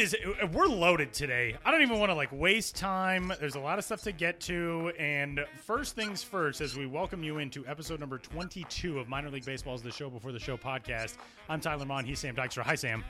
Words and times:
It 0.00 0.14
is. 0.14 0.16
We're 0.54 0.64
loaded 0.66 1.12
today. 1.12 1.58
I 1.62 1.70
don't 1.70 1.82
even 1.82 1.98
want 1.98 2.08
to 2.08 2.14
like 2.14 2.32
waste 2.32 2.74
time. 2.74 3.34
There's 3.38 3.54
a 3.54 3.60
lot 3.60 3.78
of 3.78 3.84
stuff 3.84 4.00
to 4.04 4.12
get 4.12 4.40
to, 4.40 4.92
and 4.98 5.44
first 5.66 5.94
things 5.94 6.22
first, 6.22 6.62
as 6.62 6.74
we 6.74 6.86
welcome 6.86 7.22
you 7.22 7.36
into 7.36 7.66
episode 7.66 8.00
number 8.00 8.16
22 8.16 8.98
of 8.98 9.10
Minor 9.10 9.28
League 9.28 9.44
Baseball's 9.44 9.82
The 9.82 9.90
Show 9.90 10.08
Before 10.08 10.32
the 10.32 10.38
Show 10.38 10.56
podcast. 10.56 11.18
I'm 11.50 11.60
Tyler 11.60 11.84
Maun. 11.84 12.06
He's 12.06 12.18
Sam 12.18 12.34
Dykstra. 12.34 12.62
Hi, 12.62 12.76
Sam. 12.76 13.04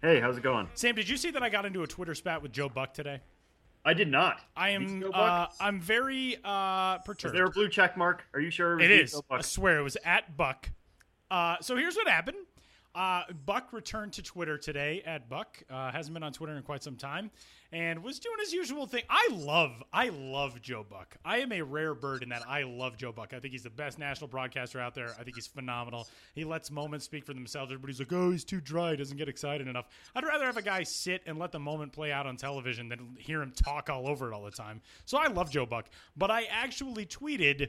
Hey, 0.00 0.18
how's 0.18 0.38
it 0.38 0.42
going? 0.42 0.66
Sam, 0.72 0.94
did 0.94 1.10
you 1.10 1.18
see 1.18 1.30
that 1.30 1.42
I 1.42 1.50
got 1.50 1.66
into 1.66 1.82
a 1.82 1.86
Twitter 1.86 2.14
spat 2.14 2.40
with 2.40 2.52
Joe 2.52 2.70
Buck 2.70 2.94
today? 2.94 3.20
I 3.84 3.92
did 3.92 4.08
not. 4.08 4.40
I 4.56 4.70
am. 4.70 5.12
Uh, 5.12 5.46
I'm 5.60 5.78
very 5.78 6.38
uh, 6.42 7.00
perturbed. 7.00 7.34
Is 7.34 7.38
there 7.38 7.44
a 7.44 7.50
blue 7.50 7.68
check 7.68 7.98
mark? 7.98 8.24
Are 8.32 8.40
you 8.40 8.50
sure? 8.50 8.80
It, 8.80 8.90
it 8.90 9.02
is. 9.02 9.20
I 9.30 9.42
swear 9.42 9.78
it 9.78 9.82
was 9.82 9.98
at 10.06 10.38
Buck. 10.38 10.70
Uh, 11.30 11.56
so 11.60 11.76
here's 11.76 11.96
what 11.96 12.08
happened. 12.08 12.38
Uh, 12.92 13.22
Buck 13.46 13.72
returned 13.72 14.12
to 14.14 14.22
Twitter 14.22 14.58
today 14.58 15.00
at 15.06 15.28
Buck. 15.28 15.62
Uh, 15.70 15.92
hasn't 15.92 16.12
been 16.12 16.24
on 16.24 16.32
Twitter 16.32 16.56
in 16.56 16.62
quite 16.64 16.82
some 16.82 16.96
time, 16.96 17.30
and 17.70 18.02
was 18.02 18.18
doing 18.18 18.36
his 18.40 18.52
usual 18.52 18.84
thing. 18.84 19.04
I 19.08 19.28
love, 19.32 19.80
I 19.92 20.08
love 20.08 20.60
Joe 20.60 20.84
Buck. 20.88 21.16
I 21.24 21.38
am 21.38 21.52
a 21.52 21.62
rare 21.62 21.94
bird 21.94 22.24
in 22.24 22.30
that 22.30 22.42
I 22.48 22.64
love 22.64 22.96
Joe 22.96 23.12
Buck. 23.12 23.32
I 23.32 23.38
think 23.38 23.52
he's 23.52 23.62
the 23.62 23.70
best 23.70 24.00
national 24.00 24.26
broadcaster 24.26 24.80
out 24.80 24.96
there. 24.96 25.14
I 25.20 25.22
think 25.22 25.36
he's 25.36 25.46
phenomenal. 25.46 26.08
He 26.34 26.44
lets 26.44 26.68
moments 26.72 27.04
speak 27.04 27.24
for 27.24 27.32
themselves. 27.32 27.70
Everybody's 27.70 28.00
like, 28.00 28.12
"Oh, 28.12 28.32
he's 28.32 28.44
too 28.44 28.60
dry. 28.60 28.90
He 28.90 28.96
Doesn't 28.96 29.16
get 29.16 29.28
excited 29.28 29.68
enough." 29.68 29.86
I'd 30.16 30.24
rather 30.24 30.46
have 30.46 30.56
a 30.56 30.62
guy 30.62 30.82
sit 30.82 31.22
and 31.26 31.38
let 31.38 31.52
the 31.52 31.60
moment 31.60 31.92
play 31.92 32.10
out 32.10 32.26
on 32.26 32.36
television 32.36 32.88
than 32.88 33.16
hear 33.20 33.40
him 33.40 33.52
talk 33.52 33.88
all 33.88 34.08
over 34.08 34.32
it 34.32 34.34
all 34.34 34.42
the 34.42 34.50
time. 34.50 34.80
So 35.04 35.16
I 35.16 35.28
love 35.28 35.48
Joe 35.52 35.64
Buck, 35.64 35.86
but 36.16 36.30
I 36.32 36.44
actually 36.50 37.06
tweeted. 37.06 37.68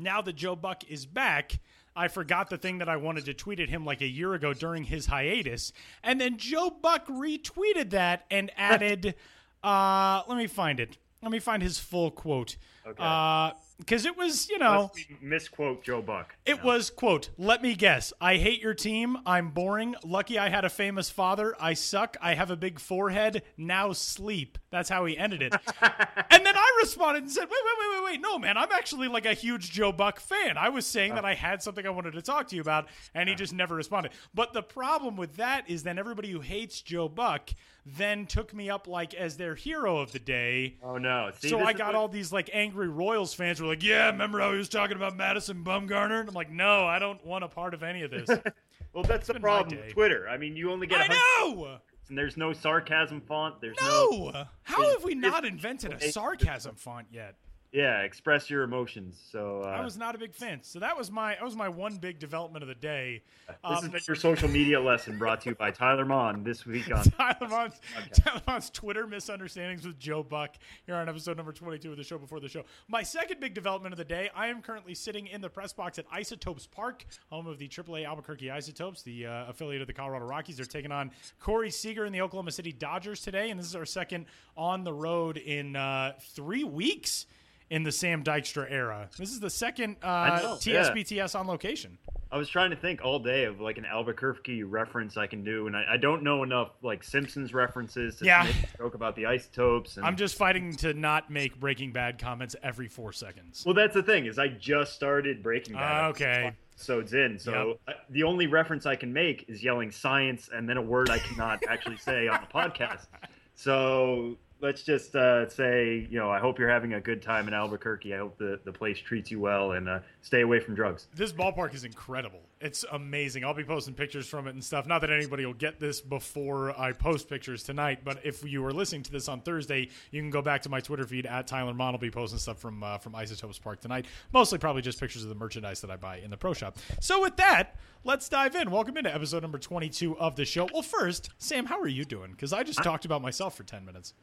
Now 0.00 0.22
that 0.22 0.36
Joe 0.36 0.54
Buck 0.54 0.88
is 0.88 1.06
back, 1.06 1.58
I 1.98 2.06
forgot 2.06 2.48
the 2.48 2.56
thing 2.56 2.78
that 2.78 2.88
I 2.88 2.96
wanted 2.96 3.24
to 3.24 3.34
tweet 3.34 3.58
at 3.58 3.68
him 3.68 3.84
like 3.84 4.00
a 4.00 4.06
year 4.06 4.32
ago 4.32 4.54
during 4.54 4.84
his 4.84 5.06
hiatus. 5.06 5.72
And 6.00 6.20
then 6.20 6.36
Joe 6.36 6.70
Buck 6.70 7.08
retweeted 7.08 7.90
that 7.90 8.24
and 8.30 8.52
added, 8.56 9.16
uh, 9.64 10.22
let 10.28 10.38
me 10.38 10.46
find 10.46 10.78
it. 10.78 10.96
Let 11.20 11.32
me 11.32 11.40
find 11.40 11.60
his 11.60 11.80
full 11.80 12.12
quote. 12.12 12.56
Okay. 12.88 13.02
Uh, 13.02 13.50
because 13.78 14.04
it 14.04 14.16
was, 14.16 14.48
you 14.50 14.58
know, 14.58 14.90
misquote 15.20 15.84
Joe 15.84 16.02
Buck. 16.02 16.34
It 16.44 16.64
was 16.64 16.90
quote. 16.90 17.30
Let 17.38 17.62
me 17.62 17.74
guess. 17.74 18.12
I 18.20 18.36
hate 18.36 18.60
your 18.60 18.74
team. 18.74 19.18
I'm 19.24 19.50
boring. 19.50 19.94
Lucky 20.02 20.36
I 20.36 20.48
had 20.48 20.64
a 20.64 20.68
famous 20.68 21.10
father. 21.10 21.54
I 21.60 21.74
suck. 21.74 22.16
I 22.20 22.34
have 22.34 22.50
a 22.50 22.56
big 22.56 22.80
forehead. 22.80 23.42
Now 23.56 23.92
sleep. 23.92 24.58
That's 24.70 24.88
how 24.88 25.04
he 25.04 25.16
ended 25.16 25.42
it. 25.42 25.52
and 25.80 26.44
then 26.44 26.56
I 26.56 26.78
responded 26.82 27.22
and 27.22 27.30
said, 27.30 27.44
"Wait, 27.44 27.50
wait, 27.50 27.74
wait, 27.78 27.94
wait, 27.94 28.12
wait. 28.12 28.20
No, 28.20 28.38
man. 28.38 28.56
I'm 28.56 28.72
actually 28.72 29.06
like 29.06 29.26
a 29.26 29.34
huge 29.34 29.70
Joe 29.70 29.92
Buck 29.92 30.18
fan. 30.18 30.58
I 30.58 30.70
was 30.70 30.84
saying 30.84 31.14
that 31.14 31.24
I 31.24 31.34
had 31.34 31.62
something 31.62 31.86
I 31.86 31.90
wanted 31.90 32.14
to 32.14 32.22
talk 32.22 32.48
to 32.48 32.56
you 32.56 32.62
about, 32.62 32.88
and 33.14 33.28
he 33.28 33.36
just 33.36 33.52
never 33.52 33.76
responded. 33.76 34.12
But 34.34 34.52
the 34.52 34.62
problem 34.62 35.16
with 35.16 35.36
that 35.36 35.70
is 35.70 35.84
then 35.84 35.98
everybody 35.98 36.30
who 36.30 36.40
hates 36.40 36.82
Joe 36.82 37.08
Buck." 37.08 37.50
then 37.96 38.26
took 38.26 38.52
me 38.52 38.68
up 38.68 38.86
like 38.86 39.14
as 39.14 39.36
their 39.36 39.54
hero 39.54 39.98
of 39.98 40.12
the 40.12 40.18
day. 40.18 40.76
Oh 40.82 40.98
no! 40.98 41.30
See, 41.38 41.48
so 41.48 41.60
I 41.60 41.72
got 41.72 41.88
what... 41.88 41.94
all 41.94 42.08
these 42.08 42.32
like 42.32 42.50
angry 42.52 42.77
Royals 42.86 43.34
fans 43.34 43.60
were 43.60 43.66
like, 43.66 43.82
"Yeah, 43.82 44.06
remember 44.06 44.40
how 44.40 44.52
he 44.52 44.58
was 44.58 44.68
talking 44.68 44.96
about 44.96 45.16
Madison 45.16 45.64
Bumgarner?" 45.64 46.20
And 46.20 46.28
I'm 46.28 46.34
like, 46.34 46.50
"No, 46.50 46.86
I 46.86 46.98
don't 46.98 47.24
want 47.24 47.44
a 47.44 47.48
part 47.48 47.74
of 47.74 47.82
any 47.82 48.02
of 48.02 48.10
this." 48.10 48.28
well, 48.92 49.02
that's 49.04 49.26
the 49.26 49.40
problem 49.40 49.76
with 49.76 49.92
Twitter. 49.92 50.28
I 50.28 50.38
mean, 50.38 50.56
you 50.56 50.70
only 50.70 50.86
get. 50.86 51.10
I 51.10 51.14
know. 51.14 51.78
And 52.08 52.16
there's 52.16 52.36
no 52.36 52.52
sarcasm 52.52 53.20
font. 53.20 53.60
There's 53.60 53.76
no. 53.82 54.30
no 54.32 54.44
how 54.62 54.90
have 54.90 55.04
we 55.04 55.14
not 55.14 55.44
invented 55.44 55.92
a 55.92 56.12
sarcasm 56.12 56.76
font 56.76 57.08
yet? 57.10 57.34
Yeah, 57.72 58.00
express 58.00 58.48
your 58.48 58.62
emotions. 58.62 59.20
So 59.30 59.62
uh, 59.62 59.68
I 59.68 59.84
was 59.84 59.98
not 59.98 60.14
a 60.14 60.18
big 60.18 60.34
fan. 60.34 60.60
So 60.62 60.78
that 60.78 60.96
was 60.96 61.10
my 61.10 61.34
that 61.34 61.44
was 61.44 61.54
my 61.54 61.68
one 61.68 61.98
big 61.98 62.18
development 62.18 62.62
of 62.62 62.68
the 62.68 62.74
day. 62.74 63.22
This 63.46 63.56
um, 63.62 63.90
been 63.90 64.00
your 64.06 64.16
social 64.16 64.48
media 64.48 64.80
lesson 64.80 65.18
brought 65.18 65.42
to 65.42 65.50
you 65.50 65.54
by 65.54 65.70
Tyler 65.70 66.06
Maun 66.06 66.44
this 66.44 66.64
week 66.64 66.90
on 66.90 67.04
Tyler 67.18 67.48
Maun's, 67.48 67.74
Tyler 68.14 68.40
Maun's 68.46 68.70
Twitter 68.70 69.06
misunderstandings 69.06 69.86
with 69.86 69.98
Joe 69.98 70.22
Buck 70.22 70.56
here 70.86 70.94
on 70.94 71.10
episode 71.10 71.36
number 71.36 71.52
22 71.52 71.90
of 71.90 71.98
the 71.98 72.04
show 72.04 72.16
before 72.16 72.40
the 72.40 72.48
show. 72.48 72.64
My 72.88 73.02
second 73.02 73.38
big 73.38 73.52
development 73.52 73.92
of 73.92 73.98
the 73.98 74.04
day. 74.04 74.30
I 74.34 74.46
am 74.48 74.62
currently 74.62 74.94
sitting 74.94 75.26
in 75.26 75.42
the 75.42 75.50
press 75.50 75.74
box 75.74 75.98
at 75.98 76.06
Isotopes 76.10 76.66
Park, 76.66 77.04
home 77.28 77.46
of 77.46 77.58
the 77.58 77.68
AAA 77.68 78.06
Albuquerque 78.06 78.50
Isotopes, 78.50 79.02
the 79.02 79.26
uh, 79.26 79.46
affiliate 79.48 79.82
of 79.82 79.88
the 79.88 79.92
Colorado 79.92 80.24
Rockies. 80.24 80.56
They're 80.56 80.66
taking 80.66 80.92
on 80.92 81.10
Corey 81.38 81.70
Seager 81.70 82.04
and 82.04 82.14
the 82.14 82.22
Oklahoma 82.22 82.52
City 82.52 82.72
Dodgers 82.72 83.20
today, 83.20 83.50
and 83.50 83.60
this 83.60 83.66
is 83.66 83.76
our 83.76 83.86
second 83.86 84.24
on 84.56 84.84
the 84.84 84.92
road 84.92 85.36
in 85.36 85.76
uh, 85.76 86.14
three 86.18 86.64
weeks 86.64 87.26
in 87.70 87.82
the 87.82 87.92
Sam 87.92 88.22
Dykstra 88.22 88.70
era. 88.70 89.08
This 89.18 89.30
is 89.30 89.40
the 89.40 89.50
second 89.50 89.96
uh, 90.02 90.40
know, 90.42 90.54
TSBTS 90.56 91.34
yeah. 91.34 91.40
on 91.40 91.46
location. 91.46 91.98
I 92.30 92.36
was 92.36 92.48
trying 92.48 92.70
to 92.70 92.76
think 92.76 93.02
all 93.02 93.18
day 93.18 93.44
of 93.44 93.60
like 93.60 93.78
an 93.78 93.86
Albuquerque 93.86 94.62
reference 94.62 95.16
I 95.16 95.26
can 95.26 95.42
do, 95.42 95.66
and 95.66 95.74
I, 95.74 95.84
I 95.92 95.96
don't 95.96 96.22
know 96.22 96.42
enough 96.42 96.72
like 96.82 97.02
Simpsons 97.02 97.54
references 97.54 98.16
to 98.16 98.26
yeah. 98.26 98.42
make 98.44 98.74
a 98.74 98.78
joke 98.78 98.94
about 98.94 99.16
the 99.16 99.24
isotopes. 99.24 99.96
And... 99.96 100.04
I'm 100.04 100.16
just 100.16 100.36
fighting 100.36 100.76
to 100.76 100.92
not 100.92 101.30
make 101.30 101.58
Breaking 101.58 101.90
Bad 101.90 102.18
comments 102.18 102.54
every 102.62 102.86
four 102.86 103.12
seconds. 103.12 103.64
Well, 103.64 103.74
that's 103.74 103.94
the 103.94 104.02
thing 104.02 104.26
is 104.26 104.38
I 104.38 104.48
just 104.48 104.92
started 104.92 105.42
Breaking 105.42 105.74
Bad. 105.74 106.04
Uh, 106.04 106.08
okay. 106.08 106.52
So 106.76 107.00
it's 107.00 107.12
in. 107.12 107.38
So 107.38 107.78
yep. 107.88 108.06
the 108.10 108.22
only 108.22 108.46
reference 108.46 108.86
I 108.86 108.94
can 108.94 109.12
make 109.12 109.46
is 109.48 109.64
yelling 109.64 109.90
science 109.90 110.50
and 110.54 110.68
then 110.68 110.76
a 110.76 110.82
word 110.82 111.10
I 111.10 111.18
cannot 111.18 111.64
actually 111.68 111.96
say 111.96 112.28
on 112.28 112.40
the 112.40 112.46
podcast. 112.46 113.06
So 113.54 114.36
let's 114.60 114.82
just 114.82 115.14
uh, 115.14 115.48
say, 115.48 116.06
you 116.10 116.18
know, 116.18 116.30
I 116.30 116.38
hope 116.38 116.58
you're 116.58 116.68
having 116.68 116.94
a 116.94 117.00
good 117.00 117.22
time 117.22 117.48
in 117.48 117.54
Albuquerque. 117.54 118.14
I 118.14 118.18
hope 118.18 118.38
the, 118.38 118.60
the 118.64 118.72
place 118.72 118.98
treats 118.98 119.30
you 119.30 119.40
well 119.40 119.72
and 119.72 119.88
uh, 119.88 120.00
stay 120.22 120.40
away 120.42 120.60
from 120.60 120.74
drugs. 120.74 121.08
This 121.14 121.32
ballpark 121.32 121.74
is 121.74 121.84
incredible. 121.84 122.40
It's 122.60 122.84
amazing. 122.90 123.44
I'll 123.44 123.54
be 123.54 123.62
posting 123.62 123.94
pictures 123.94 124.26
from 124.26 124.48
it 124.48 124.54
and 124.54 124.64
stuff. 124.64 124.86
Not 124.86 125.00
that 125.02 125.10
anybody 125.10 125.46
will 125.46 125.54
get 125.54 125.78
this 125.78 126.00
before 126.00 126.78
I 126.78 126.92
post 126.92 127.28
pictures 127.28 127.62
tonight, 127.62 128.00
but 128.04 128.18
if 128.24 128.44
you 128.44 128.62
were 128.62 128.72
listening 128.72 129.02
to 129.04 129.12
this 129.12 129.28
on 129.28 129.40
Thursday, 129.42 129.88
you 130.10 130.20
can 130.20 130.30
go 130.30 130.42
back 130.42 130.62
to 130.62 130.68
my 130.68 130.80
Twitter 130.80 131.06
feed 131.06 131.26
at 131.26 131.46
Tyler 131.46 131.72
Maun. 131.72 131.94
I'll 131.94 131.98
be 132.00 132.10
posting 132.10 132.38
stuff 132.40 132.58
from 132.58 132.82
uh, 132.82 132.98
from 132.98 133.14
Isotopes 133.14 133.58
Park 133.58 133.80
tonight. 133.80 134.06
Mostly 134.32 134.58
probably 134.58 134.82
just 134.82 134.98
pictures 134.98 135.22
of 135.22 135.28
the 135.28 135.34
merchandise 135.36 135.80
that 135.82 135.90
I 135.90 135.96
buy 135.96 136.18
in 136.18 136.30
the 136.30 136.36
pro 136.36 136.52
shop. 136.52 136.78
So 137.00 137.22
with 137.22 137.36
that, 137.36 137.76
let's 138.04 138.28
dive 138.28 138.56
in. 138.56 138.70
Welcome 138.70 138.96
into 138.96 139.14
episode 139.14 139.42
number 139.42 139.58
22 139.58 140.18
of 140.18 140.34
the 140.34 140.44
show. 140.44 140.68
Well, 140.72 140.82
first, 140.82 141.30
Sam, 141.38 141.66
how 141.66 141.80
are 141.80 141.88
you 141.88 142.04
doing? 142.04 142.32
Because 142.32 142.52
I 142.52 142.62
just 142.64 142.80
I- 142.80 142.82
talked 142.82 143.04
about 143.04 143.22
myself 143.22 143.56
for 143.56 143.62
10 143.62 143.84
minutes. 143.84 144.14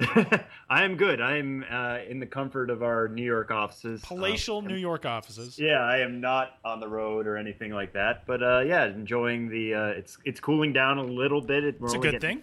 I 0.69 0.83
am 0.83 0.97
good. 0.97 1.21
I 1.21 1.37
am 1.37 1.63
uh, 1.69 1.99
in 2.09 2.19
the 2.19 2.25
comfort 2.25 2.69
of 2.69 2.83
our 2.83 3.07
New 3.07 3.23
York 3.23 3.51
offices. 3.51 4.01
Palatial 4.01 4.57
um, 4.59 4.67
New 4.67 4.75
York 4.75 5.05
offices. 5.05 5.57
Yeah, 5.57 5.79
I 5.79 5.99
am 5.99 6.19
not 6.19 6.57
on 6.65 6.79
the 6.79 6.87
road 6.87 7.27
or 7.27 7.37
anything 7.37 7.71
like 7.71 7.93
that. 7.93 8.24
But 8.25 8.41
uh, 8.41 8.59
yeah, 8.61 8.85
enjoying 8.85 9.49
the. 9.49 9.73
Uh, 9.73 9.87
it's 9.87 10.17
it's 10.25 10.39
cooling 10.39 10.73
down 10.73 10.97
a 10.97 11.03
little 11.03 11.41
bit. 11.41 11.63
It's 11.63 11.93
a 11.93 11.97
good 11.97 12.21
thing. 12.21 12.41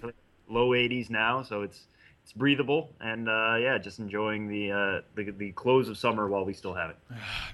Low 0.48 0.70
80s 0.70 1.08
now, 1.08 1.42
so 1.42 1.62
it's 1.62 1.86
it's 2.22 2.32
breathable 2.32 2.90
and 3.00 3.28
uh, 3.28 3.56
yeah, 3.58 3.78
just 3.78 3.98
enjoying 3.98 4.46
the, 4.46 4.70
uh, 4.70 5.00
the, 5.16 5.32
the 5.32 5.50
close 5.52 5.88
of 5.88 5.98
summer 5.98 6.28
while 6.28 6.44
we 6.44 6.52
still 6.52 6.74
have 6.74 6.90
it. 6.90 6.96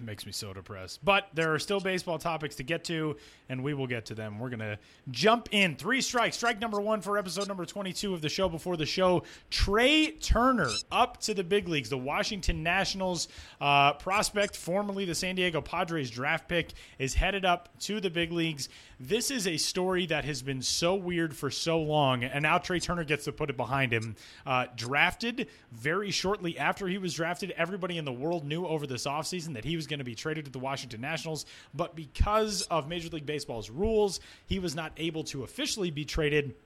Makes 0.00 0.26
me 0.26 0.32
so 0.32 0.52
depressed, 0.52 1.04
but 1.04 1.28
there 1.34 1.54
are 1.54 1.58
still 1.58 1.80
baseball 1.80 2.18
topics 2.18 2.56
to 2.56 2.62
get 2.62 2.84
to, 2.84 3.16
and 3.48 3.64
we 3.64 3.72
will 3.72 3.86
get 3.86 4.04
to 4.06 4.14
them. 4.14 4.38
We're 4.38 4.50
gonna 4.50 4.78
jump 5.10 5.48
in 5.52 5.76
three 5.76 6.00
strikes. 6.02 6.36
Strike 6.36 6.60
number 6.60 6.80
one 6.80 7.00
for 7.00 7.16
episode 7.16 7.48
number 7.48 7.64
twenty-two 7.64 8.12
of 8.12 8.20
the 8.20 8.28
show. 8.28 8.48
Before 8.48 8.76
the 8.76 8.86
show, 8.86 9.22
Trea 9.50 10.12
Turner 10.12 10.68
up 10.92 11.18
to 11.22 11.34
the 11.34 11.44
big 11.44 11.66
leagues. 11.68 11.88
The 11.88 11.98
Washington 11.98 12.62
Nationals 12.62 13.28
uh, 13.60 13.94
prospect, 13.94 14.54
formerly 14.54 15.04
the 15.06 15.14
San 15.14 15.34
Diego 15.34 15.60
Padres 15.60 16.10
draft 16.10 16.46
pick, 16.46 16.72
is 16.98 17.14
headed 17.14 17.44
up 17.44 17.70
to 17.80 18.00
the 18.00 18.10
big 18.10 18.32
leagues. 18.32 18.68
This 19.00 19.30
is 19.30 19.46
a 19.46 19.56
story 19.56 20.06
that 20.06 20.24
has 20.24 20.42
been 20.42 20.60
so 20.60 20.94
weird 20.94 21.34
for 21.34 21.50
so 21.50 21.80
long, 21.80 22.24
and 22.24 22.42
now 22.42 22.58
Trea 22.58 22.80
Turner 22.80 23.04
gets 23.04 23.24
to 23.24 23.32
put 23.32 23.48
it 23.48 23.56
behind 23.56 23.92
him. 23.92 24.16
Uh, 24.44 24.57
Uh, 24.58 24.66
drafted 24.74 25.46
very 25.70 26.10
shortly 26.10 26.58
after 26.58 26.88
he 26.88 26.98
was 26.98 27.14
drafted, 27.14 27.52
everybody 27.52 27.96
in 27.96 28.04
the 28.04 28.12
world 28.12 28.44
knew 28.44 28.66
over 28.66 28.88
this 28.88 29.06
offseason 29.06 29.54
that 29.54 29.64
he 29.64 29.76
was 29.76 29.86
going 29.86 30.00
to 30.00 30.04
be 30.04 30.16
traded 30.16 30.46
to 30.46 30.50
the 30.50 30.58
Washington 30.58 31.00
Nationals, 31.00 31.46
but 31.74 31.94
because 31.94 32.62
of 32.62 32.88
Major 32.88 33.08
League 33.10 33.24
Baseball's 33.24 33.70
rules, 33.70 34.18
he 34.46 34.58
was 34.58 34.74
not 34.74 34.90
able 34.96 35.22
to 35.22 35.44
officially 35.44 35.92
be 35.92 36.04
traded 36.04 36.56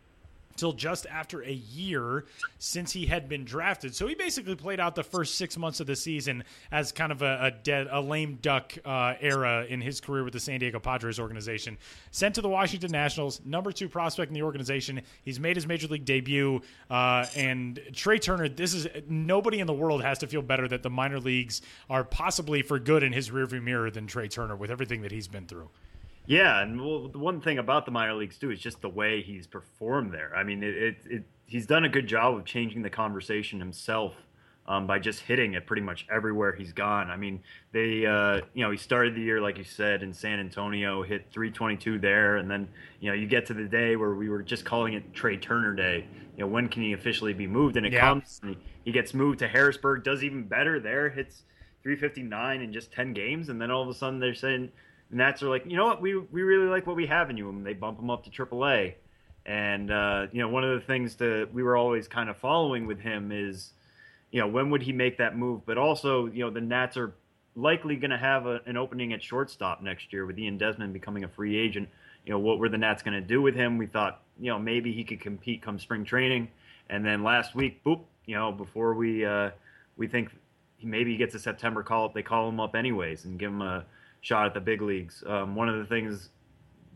till 0.56 0.72
just 0.72 1.06
after 1.06 1.42
a 1.42 1.52
year 1.52 2.24
since 2.58 2.92
he 2.92 3.06
had 3.06 3.28
been 3.28 3.44
drafted. 3.44 3.94
So 3.94 4.06
he 4.06 4.14
basically 4.14 4.54
played 4.54 4.80
out 4.80 4.94
the 4.94 5.02
first 5.02 5.36
six 5.36 5.56
months 5.56 5.80
of 5.80 5.86
the 5.86 5.96
season 5.96 6.44
as 6.70 6.92
kind 6.92 7.12
of 7.12 7.22
a, 7.22 7.38
a 7.42 7.50
dead, 7.50 7.88
a 7.90 8.00
lame 8.00 8.38
duck 8.42 8.72
uh, 8.84 9.14
era 9.20 9.66
in 9.68 9.80
his 9.80 10.00
career 10.00 10.24
with 10.24 10.32
the 10.32 10.40
San 10.40 10.60
Diego 10.60 10.78
Padres 10.78 11.18
organization. 11.18 11.78
Sent 12.10 12.34
to 12.34 12.40
the 12.40 12.48
Washington 12.48 12.90
Nationals, 12.90 13.40
number 13.44 13.72
two 13.72 13.88
prospect 13.88 14.28
in 14.28 14.34
the 14.34 14.42
organization. 14.42 15.00
He's 15.22 15.40
made 15.40 15.56
his 15.56 15.66
major 15.66 15.88
league 15.88 16.04
debut. 16.04 16.60
Uh, 16.90 17.26
and 17.36 17.80
Trea 17.92 18.18
Turner, 18.18 18.48
this 18.48 18.74
is 18.74 18.86
nobody 19.08 19.60
in 19.60 19.66
the 19.66 19.72
world 19.72 20.02
has 20.02 20.18
to 20.18 20.26
feel 20.26 20.42
better 20.42 20.68
that 20.68 20.82
the 20.82 20.90
minor 20.90 21.20
leagues 21.20 21.62
are 21.88 22.04
possibly 22.04 22.62
for 22.62 22.78
good 22.78 23.02
in 23.02 23.12
his 23.12 23.30
rearview 23.30 23.62
mirror 23.62 23.90
than 23.90 24.06
Trea 24.06 24.28
Turner 24.28 24.56
with 24.56 24.70
everything 24.70 25.02
that 25.02 25.12
he's 25.12 25.28
been 25.28 25.46
through. 25.46 25.68
Yeah, 26.26 26.62
and 26.62 26.80
well, 26.80 27.08
the 27.08 27.18
one 27.18 27.40
thing 27.40 27.58
about 27.58 27.84
the 27.84 27.90
minor 27.90 28.14
leagues 28.14 28.38
too 28.38 28.50
is 28.50 28.60
just 28.60 28.80
the 28.80 28.88
way 28.88 29.22
he's 29.22 29.46
performed 29.46 30.12
there. 30.12 30.32
I 30.36 30.44
mean, 30.44 30.62
it, 30.62 30.76
it, 30.76 30.96
it 31.06 31.24
he's 31.46 31.66
done 31.66 31.84
a 31.84 31.88
good 31.88 32.06
job 32.06 32.36
of 32.36 32.44
changing 32.44 32.82
the 32.82 32.90
conversation 32.90 33.58
himself 33.58 34.14
um, 34.66 34.86
by 34.86 34.98
just 34.98 35.20
hitting 35.20 35.54
it 35.54 35.66
pretty 35.66 35.82
much 35.82 36.06
everywhere 36.10 36.52
he's 36.52 36.72
gone. 36.72 37.10
I 37.10 37.16
mean, 37.16 37.40
they, 37.72 38.06
uh, 38.06 38.42
you 38.54 38.64
know, 38.64 38.70
he 38.70 38.76
started 38.76 39.16
the 39.16 39.20
year 39.20 39.40
like 39.40 39.58
you 39.58 39.64
said 39.64 40.02
in 40.02 40.12
San 40.12 40.38
Antonio, 40.38 41.02
hit 41.02 41.26
322 41.32 41.98
there, 41.98 42.36
and 42.36 42.48
then 42.48 42.68
you 43.00 43.10
know 43.10 43.14
you 43.14 43.26
get 43.26 43.46
to 43.46 43.54
the 43.54 43.64
day 43.64 43.96
where 43.96 44.14
we 44.14 44.28
were 44.28 44.42
just 44.42 44.64
calling 44.64 44.94
it 44.94 45.12
Trea 45.14 45.36
Turner 45.36 45.74
Day. 45.74 46.06
You 46.36 46.44
know, 46.44 46.46
when 46.46 46.68
can 46.68 46.82
he 46.82 46.92
officially 46.92 47.34
be 47.34 47.46
moved? 47.46 47.76
And 47.76 47.84
it 47.84 47.92
yeah. 47.92 48.00
comes. 48.00 48.40
And 48.42 48.54
he, 48.54 48.58
he 48.84 48.92
gets 48.92 49.12
moved 49.12 49.40
to 49.40 49.48
Harrisburg, 49.48 50.04
does 50.04 50.22
even 50.22 50.44
better 50.44 50.78
there, 50.80 51.10
hits 51.10 51.42
359 51.82 52.62
in 52.62 52.72
just 52.72 52.92
10 52.92 53.12
games, 53.12 53.48
and 53.48 53.60
then 53.60 53.70
all 53.70 53.82
of 53.82 53.88
a 53.88 53.94
sudden 53.94 54.20
they're 54.20 54.34
saying 54.34 54.70
the 55.12 55.18
Nats 55.18 55.42
are 55.44 55.48
like, 55.48 55.64
you 55.66 55.76
know 55.76 55.86
what, 55.86 56.02
we 56.02 56.18
we 56.18 56.42
really 56.42 56.66
like 56.66 56.88
what 56.88 56.96
we 56.96 57.06
have 57.06 57.30
in 57.30 57.36
you, 57.36 57.48
and 57.48 57.64
they 57.64 57.74
bump 57.74 58.00
him 58.00 58.10
up 58.10 58.24
to 58.24 58.30
AAA. 58.30 58.94
And 59.46 59.92
uh, 59.92 60.26
you 60.32 60.40
know, 60.40 60.48
one 60.48 60.64
of 60.64 60.74
the 60.74 60.84
things 60.84 61.14
that 61.16 61.50
we 61.52 61.62
were 61.62 61.76
always 61.76 62.08
kind 62.08 62.28
of 62.28 62.36
following 62.36 62.86
with 62.86 62.98
him 62.98 63.30
is 63.30 63.72
you 64.32 64.40
know, 64.40 64.48
when 64.48 64.70
would 64.70 64.82
he 64.82 64.92
make 64.92 65.18
that 65.18 65.36
move? 65.36 65.64
But 65.64 65.78
also, 65.78 66.26
you 66.26 66.40
know, 66.44 66.50
the 66.50 66.60
Nats 66.60 66.96
are 66.96 67.14
likely 67.54 67.96
going 67.96 68.10
to 68.10 68.18
have 68.18 68.46
a, 68.46 68.60
an 68.66 68.76
opening 68.76 69.12
at 69.12 69.22
shortstop 69.22 69.82
next 69.82 70.12
year 70.12 70.26
with 70.26 70.38
Ian 70.38 70.58
Desmond 70.58 70.92
becoming 70.92 71.22
a 71.22 71.28
free 71.28 71.56
agent. 71.56 71.88
You 72.24 72.32
know, 72.32 72.38
what 72.38 72.58
were 72.58 72.70
the 72.70 72.78
Nats 72.78 73.02
going 73.02 73.20
to 73.20 73.26
do 73.26 73.42
with 73.42 73.54
him? 73.54 73.76
We 73.76 73.86
thought, 73.86 74.22
you 74.40 74.50
know, 74.50 74.58
maybe 74.58 74.92
he 74.92 75.04
could 75.04 75.20
compete 75.20 75.60
come 75.60 75.78
spring 75.78 76.04
training. 76.04 76.48
And 76.88 77.04
then 77.04 77.22
last 77.22 77.54
week, 77.54 77.84
boop, 77.84 78.00
you 78.24 78.34
know, 78.34 78.50
before 78.52 78.94
we 78.94 79.24
uh, 79.24 79.50
we 79.98 80.08
think 80.08 80.30
he 80.78 80.86
maybe 80.86 81.12
he 81.12 81.18
gets 81.18 81.34
a 81.34 81.38
September 81.38 81.82
call 81.82 82.06
up, 82.06 82.14
they 82.14 82.22
call 82.22 82.48
him 82.48 82.58
up 82.58 82.74
anyways 82.74 83.26
and 83.26 83.38
give 83.38 83.50
him 83.50 83.60
a 83.60 83.84
shot 84.22 84.46
at 84.46 84.54
the 84.54 84.60
big 84.60 84.80
leagues. 84.80 85.22
Um, 85.26 85.54
one 85.54 85.68
of 85.68 85.78
the 85.78 85.84
things 85.84 86.30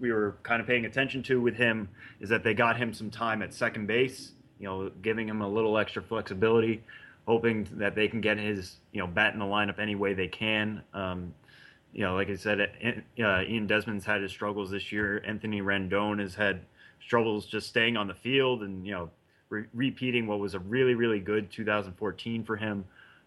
we 0.01 0.13
were 0.13 0.37
kind 0.43 0.61
of 0.61 0.67
paying 0.67 0.87
attention 0.87 1.23
to 1.25 1.41
with 1.41 1.55
him 1.55 1.89
is 2.21 2.29
that 2.31 2.43
they 2.43 2.55
got 2.55 2.77
him 2.77 2.93
some 2.95 3.11
time 3.11 3.43
at 3.43 3.53
second 3.53 3.87
base, 3.87 4.33
you 4.59 4.67
know, 4.67 4.91
giving 5.03 5.29
him 5.29 5.43
a 5.43 5.49
little 5.49 5.79
extra 5.79 6.03
flexibility 6.03 6.83
hoping 7.27 7.67
that 7.73 7.95
they 7.95 8.09
can 8.09 8.21
get 8.21 8.39
his 8.39 8.77
you 8.93 9.01
know 9.01 9.07
bat 9.07 9.35
in 9.35 9.41
the 9.41 9.45
lineup 9.45 9.79
any 9.79 9.95
way 9.95 10.15
they 10.15 10.29
can. 10.29 10.83
Um, 10.95 11.35
you 11.93 12.03
know, 12.03 12.15
like 12.15 12.29
I 12.29 12.37
said, 12.37 12.61
uh, 12.61 13.43
Ian 13.43 13.67
Desmond's 13.67 14.05
had 14.05 14.23
his 14.23 14.31
struggles 14.31 14.71
this 14.71 14.93
year. 14.93 15.23
Anthony 15.27 15.63
Rendon 15.63 16.21
has 16.21 16.35
had 16.35 16.61
struggles 17.01 17.47
just 17.47 17.69
staying 17.69 17.97
on 17.97 18.07
the 18.07 18.15
field 18.15 18.63
and 18.63 18.87
you 18.87 18.93
know 18.93 19.11
re- 19.49 19.67
repeating 19.75 20.27
what 20.27 20.39
was 20.39 20.55
a 20.55 20.59
really 20.59 20.95
really 20.95 21.21
good 21.21 21.51
2014 21.51 22.45
for 22.45 22.57
him. 22.57 22.85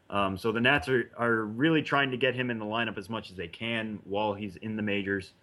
Um, 0.09 0.37
so 0.37 0.51
the 0.51 0.61
Nats 0.61 0.89
are, 0.89 1.11
are 1.17 1.45
really 1.45 1.83
trying 1.83 2.11
to 2.11 2.17
get 2.17 2.35
him 2.35 2.49
in 2.49 2.57
the 2.57 2.65
lineup 2.65 2.97
as 2.97 3.09
much 3.09 3.29
as 3.29 3.35
they 3.35 3.47
can 3.47 3.99
while 4.05 4.33
he's 4.33 4.55
in 4.57 4.75
the 4.75 4.81
majors. 4.81 5.33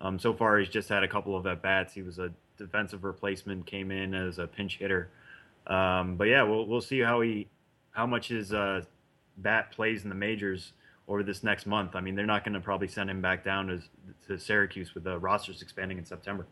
Um, 0.00 0.18
so 0.18 0.34
far, 0.34 0.58
he's 0.58 0.68
just 0.68 0.88
had 0.88 1.02
a 1.02 1.08
couple 1.08 1.36
of 1.36 1.46
at 1.46 1.62
bats. 1.62 1.94
He 1.94 2.02
was 2.02 2.18
a 2.18 2.32
defensive 2.58 3.04
replacement, 3.04 3.66
came 3.66 3.90
in 3.90 4.14
as 4.14 4.38
a 4.38 4.46
pinch 4.46 4.78
hitter. 4.78 5.10
Um, 5.66 6.16
but 6.16 6.24
yeah, 6.24 6.42
we'll 6.42 6.66
we'll 6.66 6.80
see 6.80 7.00
how 7.00 7.20
he 7.20 7.48
how 7.92 8.06
much 8.06 8.28
his 8.28 8.52
uh, 8.52 8.82
bat 9.38 9.72
plays 9.72 10.02
in 10.02 10.08
the 10.08 10.14
majors 10.14 10.72
over 11.08 11.22
this 11.22 11.42
next 11.42 11.66
month. 11.66 11.94
I 11.94 12.00
mean, 12.00 12.14
they're 12.14 12.26
not 12.26 12.44
going 12.44 12.54
to 12.54 12.60
probably 12.60 12.88
send 12.88 13.08
him 13.08 13.22
back 13.22 13.44
down 13.44 13.68
to, 13.68 13.80
to 14.26 14.38
Syracuse 14.38 14.94
with 14.94 15.04
the 15.04 15.18
rosters 15.18 15.62
expanding 15.62 15.98
in 15.98 16.04
September. 16.04 16.46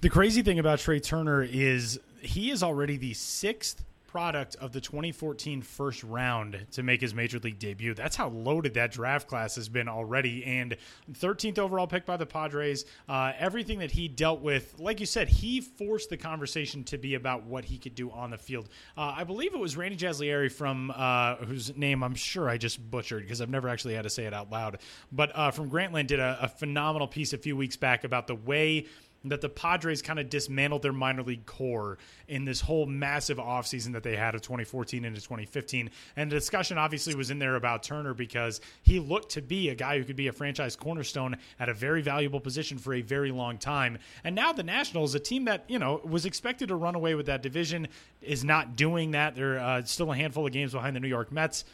The 0.00 0.08
crazy 0.08 0.42
thing 0.42 0.58
about 0.58 0.78
Trea 0.78 1.00
Turner 1.00 1.42
is 1.42 1.98
he 2.20 2.50
is 2.50 2.62
already 2.62 2.96
the 2.96 3.14
sixth 3.14 3.84
product 4.14 4.54
of 4.60 4.70
the 4.70 4.80
2014 4.80 5.60
first 5.60 6.04
round 6.04 6.66
to 6.70 6.84
make 6.84 7.00
his 7.00 7.12
major 7.12 7.40
league 7.40 7.58
debut. 7.58 7.94
That's 7.94 8.14
how 8.14 8.28
loaded 8.28 8.74
that 8.74 8.92
draft 8.92 9.26
class 9.26 9.56
has 9.56 9.68
been 9.68 9.88
already. 9.88 10.44
And 10.44 10.76
13th 11.14 11.58
overall 11.58 11.88
pick 11.88 12.06
by 12.06 12.16
the 12.16 12.24
Padres. 12.24 12.84
Uh, 13.08 13.32
everything 13.36 13.80
that 13.80 13.90
he 13.90 14.06
dealt 14.06 14.40
with, 14.40 14.78
like 14.78 15.00
you 15.00 15.06
said, 15.06 15.28
he 15.28 15.60
forced 15.60 16.10
the 16.10 16.16
conversation 16.16 16.84
to 16.84 16.96
be 16.96 17.16
about 17.16 17.42
what 17.42 17.64
he 17.64 17.76
could 17.76 17.96
do 17.96 18.08
on 18.12 18.30
the 18.30 18.38
field. 18.38 18.68
Uh, 18.96 19.14
I 19.16 19.24
believe 19.24 19.52
it 19.52 19.58
was 19.58 19.76
Randy 19.76 19.96
Jazayerli 19.96 20.52
from 20.52 20.92
uh, 20.94 21.34
whose 21.38 21.76
name 21.76 22.04
I'm 22.04 22.14
sure 22.14 22.48
I 22.48 22.56
just 22.56 22.88
butchered 22.92 23.24
because 23.24 23.40
I've 23.40 23.50
never 23.50 23.68
actually 23.68 23.94
had 23.94 24.02
to 24.02 24.10
say 24.10 24.26
it 24.26 24.32
out 24.32 24.48
loud. 24.48 24.78
But 25.10 25.32
uh, 25.34 25.50
from 25.50 25.68
Grantland 25.68 26.06
did 26.06 26.20
a, 26.20 26.38
a 26.42 26.46
phenomenal 26.46 27.08
piece 27.08 27.32
a 27.32 27.38
few 27.38 27.56
weeks 27.56 27.76
back 27.76 28.04
about 28.04 28.28
the 28.28 28.36
way 28.36 28.86
that 29.24 29.40
the 29.40 29.48
Padres 29.48 30.02
kind 30.02 30.18
of 30.18 30.28
dismantled 30.28 30.82
their 30.82 30.92
minor 30.92 31.22
league 31.22 31.46
core 31.46 31.98
in 32.28 32.44
this 32.44 32.60
whole 32.60 32.86
massive 32.86 33.38
offseason 33.38 33.92
that 33.92 34.02
they 34.02 34.16
had 34.16 34.34
of 34.34 34.42
2014 34.42 35.04
into 35.04 35.20
2015. 35.20 35.90
And 36.16 36.30
the 36.30 36.36
discussion 36.36 36.78
obviously 36.78 37.14
was 37.14 37.30
in 37.30 37.38
there 37.38 37.56
about 37.56 37.82
Turner 37.82 38.14
because 38.14 38.60
he 38.82 39.00
looked 39.00 39.30
to 39.32 39.42
be 39.42 39.70
a 39.70 39.74
guy 39.74 39.98
who 39.98 40.04
could 40.04 40.16
be 40.16 40.28
a 40.28 40.32
franchise 40.32 40.76
cornerstone 40.76 41.36
at 41.58 41.68
a 41.68 41.74
very 41.74 42.02
valuable 42.02 42.40
position 42.40 42.78
for 42.78 42.94
a 42.94 43.00
very 43.00 43.30
long 43.30 43.58
time. 43.58 43.98
And 44.24 44.34
now 44.34 44.52
the 44.52 44.62
Nationals, 44.62 45.14
a 45.14 45.20
team 45.20 45.46
that, 45.46 45.64
you 45.68 45.78
know, 45.78 46.00
was 46.04 46.26
expected 46.26 46.68
to 46.68 46.76
run 46.76 46.94
away 46.94 47.14
with 47.14 47.26
that 47.26 47.42
division, 47.42 47.88
is 48.20 48.44
not 48.44 48.76
doing 48.76 49.12
that. 49.12 49.34
They're 49.34 49.58
uh, 49.58 49.82
still 49.84 50.12
a 50.12 50.16
handful 50.16 50.46
of 50.46 50.52
games 50.52 50.72
behind 50.72 50.96
the 50.96 51.00
New 51.00 51.08
York 51.08 51.32
Mets 51.32 51.64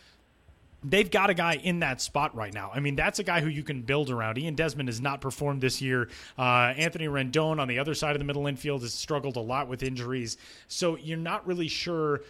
they've 0.82 1.10
got 1.10 1.30
a 1.30 1.34
guy 1.34 1.54
in 1.54 1.80
that 1.80 2.00
spot 2.00 2.34
right 2.34 2.52
now. 2.52 2.70
I 2.74 2.80
mean, 2.80 2.96
that's 2.96 3.18
a 3.18 3.22
guy 3.22 3.40
who 3.40 3.48
you 3.48 3.62
can 3.62 3.82
build 3.82 4.10
around. 4.10 4.38
Ian 4.38 4.54
Desmond 4.54 4.88
has 4.88 5.00
not 5.00 5.20
performed 5.20 5.60
this 5.60 5.80
year. 5.82 6.08
Uh, 6.38 6.72
Anthony 6.76 7.06
Rendon 7.06 7.58
on 7.60 7.68
the 7.68 7.78
other 7.78 7.94
side 7.94 8.16
of 8.16 8.18
the 8.18 8.24
middle 8.24 8.46
infield 8.46 8.82
has 8.82 8.94
struggled 8.94 9.36
a 9.36 9.40
lot 9.40 9.68
with 9.68 9.82
injuries. 9.82 10.36
So 10.68 10.96
you're 10.96 11.18
not 11.18 11.46
really 11.46 11.68
sure 11.68 12.22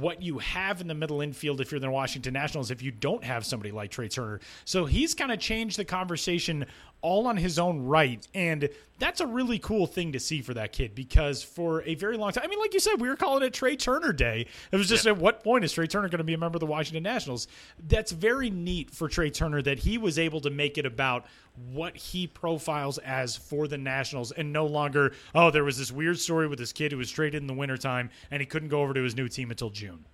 what 0.00 0.20
you 0.20 0.38
have 0.38 0.80
in 0.80 0.88
the 0.88 0.94
middle 0.94 1.20
infield 1.20 1.60
if 1.60 1.70
you're 1.70 1.78
the 1.78 1.88
Washington 1.88 2.32
Nationals 2.32 2.70
if 2.72 2.82
you 2.82 2.90
don't 2.90 3.22
have 3.22 3.46
somebody 3.46 3.70
like 3.70 3.90
Trea 3.90 4.08
Turner. 4.08 4.40
So 4.64 4.84
he's 4.84 5.14
kind 5.14 5.30
of 5.30 5.38
changed 5.38 5.78
the 5.78 5.84
conversation 5.84 6.66
all 7.02 7.26
on 7.26 7.36
his 7.36 7.58
own 7.58 7.84
right. 7.84 8.26
And 8.34 8.68
that's 8.98 9.20
a 9.20 9.26
really 9.26 9.58
cool 9.58 9.86
thing 9.86 10.12
to 10.12 10.20
see 10.20 10.40
for 10.40 10.54
that 10.54 10.72
kid 10.72 10.94
because 10.94 11.42
for 11.42 11.82
a 11.82 11.94
very 11.94 12.16
long 12.16 12.32
time, 12.32 12.44
I 12.44 12.48
mean, 12.48 12.58
like 12.58 12.74
you 12.74 12.80
said, 12.80 13.00
we 13.00 13.08
were 13.08 13.16
calling 13.16 13.42
it 13.42 13.52
Trea 13.52 13.76
Turner 13.76 14.12
Day. 14.12 14.46
It 14.72 14.76
was 14.76 14.88
just 14.88 15.04
yeah. 15.04 15.12
at 15.12 15.18
what 15.18 15.44
point 15.44 15.64
is 15.64 15.72
Trea 15.72 15.86
Turner 15.86 16.08
going 16.08 16.18
to 16.18 16.24
be 16.24 16.34
a 16.34 16.38
member 16.38 16.56
of 16.56 16.60
the 16.60 16.66
Washington 16.66 17.02
Nationals? 17.02 17.48
That's 17.86 18.12
very 18.12 18.50
neat 18.50 18.90
for 18.90 19.08
Trea 19.08 19.30
Turner 19.30 19.62
that 19.62 19.78
he 19.78 19.98
was 19.98 20.18
able 20.18 20.40
to 20.40 20.50
make 20.50 20.78
it 20.78 20.86
about 20.86 21.26
what 21.72 21.96
he 21.96 22.26
profiles 22.26 22.98
as 22.98 23.36
for 23.36 23.68
the 23.68 23.78
Nationals 23.78 24.32
and 24.32 24.52
no 24.52 24.66
longer, 24.66 25.12
oh, 25.34 25.50
there 25.50 25.64
was 25.64 25.78
this 25.78 25.92
weird 25.92 26.18
story 26.18 26.48
with 26.48 26.58
this 26.58 26.72
kid 26.72 26.92
who 26.92 26.98
was 26.98 27.10
traded 27.10 27.40
in 27.40 27.46
the 27.46 27.54
wintertime 27.54 28.10
and 28.30 28.40
he 28.40 28.46
couldn't 28.46 28.68
go 28.68 28.82
over 28.82 28.94
to 28.94 29.02
his 29.02 29.16
new 29.16 29.28
team 29.28 29.50
until 29.50 29.70
June. 29.70 30.04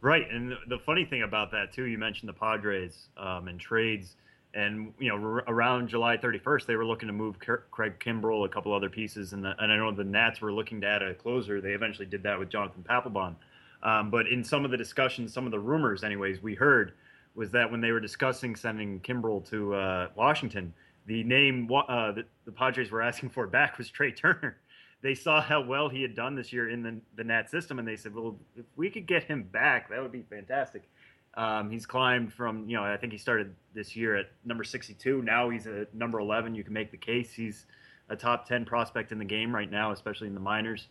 Right. 0.00 0.28
And 0.30 0.56
the 0.66 0.78
funny 0.78 1.04
thing 1.04 1.22
about 1.22 1.52
that, 1.52 1.72
too, 1.72 1.84
you 1.84 1.96
mentioned 1.96 2.28
the 2.28 2.34
Padres 2.34 3.08
um, 3.16 3.46
and 3.46 3.58
trades 3.58 4.16
and 4.54 4.92
you 4.98 5.08
know 5.08 5.16
r- 5.16 5.44
around 5.48 5.88
July 5.88 6.16
31st 6.16 6.66
they 6.66 6.76
were 6.76 6.84
looking 6.84 7.06
to 7.06 7.12
move 7.12 7.38
Craig 7.38 7.94
Kimbrel, 7.98 8.44
a 8.44 8.48
couple 8.48 8.72
other 8.72 8.90
pieces, 8.90 9.32
and, 9.32 9.44
the, 9.44 9.54
and 9.58 9.72
I 9.72 9.76
know 9.76 9.92
the 9.92 10.04
Nats 10.04 10.40
were 10.40 10.52
looking 10.52 10.80
to 10.82 10.86
add 10.86 11.02
a 11.02 11.14
closer. 11.14 11.60
They 11.60 11.72
eventually 11.72 12.06
did 12.06 12.22
that 12.24 12.38
with 12.38 12.48
Jonathan 12.48 12.84
Papelbon. 12.88 13.34
Um, 13.82 14.10
but 14.10 14.28
in 14.28 14.44
some 14.44 14.64
of 14.64 14.70
the 14.70 14.76
discussions, 14.76 15.32
some 15.32 15.44
of 15.44 15.50
the 15.50 15.58
rumors, 15.58 16.04
anyways, 16.04 16.42
we 16.42 16.54
heard 16.54 16.92
was 17.34 17.50
that 17.50 17.70
when 17.70 17.80
they 17.80 17.90
were 17.92 18.00
discussing 18.00 18.54
sending 18.54 19.00
Kimbrel 19.00 19.48
to 19.50 19.74
uh, 19.74 20.08
Washington, 20.14 20.72
the 21.06 21.24
name 21.24 21.68
uh, 21.72 22.12
that 22.12 22.26
the 22.44 22.52
Padres 22.52 22.90
were 22.90 23.02
asking 23.02 23.30
for 23.30 23.46
back 23.46 23.78
was 23.78 23.88
Trea 23.88 24.12
Turner. 24.12 24.58
They 25.02 25.14
saw 25.14 25.42
how 25.42 25.60
well 25.60 25.88
he 25.88 26.00
had 26.00 26.14
done 26.14 26.36
this 26.36 26.52
year 26.52 26.70
in 26.70 26.82
the, 26.82 27.00
the 27.16 27.24
Nat 27.24 27.50
system, 27.50 27.80
and 27.80 27.88
they 27.88 27.96
said, 27.96 28.14
"Well, 28.14 28.38
if 28.54 28.64
we 28.76 28.88
could 28.88 29.06
get 29.06 29.24
him 29.24 29.42
back, 29.42 29.90
that 29.90 30.00
would 30.00 30.12
be 30.12 30.22
fantastic." 30.22 30.88
Um, 31.34 31.70
he's 31.70 31.86
climbed 31.86 32.32
from, 32.32 32.68
you 32.68 32.76
know, 32.76 32.84
I 32.84 32.96
think 32.96 33.12
he 33.12 33.18
started 33.18 33.54
this 33.74 33.96
year 33.96 34.16
at 34.16 34.26
number 34.44 34.64
62. 34.64 35.22
Now 35.22 35.48
he's 35.48 35.66
at 35.66 35.94
number 35.94 36.20
11. 36.20 36.54
You 36.54 36.62
can 36.62 36.74
make 36.74 36.90
the 36.90 36.98
case 36.98 37.32
he's 37.32 37.64
a 38.10 38.16
top 38.16 38.46
10 38.46 38.64
prospect 38.64 39.12
in 39.12 39.18
the 39.18 39.24
game 39.24 39.54
right 39.54 39.70
now, 39.70 39.92
especially 39.92 40.28
in 40.28 40.34
the 40.34 40.40
minors, 40.40 40.88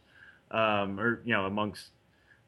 um, 0.49 0.99
or 0.99 1.21
you 1.23 1.33
know, 1.33 1.45
amongst, 1.45 1.89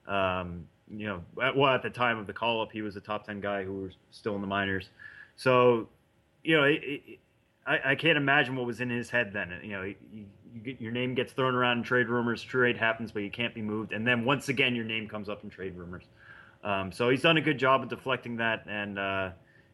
um, 0.07 0.67
you 0.89 1.05
know, 1.05 1.23
at, 1.41 1.55
well, 1.55 1.73
at 1.73 1.83
the 1.83 1.89
time 1.89 2.17
of 2.17 2.25
the 2.25 2.33
call 2.33 2.62
up, 2.62 2.71
he 2.71 2.81
was 2.81 2.95
a 2.95 3.01
top 3.01 3.25
10 3.25 3.39
guy 3.41 3.63
who 3.63 3.73
was 3.73 3.93
still 4.09 4.35
in 4.35 4.41
the 4.41 4.47
minors. 4.47 4.89
So, 5.35 5.88
you 6.43 6.57
know, 6.57 6.63
it, 6.63 6.81
it, 6.83 7.19
I, 7.65 7.91
I, 7.91 7.95
can't 7.95 8.17
imagine 8.17 8.55
what 8.55 8.65
was 8.65 8.81
in 8.81 8.89
his 8.89 9.09
head 9.09 9.31
then. 9.33 9.53
You 9.63 9.71
know, 9.71 9.83
you, 9.83 9.95
you 10.12 10.62
get, 10.63 10.81
your 10.81 10.91
name 10.91 11.13
gets 11.13 11.31
thrown 11.33 11.55
around 11.55 11.79
in 11.79 11.83
trade 11.83 12.07
rumors, 12.07 12.41
trade 12.41 12.77
happens, 12.77 13.12
but 13.12 13.21
you 13.21 13.31
can't 13.31 13.53
be 13.53 13.62
moved, 13.62 13.93
and 13.93 14.05
then 14.05 14.25
once 14.25 14.50
again, 14.50 14.75
your 14.75 14.85
name 14.85 15.07
comes 15.07 15.29
up 15.29 15.43
in 15.43 15.50
trade 15.50 15.75
rumors. 15.75 16.03
Um, 16.63 16.91
so 16.91 17.10
he's 17.10 17.22
done 17.22 17.38
a 17.38 17.41
good 17.41 17.58
job 17.58 17.84
of 17.84 17.89
deflecting 17.89 18.38
that, 18.38 18.65
and 18.67 18.98
uh, 18.98 19.32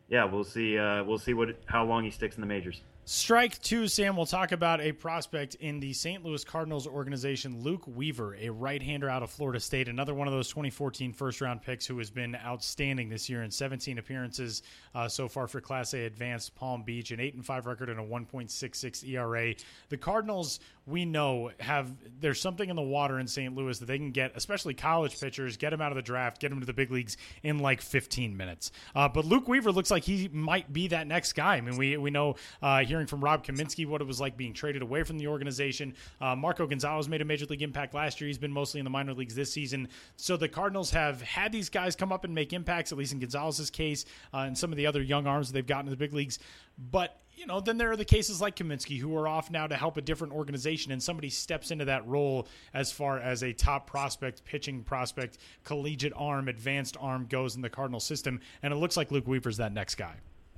yeah, 0.10 0.25
we'll 0.25 0.43
see. 0.43 0.77
Uh, 0.77 1.03
we'll 1.03 1.19
see 1.19 1.34
what 1.34 1.50
how 1.65 1.86
long 1.86 2.03
he 2.03 2.10
sticks 2.10 2.36
in 2.36 2.41
the 2.41 2.48
majors. 2.48 2.81
Strike 3.11 3.59
two, 3.63 3.87
Sam. 3.87 4.15
We'll 4.15 4.27
talk 4.27 4.51
about 4.51 4.81
a 4.81 4.91
prospect 4.91 5.55
in 5.55 5.79
the 5.79 5.93
St. 5.93 6.23
Louis 6.23 6.43
Cardinals 6.43 6.85
organization, 6.85 7.63
Luke 7.63 7.81
Weaver, 7.87 8.35
a 8.39 8.49
right 8.49 8.83
hander 8.83 9.09
out 9.09 9.23
of 9.23 9.31
Florida 9.31 9.59
State, 9.59 9.87
another 9.87 10.13
one 10.13 10.27
of 10.27 10.33
those 10.33 10.47
2014 10.49 11.13
first 11.13 11.41
round 11.41 11.63
picks 11.63 11.87
who 11.87 11.97
has 11.97 12.11
been 12.11 12.35
outstanding 12.35 13.09
this 13.09 13.27
year 13.27 13.41
in 13.41 13.49
17 13.49 13.97
appearances 13.97 14.61
uh, 14.93 15.07
so 15.07 15.27
far 15.27 15.47
for 15.47 15.59
Class 15.59 15.95
A 15.95 16.05
Advanced 16.05 16.53
Palm 16.53 16.83
Beach, 16.83 17.09
an 17.09 17.19
8 17.19 17.33
and 17.33 17.43
5 17.43 17.65
record 17.65 17.89
and 17.89 17.99
a 17.99 18.03
1.66 18.03 19.09
ERA. 19.09 19.55
The 19.89 19.97
Cardinals, 19.97 20.59
we 20.85 21.03
know, 21.03 21.49
have 21.59 21.91
there's 22.19 22.39
something 22.39 22.69
in 22.69 22.75
the 22.75 22.83
water 22.83 23.17
in 23.17 23.25
St. 23.25 23.55
Louis 23.55 23.79
that 23.79 23.87
they 23.87 23.97
can 23.97 24.11
get, 24.11 24.33
especially 24.35 24.75
college 24.75 25.19
pitchers, 25.19 25.57
get 25.57 25.71
them 25.71 25.81
out 25.81 25.91
of 25.91 25.95
the 25.95 26.03
draft, 26.03 26.39
get 26.39 26.49
them 26.51 26.59
to 26.59 26.65
the 26.67 26.73
big 26.73 26.91
leagues 26.91 27.17
in 27.41 27.57
like 27.57 27.81
15 27.81 28.37
minutes. 28.37 28.71
Uh, 28.93 29.09
but 29.09 29.25
Luke 29.25 29.47
Weaver 29.47 29.71
looks 29.71 29.89
like 29.89 30.03
he 30.03 30.29
might 30.31 30.71
be 30.71 30.89
that 30.89 31.07
next 31.07 31.33
guy. 31.33 31.55
I 31.55 31.61
mean, 31.61 31.75
we, 31.75 31.97
we 31.97 32.11
know 32.11 32.35
uh, 32.61 32.83
hearing 33.00 33.08
from 33.08 33.24
Rob 33.24 33.46
Kaminsky 33.46 33.88
what 33.88 34.01
it 34.01 34.08
was 34.08 34.20
like 34.20 34.36
being 34.36 34.53
traded 34.53 34.82
away 34.82 35.03
from 35.03 35.18
the 35.18 35.27
organization. 35.27 35.96
Uh, 36.20 36.36
Marco 36.36 36.68
Gonzalez 36.68 37.08
made 37.08 37.22
a 37.22 37.25
major 37.25 37.46
league 37.46 37.62
impact 37.62 37.94
last 37.94 38.20
year. 38.20 38.27
He's 38.27 38.38
been 38.38 38.51
mostly 38.51 38.82
in 38.82 38.84
the 38.84 38.89
minor 38.89 39.13
leagues 39.13 39.36
this 39.36 39.53
season. 39.53 39.88
So 40.18 40.36
the 40.36 40.50
Cardinals 40.50 40.91
have 40.91 41.22
had 41.22 41.53
these 41.53 41.70
guys 41.70 41.96
come 41.96 42.12
up 42.12 42.25
and 42.25 42.36
make 42.36 42.51
impacts, 42.51 42.91
at 42.91 42.98
least 42.98 43.13
in 43.13 43.20
Gonzalez's 43.20 43.70
case, 43.70 44.03
uh, 44.34 44.39
and 44.39 44.58
some 44.58 44.72
of 44.72 44.77
the 44.77 44.86
other 44.86 45.01
young 45.01 45.27
arms 45.27 45.50
they've 45.51 45.65
gotten 45.65 45.86
in 45.86 45.91
the 45.91 45.98
big 45.98 46.13
leagues. 46.13 46.39
But 46.77 47.18
you 47.36 47.46
know, 47.46 47.62
then 47.62 47.77
there 47.77 47.89
are 47.89 47.96
the 47.96 48.03
cases 48.03 48.41
like 48.41 48.58
Kaminsky 48.58 49.00
who 49.00 49.15
are 49.15 49.25
off 49.25 49.50
now 49.50 49.65
to 49.65 49.77
help 49.77 49.96
a 49.96 50.01
different 50.01 50.34
organization, 50.34 50.91
and 50.91 51.01
somebody 51.01 51.29
steps 51.29 51.72
into 51.72 51.86
that 51.86 52.06
role 52.06 52.50
as 52.74 52.91
far 52.91 53.18
as 53.18 53.44
a 53.44 53.53
top 53.53 53.88
prospect, 53.88 54.44
pitching 54.44 54.84
prospect, 54.84 55.38
collegiate 55.63 56.12
arm, 56.18 56.50
advanced 56.50 56.98
arm 57.00 57.27
goes 57.29 57.56
in 57.56 57.62
the 57.62 57.70
Cardinal 57.70 58.01
system, 58.01 58.41
and 58.62 58.74
it 58.74 58.75
looks 58.75 58.98
like 58.98 59.10
Luke 59.10 59.25
Weaver's 59.25 59.56
that 59.56 59.72
next 59.72 59.96
guy. 59.96 60.15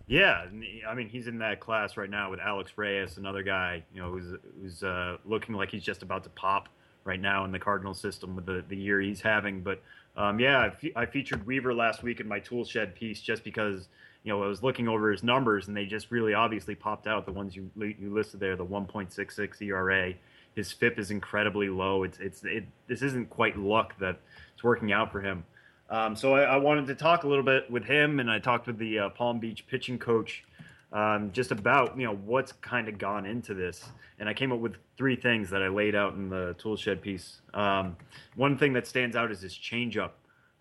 Yeah, 0.08 0.46
I 0.88 0.94
mean 0.94 1.10
he's 1.10 1.28
in 1.28 1.38
that 1.40 1.60
class 1.60 1.96
right 1.98 2.10
now 2.10 2.32
with 2.32 2.40
Alex 2.40 2.74
Reyes, 2.76 3.18
another 3.18 3.44
guy 3.44 3.84
you 3.94 4.02
know 4.02 4.12
who's 4.12 4.38
who's 4.62 4.84
uh, 4.84 5.18
looking 5.26 5.56
like 5.56 5.72
he's 5.72 5.84
just 5.84 6.04
about 6.04 6.24
to 6.24 6.30
pop 6.30 6.70
right 7.04 7.20
now 7.20 7.46
in 7.46 7.52
the 7.52 7.60
Cardinal 7.60 7.94
system 7.94 8.36
with 8.36 8.46
the, 8.46 8.64
the 8.68 8.76
year 8.78 9.00
he's 9.02 9.22
having. 9.22 9.62
But 9.62 9.82
um, 10.16 10.40
yeah, 10.40 10.60
I, 10.60 10.70
fe- 10.70 10.94
I 10.96 11.06
featured 11.06 11.46
Weaver 11.46 11.74
last 11.74 12.04
week 12.04 12.20
in 12.20 12.28
my 12.28 12.40
tool 12.40 12.66
shed 12.66 12.94
piece 12.96 13.22
just 13.22 13.44
because 13.44 13.88
you 14.24 14.32
know, 14.32 14.44
I 14.44 14.48
was 14.48 14.62
looking 14.62 14.88
over 14.88 15.12
his 15.12 15.24
numbers, 15.24 15.68
and 15.68 15.76
they 15.76 15.86
just 15.86 16.12
really 16.12 16.34
obviously 16.34 16.76
popped 16.76 17.08
out. 17.08 17.26
The 17.26 17.32
ones 17.32 17.56
you 17.56 17.72
you 17.78 18.14
listed 18.14 18.40
there, 18.40 18.56
the 18.56 18.66
1.66 18.66 19.62
ERA. 19.62 20.14
His 20.56 20.72
FIP 20.72 21.00
is 21.00 21.12
incredibly 21.12 21.70
low. 21.70 22.04
It's 22.04 22.20
it's 22.20 22.44
it, 22.44 22.66
this 22.88 23.02
isn't 23.02 23.30
quite 23.30 23.58
luck 23.58 23.98
that 24.00 24.20
it's 24.54 24.64
working 24.64 24.92
out 24.92 25.12
for 25.12 25.22
him. 25.22 25.44
Um, 25.92 26.16
so 26.16 26.34
I, 26.36 26.44
I, 26.44 26.56
wanted 26.56 26.88
to 26.88 26.96
talk 26.96 27.26
a 27.26 27.28
little 27.28 27.44
bit 27.44 27.70
with 27.70 27.84
him, 27.84 28.22
and 28.22 28.32
I 28.32 28.40
talked 28.40 28.66
with 28.66 28.78
the 28.78 28.98
uh, 28.98 29.10
Palm 29.10 29.40
Beach 29.40 29.68
pitching 29.68 30.00
coach 30.00 30.46
um, 30.94 31.32
just 31.34 31.52
about 31.52 31.98
you 31.98 32.06
know 32.06 32.16
what's 32.16 32.54
kind 32.54 32.88
of 32.88 32.98
gone 32.98 33.26
into 33.26 33.54
this. 33.54 33.90
And 34.18 34.30
I 34.30 34.34
came 34.34 34.54
up 34.54 34.60
with 34.60 34.76
three 34.98 35.18
things 35.18 35.50
that 35.50 35.62
I 35.62 35.68
laid 35.68 35.94
out 35.94 36.14
in 36.14 36.30
the 36.30 36.56
toolshed 36.58 37.02
piece. 37.02 37.42
Um, 37.54 37.98
one 38.36 38.58
thing 38.58 38.72
that 38.74 38.88
stands 38.88 39.18
out 39.18 39.32
is 39.32 39.42
his 39.42 39.54
changeup. 39.54 40.12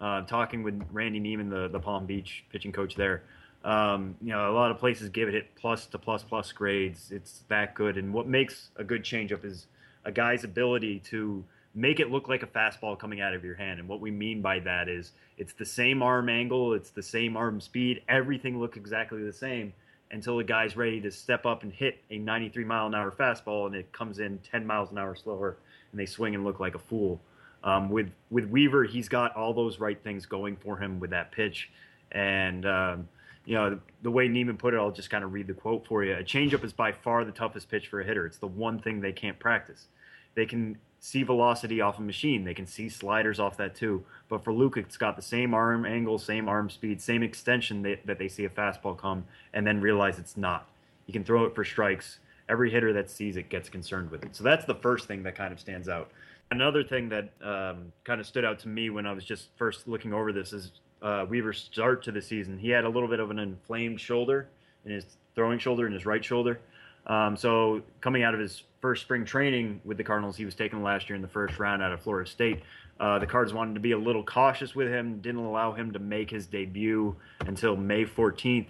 Uh, 0.01 0.23
talking 0.23 0.63
with 0.63 0.83
Randy 0.91 1.21
Niemann, 1.21 1.49
the 1.49 1.69
the 1.69 1.79
Palm 1.81 2.07
Beach 2.07 2.45
pitching 2.51 2.73
coach 2.73 2.97
there. 2.97 3.23
Um, 3.63 4.17
you 4.21 4.31
know, 4.31 4.51
a 4.51 4.55
lot 4.55 4.73
of 4.73 4.79
places 4.79 5.11
give 5.11 5.29
it 5.29 5.55
plus 5.55 5.87
to 5.87 5.99
plus 5.99 6.25
plus 6.25 6.51
grades. 6.51 7.13
It's 7.13 7.45
that 7.49 7.75
good. 7.75 7.99
And 7.99 8.13
what 8.13 8.27
makes 8.27 8.71
a 8.77 8.83
good 8.83 9.05
changeup 9.05 9.45
is 9.45 9.67
a 10.05 10.11
guy's 10.11 10.43
ability 10.43 11.01
to 11.11 11.45
make 11.75 12.01
it 12.01 12.11
look 12.11 12.29
like 12.29 12.43
a 12.43 12.47
fastball 12.47 12.99
coming 12.99 13.21
out 13.21 13.35
of 13.35 13.45
your 13.45 13.55
hand. 13.55 13.79
And 13.79 13.89
what 13.89 14.01
we 14.01 14.11
mean 14.11 14.43
by 14.43 14.59
that 14.61 14.89
is 14.89 15.13
it's 15.39 15.53
the 15.53 15.65
same 15.65 16.03
arm 16.03 16.29
angle, 16.29 16.75
it's 16.75 16.91
the 16.91 17.03
same 17.03 17.37
arm 17.37 17.61
speed, 17.61 18.03
everything 18.09 18.59
looks 18.59 18.77
exactly 18.77 19.23
the 19.23 19.33
same 19.33 19.73
until 20.11 20.37
the 20.37 20.45
guy's 20.45 20.77
ready 20.77 21.01
to 21.01 21.11
step 21.11 21.47
up 21.47 21.63
and 21.63 21.73
hit 21.73 22.03
a 22.11 22.19
93 22.19 22.65
mile 22.65 22.87
an 22.87 22.95
hour 22.95 23.13
fastball 23.13 23.67
and 23.67 23.77
it 23.77 23.93
comes 23.93 24.19
in 24.19 24.39
10 24.39 24.67
miles 24.67 24.91
an 24.91 24.99
hour 24.99 25.15
slower 25.15 25.57
and 25.93 26.01
they 26.01 26.07
swing 26.07 26.35
and 26.35 26.45
look 26.45 26.59
like 26.59 26.75
a 26.75 26.79
fool. 26.79 27.21
Um, 27.63 27.91
with 27.91 28.11
with 28.31 28.47
Weaver, 28.47 28.85
he's 28.85 29.09
got 29.09 29.37
all 29.37 29.53
those 29.53 29.79
right 29.79 30.03
things 30.03 30.25
going 30.25 30.57
for 30.57 30.79
him 30.79 30.99
with 30.99 31.11
that 31.11 31.31
pitch, 31.31 31.71
and 32.11 32.65
um, 32.65 33.09
you 33.45 33.55
know, 33.55 33.71
the, 33.71 33.81
the, 34.03 34.11
way 34.11 34.29
Niemann 34.29 34.57
put 34.57 34.73
it, 34.73 34.79
I'll 34.79 34.91
just 34.91 35.11
kind 35.11 35.25
of 35.25 35.33
read 35.33 35.47
the 35.47 35.55
quote 35.55 35.87
for 35.87 36.05
you. 36.05 36.15
A 36.15 36.23
changeup 36.23 36.65
is 36.65 36.73
by 36.73 36.93
far 36.93 37.25
the 37.25 37.33
toughest 37.33 37.69
pitch 37.69 37.89
for 37.89 38.01
a 38.01 38.05
hitter. 38.05 38.27
It's 38.27 38.39
the 38.39 38.47
one 38.47 38.79
thing 38.79 39.01
they 39.01 39.13
can't 39.13 39.39
practice. 39.39 39.87
They 40.35 40.47
can 40.47 40.79
see 41.01 41.23
velocity 41.23 41.81
off 41.81 41.99
a 41.99 42.03
machine. 42.03 42.45
They 42.45 42.55
can 42.55 42.67
see 42.67 42.89
sliders 42.89 43.41
off 43.41 43.57
that 43.57 43.75
too. 43.75 44.05
But 44.29 44.45
for 44.45 44.53
Luke, 44.53 44.77
it's 44.77 44.99
got 44.99 45.17
the 45.17 45.23
same 45.23 45.55
arm 45.55 45.87
angle, 45.87 46.19
same 46.19 46.49
arm 46.49 46.69
speed, 46.69 47.01
same 47.01 47.23
extension 47.23 47.83
that, 47.83 48.07
that 48.07 48.19
they 48.19 48.29
see 48.29 48.45
a 48.45 48.51
fastball 48.51 48.97
come 48.97 49.25
and 49.55 49.67
then 49.67 49.81
realize 49.81 50.19
it's 50.19 50.37
not. 50.37 50.69
He 51.07 51.13
can 51.13 51.25
throw 51.25 51.47
it 51.47 51.55
for 51.55 51.65
strikes. 51.65 52.19
Every 52.49 52.71
hitter 52.71 52.93
that 52.93 53.11
sees 53.11 53.37
it 53.37 53.49
gets 53.49 53.69
concerned 53.69 54.11
with 54.11 54.25
it. 54.25 54.37
So 54.37 54.45
that's 54.45 54.67
the 54.67 54.75
first 54.75 55.09
thing 55.09 55.23
that 55.23 55.35
kind 55.35 55.53
of 55.53 55.59
stands 55.59 55.89
out. 55.89 56.11
Another 56.51 56.85
thing 56.85 57.09
that 57.09 57.31
um, 57.43 57.93
kind 58.05 58.21
of 58.21 58.27
stood 58.27 58.45
out 58.45 58.59
to 58.61 58.69
me 58.69 58.91
when 58.91 59.07
I 59.07 59.13
was 59.13 59.25
just 59.25 59.49
first 59.57 59.89
looking 59.89 60.13
over 60.13 60.33
this 60.33 60.53
is 60.53 60.73
uh, 61.01 61.25
Weaver's 61.29 61.61
start 61.61 62.03
to 62.05 62.13
the 62.13 62.21
season. 62.21 62.59
He 62.59 62.69
had 62.69 62.85
a 62.85 62.89
little 62.89 63.09
bit 63.09 63.21
of 63.21 63.31
an 63.31 63.39
inflamed 63.39 64.01
shoulder 64.01 64.49
in 64.85 64.93
his 64.93 65.07
throwing 65.35 65.59
shoulder 65.59 65.87
and 65.87 65.95
his 65.95 66.05
right 66.05 66.25
shoulder. 66.25 66.61
Um, 67.07 67.37
so 67.37 67.83
coming 68.01 68.23
out 68.23 68.35
of 68.35 68.41
his 68.41 68.65
first 68.81 69.03
spring 69.03 69.25
training 69.25 69.81
with 69.85 69.97
the 69.97 70.05
Cardinals, 70.05 70.37
he 70.37 70.45
was 70.45 70.55
taken 70.55 70.83
last 70.83 71.09
year 71.09 71.17
in 71.17 71.23
the 71.23 71.29
first 71.29 71.59
round 71.59 71.83
out 71.83 71.93
of 71.93 72.01
Florida 72.03 72.29
State. 72.29 72.63
Uh, 72.99 73.19
the 73.19 73.27
Cards 73.27 73.53
wanted 73.53 73.75
to 73.75 73.81
be 73.81 73.93
a 73.93 73.99
little 73.99 74.25
cautious 74.25 74.75
with 74.75 74.89
him, 74.89 75.21
didn't 75.21 75.45
allow 75.45 75.73
him 75.73 75.93
to 75.93 75.99
make 75.99 76.31
his 76.31 76.47
debut 76.47 77.17
until 77.41 77.77
May 77.77 78.05
14th. 78.05 78.69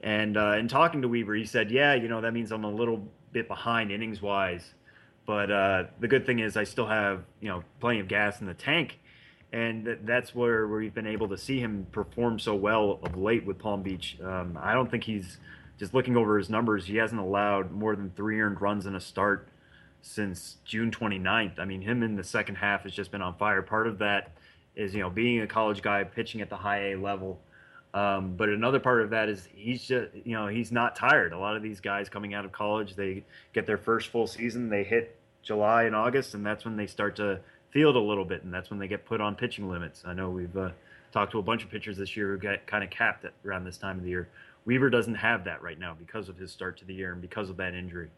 And 0.00 0.36
uh, 0.36 0.56
in 0.58 0.68
talking 0.68 1.02
to 1.02 1.08
Weaver, 1.08 1.34
he 1.34 1.44
said, 1.44 1.70
"Yeah, 1.70 1.94
you 1.94 2.08
know 2.08 2.20
that 2.20 2.32
means 2.32 2.52
I'm 2.52 2.64
a 2.64 2.70
little 2.70 3.08
bit 3.32 3.48
behind 3.48 3.90
innings 3.90 4.22
wise, 4.22 4.74
but 5.26 5.50
uh, 5.50 5.84
the 5.98 6.06
good 6.06 6.24
thing 6.24 6.38
is 6.38 6.56
I 6.56 6.64
still 6.64 6.86
have 6.86 7.24
you 7.40 7.48
know 7.48 7.64
plenty 7.80 7.98
of 7.98 8.08
gas 8.08 8.40
in 8.40 8.46
the 8.46 8.54
tank." 8.54 8.98
and 9.52 9.98
that's 10.04 10.34
where 10.34 10.68
we've 10.68 10.92
been 10.92 11.06
able 11.06 11.28
to 11.28 11.38
see 11.38 11.58
him 11.58 11.86
perform 11.90 12.38
so 12.38 12.54
well 12.54 13.00
of 13.02 13.16
late 13.16 13.46
with 13.46 13.58
Palm 13.58 13.82
Beach. 13.82 14.18
Um, 14.22 14.58
I 14.60 14.74
don't 14.74 14.90
think 14.90 15.04
he's 15.04 15.38
just 15.78 15.94
looking 15.94 16.16
over 16.16 16.38
his 16.38 16.50
numbers. 16.50 16.86
He 16.86 16.96
hasn't 16.96 17.20
allowed 17.20 17.70
more 17.70 17.94
than 17.96 18.10
three 18.10 18.40
earned 18.40 18.60
runs 18.60 18.86
in 18.86 18.94
a 18.94 19.00
start 19.00 19.48
since 20.02 20.56
June 20.64 20.90
29th. 20.90 21.58
I 21.58 21.64
mean, 21.64 21.82
him 21.82 22.02
in 22.02 22.16
the 22.16 22.24
second 22.24 22.56
half 22.56 22.82
has 22.82 22.92
just 22.92 23.10
been 23.10 23.22
on 23.22 23.34
fire. 23.36 23.62
Part 23.62 23.86
of 23.86 23.98
that 23.98 24.32
is 24.76 24.94
you 24.94 25.00
know 25.00 25.10
being 25.10 25.40
a 25.40 25.46
college 25.46 25.82
guy 25.82 26.04
pitching 26.04 26.40
at 26.40 26.48
the 26.48 26.56
high 26.56 26.92
A 26.92 26.96
level. 26.96 27.40
Um, 27.94 28.34
but 28.36 28.50
another 28.50 28.80
part 28.80 29.02
of 29.02 29.10
that 29.10 29.28
is 29.28 29.48
he's 29.54 29.82
just 29.84 30.08
you 30.24 30.34
know 30.34 30.46
he's 30.46 30.72
not 30.72 30.96
tired. 30.96 31.32
A 31.32 31.38
lot 31.38 31.56
of 31.56 31.62
these 31.62 31.80
guys 31.80 32.08
coming 32.08 32.34
out 32.34 32.44
of 32.44 32.52
college, 32.52 32.94
they 32.94 33.24
get 33.52 33.66
their 33.66 33.78
first 33.78 34.08
full 34.08 34.26
season, 34.26 34.68
they 34.68 34.84
hit 34.84 35.16
July 35.42 35.84
and 35.84 35.96
August, 35.96 36.34
and 36.34 36.44
that's 36.44 36.64
when 36.64 36.76
they 36.76 36.86
start 36.86 37.16
to 37.16 37.40
field 37.70 37.96
a 37.96 38.00
little 38.00 38.24
bit, 38.24 38.44
and 38.44 38.52
that's 38.52 38.70
when 38.70 38.78
they 38.78 38.88
get 38.88 39.04
put 39.04 39.20
on 39.20 39.34
pitching 39.34 39.68
limits. 39.68 40.02
I 40.06 40.14
know 40.14 40.30
we've 40.30 40.56
uh, 40.56 40.70
talked 41.12 41.32
to 41.32 41.38
a 41.38 41.42
bunch 41.42 41.64
of 41.64 41.70
pitchers 41.70 41.96
this 41.96 42.16
year 42.16 42.32
who 42.32 42.38
get 42.38 42.66
kind 42.66 42.84
of 42.84 42.90
capped 42.90 43.24
at 43.24 43.32
around 43.44 43.64
this 43.64 43.78
time 43.78 43.98
of 43.98 44.04
the 44.04 44.10
year. 44.10 44.28
Weaver 44.68 44.90
doesn't 44.90 45.14
have 45.14 45.44
that 45.44 45.62
right 45.62 45.78
now 45.78 45.96
because 45.98 46.28
of 46.28 46.36
his 46.36 46.52
start 46.52 46.76
to 46.76 46.84
the 46.84 46.92
year 46.92 47.12
and 47.14 47.22
because 47.22 47.48
of 47.48 47.56
that 47.56 47.72
injury. 47.72 48.10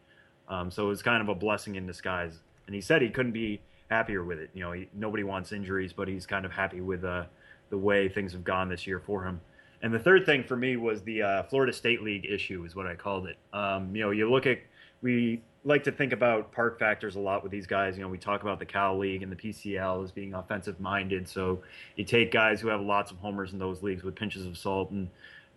Um, 0.49 0.69
so 0.69 0.87
it 0.87 0.89
was 0.89 1.01
kind 1.01 1.23
of 1.23 1.29
a 1.29 1.35
blessing 1.35 1.77
in 1.77 1.87
disguise. 1.87 2.41
And 2.67 2.75
he 2.75 2.81
said 2.81 3.03
he 3.03 3.09
couldn't 3.09 3.31
be 3.31 3.61
happier 3.89 4.25
with 4.25 4.41
it. 4.41 4.51
You 4.53 4.65
know, 4.65 4.73
he, 4.73 4.89
nobody 4.93 5.23
wants 5.23 5.53
injuries, 5.53 5.93
but 5.93 6.09
he's 6.09 6.27
kind 6.27 6.45
of 6.45 6.51
happy 6.51 6.81
with 6.81 7.05
uh, 7.05 7.27
the 7.69 7.79
way 7.79 8.09
things 8.09 8.33
have 8.33 8.43
gone 8.43 8.69
this 8.69 8.85
year 8.85 8.99
for 8.99 9.25
him. 9.25 9.41
And 9.83 9.95
the 9.95 10.01
third 10.01 10.27
thing 10.27 10.43
for 10.43 10.57
me 10.57 10.77
was 10.77 11.03
the 11.03 11.23
uh, 11.23 11.43
Florida 11.45 11.73
State 11.73 12.03
League 12.03 12.27
issue, 12.27 12.65
is 12.65 12.75
what 12.75 12.89
I 12.89 12.97
called 12.97 13.29
it. 13.29 13.37
Um, 13.53 13.95
you 13.95 14.03
know, 14.03 14.11
you 14.11 14.29
look 14.29 14.49
at 14.49 14.59
we 15.03 15.43
like 15.63 15.85
to 15.85 15.93
think 15.93 16.13
about 16.13 16.51
park 16.51 16.81
factors 16.81 17.15
a 17.15 17.21
lot 17.21 17.45
with 17.45 17.53
these 17.53 17.69
guys. 17.69 17.97
You 17.97 18.03
know, 18.03 18.09
we 18.09 18.19
talk 18.19 18.43
about 18.43 18.59
the 18.59 18.67
Cal 18.67 18.99
League 18.99 19.23
and 19.23 19.31
the 19.31 19.37
PCL 19.37 20.03
as 20.03 20.11
being 20.11 20.35
offensive 20.35 20.81
minded. 20.81 21.29
So 21.29 21.63
you 21.95 22.05
take 22.05 22.33
guys 22.33 22.61
who 22.61 22.69
have 22.69 22.81
lots 22.81 23.13
of 23.13 23.19
homers 23.19 23.53
in 23.53 23.61
those 23.61 23.85
leagues 23.85 24.03
with 24.03 24.17
pinches 24.17 24.47
of 24.47 24.59
salt. 24.59 24.91
And 24.91 25.09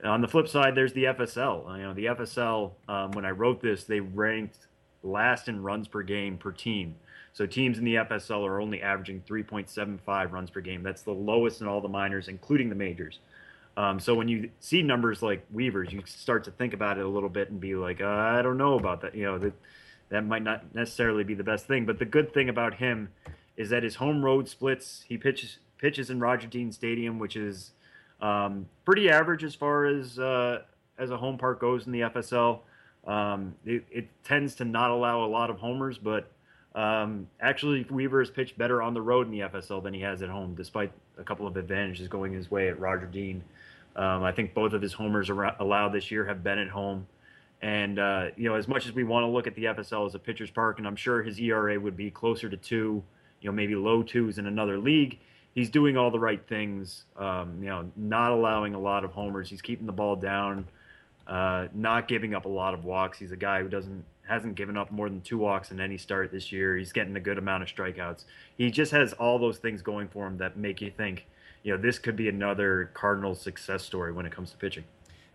on 0.03 0.21
the 0.21 0.27
flip 0.27 0.47
side, 0.47 0.75
there's 0.75 0.93
the 0.93 1.05
FSL. 1.05 1.77
You 1.77 1.83
know, 1.83 1.93
the 1.93 2.05
FSL, 2.05 2.71
um, 2.87 3.11
when 3.11 3.25
I 3.25 3.31
wrote 3.31 3.61
this, 3.61 3.83
they 3.83 3.99
ranked 3.99 4.57
last 5.01 5.47
in 5.47 5.61
runs 5.61 5.87
per 5.87 6.01
game 6.01 6.37
per 6.37 6.51
team. 6.51 6.95
So 7.33 7.45
teams 7.45 7.77
in 7.79 7.83
the 7.83 7.95
FSL 7.95 8.45
are 8.47 8.61
only 8.61 8.81
averaging 8.81 9.23
3.75 9.27 10.31
runs 10.31 10.49
per 10.49 10.61
game. 10.61 10.83
That's 10.83 11.01
the 11.01 11.13
lowest 11.13 11.61
in 11.61 11.67
all 11.67 11.81
the 11.81 11.89
minors, 11.89 12.27
including 12.27 12.69
the 12.69 12.75
majors. 12.75 13.19
Um, 13.75 13.99
so 13.99 14.13
when 14.13 14.27
you 14.27 14.51
see 14.59 14.83
numbers 14.83 15.23
like 15.23 15.43
Weaver's, 15.51 15.91
you 15.91 16.03
start 16.05 16.43
to 16.43 16.51
think 16.51 16.73
about 16.73 16.99
it 16.99 17.05
a 17.05 17.07
little 17.07 17.29
bit 17.29 17.49
and 17.49 17.59
be 17.59 17.75
like, 17.75 18.01
uh, 18.01 18.07
I 18.07 18.43
don't 18.43 18.57
know 18.57 18.77
about 18.77 19.01
that. 19.01 19.15
You 19.15 19.25
know, 19.25 19.37
that 19.39 19.53
that 20.09 20.25
might 20.25 20.43
not 20.43 20.75
necessarily 20.75 21.23
be 21.23 21.33
the 21.33 21.43
best 21.43 21.65
thing. 21.65 21.85
But 21.85 21.97
the 21.97 22.05
good 22.05 22.33
thing 22.33 22.49
about 22.49 22.75
him 22.75 23.09
is 23.57 23.71
that 23.71 23.81
his 23.81 23.95
home 23.95 24.23
road 24.23 24.47
splits. 24.47 25.03
He 25.07 25.17
pitches 25.17 25.57
pitches 25.79 26.09
in 26.09 26.19
Roger 26.19 26.47
Dean 26.47 26.71
Stadium, 26.71 27.17
which 27.17 27.35
is 27.35 27.71
um, 28.23 28.65
pretty 28.85 29.09
average 29.09 29.43
as 29.43 29.53
far 29.53 29.85
as 29.85 30.17
uh, 30.17 30.61
as 30.97 31.11
a 31.11 31.17
home 31.17 31.37
park 31.37 31.59
goes 31.59 31.85
in 31.85 31.91
the 31.91 32.01
FSL. 32.01 32.59
Um, 33.05 33.53
it, 33.65 33.83
it, 33.91 34.07
tends 34.23 34.55
to 34.55 34.65
not 34.65 34.89
allow 34.89 35.25
a 35.25 35.27
lot 35.27 35.49
of 35.49 35.57
homers, 35.57 35.97
but 35.97 36.31
um, 36.73 37.27
actually 37.41 37.85
Weaver 37.89 38.19
has 38.19 38.29
pitched 38.29 38.57
better 38.57 38.81
on 38.81 38.93
the 38.93 39.01
road 39.01 39.27
in 39.27 39.31
the 39.33 39.41
FSL 39.41 39.83
than 39.83 39.93
he 39.93 39.99
has 39.99 40.21
at 40.21 40.29
home, 40.29 40.55
despite 40.55 40.93
a 41.17 41.23
couple 41.23 41.45
of 41.45 41.57
advantages 41.57 42.07
going 42.07 42.31
his 42.31 42.49
way 42.49 42.69
at 42.69 42.79
Roger 42.79 43.05
Dean. 43.05 43.43
Um, 43.97 44.23
I 44.23 44.31
think 44.31 44.53
both 44.53 44.71
of 44.71 44.81
his 44.81 44.93
homers 44.93 45.29
allowed 45.29 45.89
this 45.89 46.09
year 46.09 46.25
have 46.25 46.45
been 46.45 46.57
at 46.57 46.69
home. 46.69 47.05
And 47.61 47.99
uh, 47.99 48.27
you 48.37 48.47
know, 48.47 48.55
as 48.55 48.69
much 48.69 48.85
as 48.85 48.93
we 48.93 49.03
want 49.03 49.25
to 49.25 49.27
look 49.27 49.47
at 49.47 49.55
the 49.55 49.65
FSL 49.65 50.07
as 50.07 50.15
a 50.15 50.19
pitcher's 50.19 50.49
park, 50.49 50.77
and 50.77 50.87
I'm 50.87 50.95
sure 50.95 51.21
his 51.21 51.39
ERA 51.39 51.77
would 51.77 51.97
be 51.97 52.09
closer 52.09 52.49
to 52.49 52.55
two, 52.55 53.03
you 53.41 53.49
know, 53.49 53.51
maybe 53.51 53.75
low 53.75 54.01
twos 54.01 54.37
in 54.37 54.47
another 54.47 54.77
league. 54.77 55.19
He's 55.53 55.69
doing 55.69 55.97
all 55.97 56.11
the 56.11 56.19
right 56.19 56.45
things. 56.47 57.05
Um, 57.15 57.57
you 57.61 57.69
know, 57.69 57.91
not 57.95 58.31
allowing 58.31 58.73
a 58.73 58.79
lot 58.79 59.03
of 59.03 59.11
homers. 59.11 59.49
He's 59.49 59.61
keeping 59.61 59.85
the 59.85 59.93
ball 59.93 60.15
down, 60.15 60.67
uh, 61.27 61.67
not 61.73 62.07
giving 62.07 62.33
up 62.33 62.45
a 62.45 62.49
lot 62.49 62.73
of 62.73 62.85
walks. 62.85 63.19
He's 63.19 63.31
a 63.31 63.37
guy 63.37 63.61
who 63.61 63.69
doesn't 63.69 64.03
hasn't 64.27 64.55
given 64.55 64.77
up 64.77 64.91
more 64.91 65.09
than 65.09 65.21
two 65.21 65.37
walks 65.37 65.71
in 65.71 65.79
any 65.79 65.97
start 65.97 66.31
this 66.31 66.51
year. 66.51 66.77
He's 66.77 66.93
getting 66.93 67.15
a 67.15 67.19
good 67.19 67.37
amount 67.37 67.63
of 67.63 67.69
strikeouts. 67.69 68.23
He 68.57 68.71
just 68.71 68.91
has 68.93 69.13
all 69.13 69.37
those 69.37 69.57
things 69.57 69.81
going 69.81 70.07
for 70.07 70.27
him 70.27 70.37
that 70.37 70.55
make 70.55 70.81
you 70.81 70.89
think, 70.89 71.25
you 71.61 71.75
know, 71.75 71.81
this 71.81 71.99
could 71.99 72.15
be 72.15 72.29
another 72.29 72.89
Cardinals 72.93 73.41
success 73.41 73.83
story 73.83 74.13
when 74.13 74.25
it 74.25 74.31
comes 74.31 74.51
to 74.51 74.57
pitching. 74.57 74.85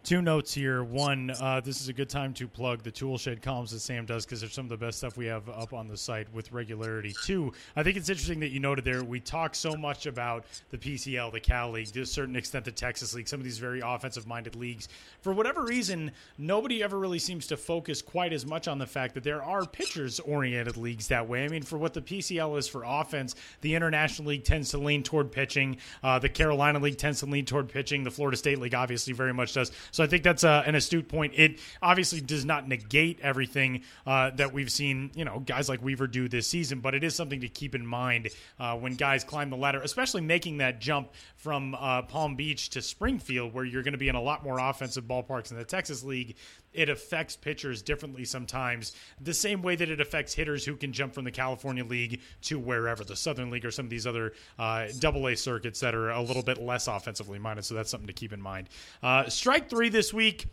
Two 0.05 0.23
notes 0.23 0.55
here. 0.55 0.85
One, 0.85 1.33
uh, 1.38 1.61
this 1.61 1.83
is 1.83 1.88
a 1.88 1.93
good 1.93 2.09
time 2.09 2.33
to 2.35 2.49
plug 2.49 2.83
the 2.83 2.90
Toolshed 2.90 3.43
columns 3.43 3.73
that 3.73 3.81
Sam 3.81 4.07
does 4.07 4.25
because 4.25 4.40
they're 4.40 4.49
some 4.49 4.64
of 4.64 4.71
the 4.71 4.76
best 4.76 4.99
stuff 4.99 5.19
we 5.19 5.26
have 5.26 5.49
up 5.50 5.75
on 5.75 5.87
the 5.87 5.99
site 5.99 6.33
with 6.33 6.50
regularity. 6.50 7.14
Two, 7.25 7.52
I 7.76 7.83
think 7.83 7.99
it's 7.99 8.09
interesting 8.09 8.40
that 8.40 8.49
you 8.49 8.61
noted 8.61 8.85
there 8.85 9.05
we 9.05 9.21
talk 9.21 9.55
so 9.55 9.76
much 9.76 10.07
about 10.07 10.45
the 10.71 10.78
PCL, 10.78 11.33
the 11.33 11.40
Cal 11.40 11.73
League, 11.73 11.88
to 11.88 12.02
a 12.02 12.07
certain 12.07 12.37
extent 12.37 12.64
the 12.64 12.73
Texas 12.73 13.12
League, 13.12 13.28
some 13.28 13.40
of 13.40 13.45
these 13.45 13.59
very 13.59 13.83
offensive 13.85 14.26
minded 14.26 14.57
leagues. 14.57 14.88
For 15.21 15.33
whatever 15.33 15.64
reason, 15.64 16.12
nobody 16.38 16.83
ever 16.83 16.99
really 16.99 17.19
seems 17.19 17.47
to 17.49 17.57
focus 17.59 18.00
quite 18.00 18.33
as 18.33 18.47
much 18.47 18.67
on 18.67 18.78
the 18.78 18.87
fact 18.87 19.12
that 19.14 19.25
there 19.25 19.43
are 19.43 19.67
pitchers 19.67 20.21
oriented 20.21 20.78
leagues 20.78 21.09
that 21.09 21.28
way. 21.28 21.45
I 21.45 21.49
mean, 21.49 21.62
for 21.62 21.76
what 21.76 21.93
the 21.93 22.00
PCL 22.00 22.57
is 22.57 22.67
for 22.67 22.83
offense, 22.87 23.35
the 23.61 23.75
International 23.75 24.28
League 24.28 24.45
tends 24.45 24.71
to 24.71 24.78
lean 24.78 25.02
toward 25.02 25.33
pitching, 25.33 25.76
uh, 26.02 26.19
the 26.19 26.31
Carolina 26.31 26.78
League 26.78 26.99
tends 26.99 27.21
to 27.21 27.26
lean 27.26 27.45
toward 27.45 27.69
pitching, 27.69 28.05
the 28.05 28.11
Florida 28.11 28.37
State 28.38 28.59
League 28.59 28.75
obviously 28.75 29.12
very 29.12 29.35
much 29.35 29.52
does. 29.52 29.71
So 29.90 30.04
I 30.04 30.07
think 30.07 30.23
that's 30.23 30.45
uh, 30.45 30.62
an 30.66 30.75
astute 30.75 31.09
point. 31.09 31.33
It 31.37 31.61
obviously 31.83 32.21
does 32.21 32.45
not 32.45 32.68
negate 32.68 33.21
everything 33.21 33.83
uh, 34.07 34.30
that 34.30 34.52
we've 34.52 34.71
seen, 34.71 35.11
you 35.14 35.25
know, 35.25 35.40
guys 35.40 35.68
like 35.68 35.83
Weaver 35.83 36.07
do 36.07 36.28
this 36.28 36.47
season, 36.47 36.80
but 36.80 36.95
it 36.95 37.04
is 37.04 37.14
something 37.14 37.40
to 37.40 37.49
keep 37.49 37.75
in 37.75 37.87
mind 37.87 38.28
uh, 38.59 38.76
when 38.76 38.95
guys 38.95 39.25
climb 39.25 39.50
the 39.50 39.57
ladder, 39.57 39.80
especially 39.80 40.21
making 40.21 40.59
that 40.59 40.80
jump 40.80 41.11
from 41.37 41.75
uh, 41.75 42.02
Palm 42.02 42.37
Beach 42.37 42.71
to 42.71 42.83
Springfield, 42.83 43.54
where 43.54 43.64
you're 43.64 43.83
going 43.83 43.92
to 43.92 43.99
be 43.99 44.09
in 44.09 44.14
a 44.14 44.23
lot 44.23 44.42
more 44.45 44.59
offensive 44.59 45.04
ballparks 45.04 45.50
in 45.50 45.57
the 45.57 45.64
Texas 45.64 46.02
League. 46.02 46.37
It 46.78 46.88
affects 46.88 47.35
pitchers 47.35 47.82
differently 47.82 48.25
sometimes, 48.25 48.94
the 49.20 49.35
same 49.35 49.62
way 49.62 49.75
that 49.75 49.90
it 49.90 50.00
affects 50.00 50.32
hitters 50.32 50.64
who 50.64 50.76
can 50.76 50.92
jump 50.92 51.12
from 51.12 51.25
the 51.25 51.32
California 51.32 51.85
League 51.85 52.20
to 52.42 52.56
wherever, 52.56 53.02
the 53.02 53.16
Southern 53.16 53.50
League 53.50 53.64
or 53.64 53.73
some 53.73 53.87
of 53.87 53.90
these 53.90 54.06
other 54.06 54.32
uh, 54.61 54.87
double 55.00 55.26
A 55.26 55.35
circuits 55.35 55.80
that 55.80 55.92
are 55.92 56.11
a 56.11 56.23
little 56.23 56.44
bit 56.44 56.62
less 56.62 56.87
offensively 56.87 57.40
minded. 57.40 57.64
So 57.64 57.75
that's 57.75 57.90
something 57.90 58.06
to 58.06 58.12
keep 58.12 58.32
in 58.32 58.40
mind. 58.40 58.68
Uh, 59.02 59.28
strike 59.28 59.68
three 59.68 59.88
this 59.88 60.14
week 60.14 60.47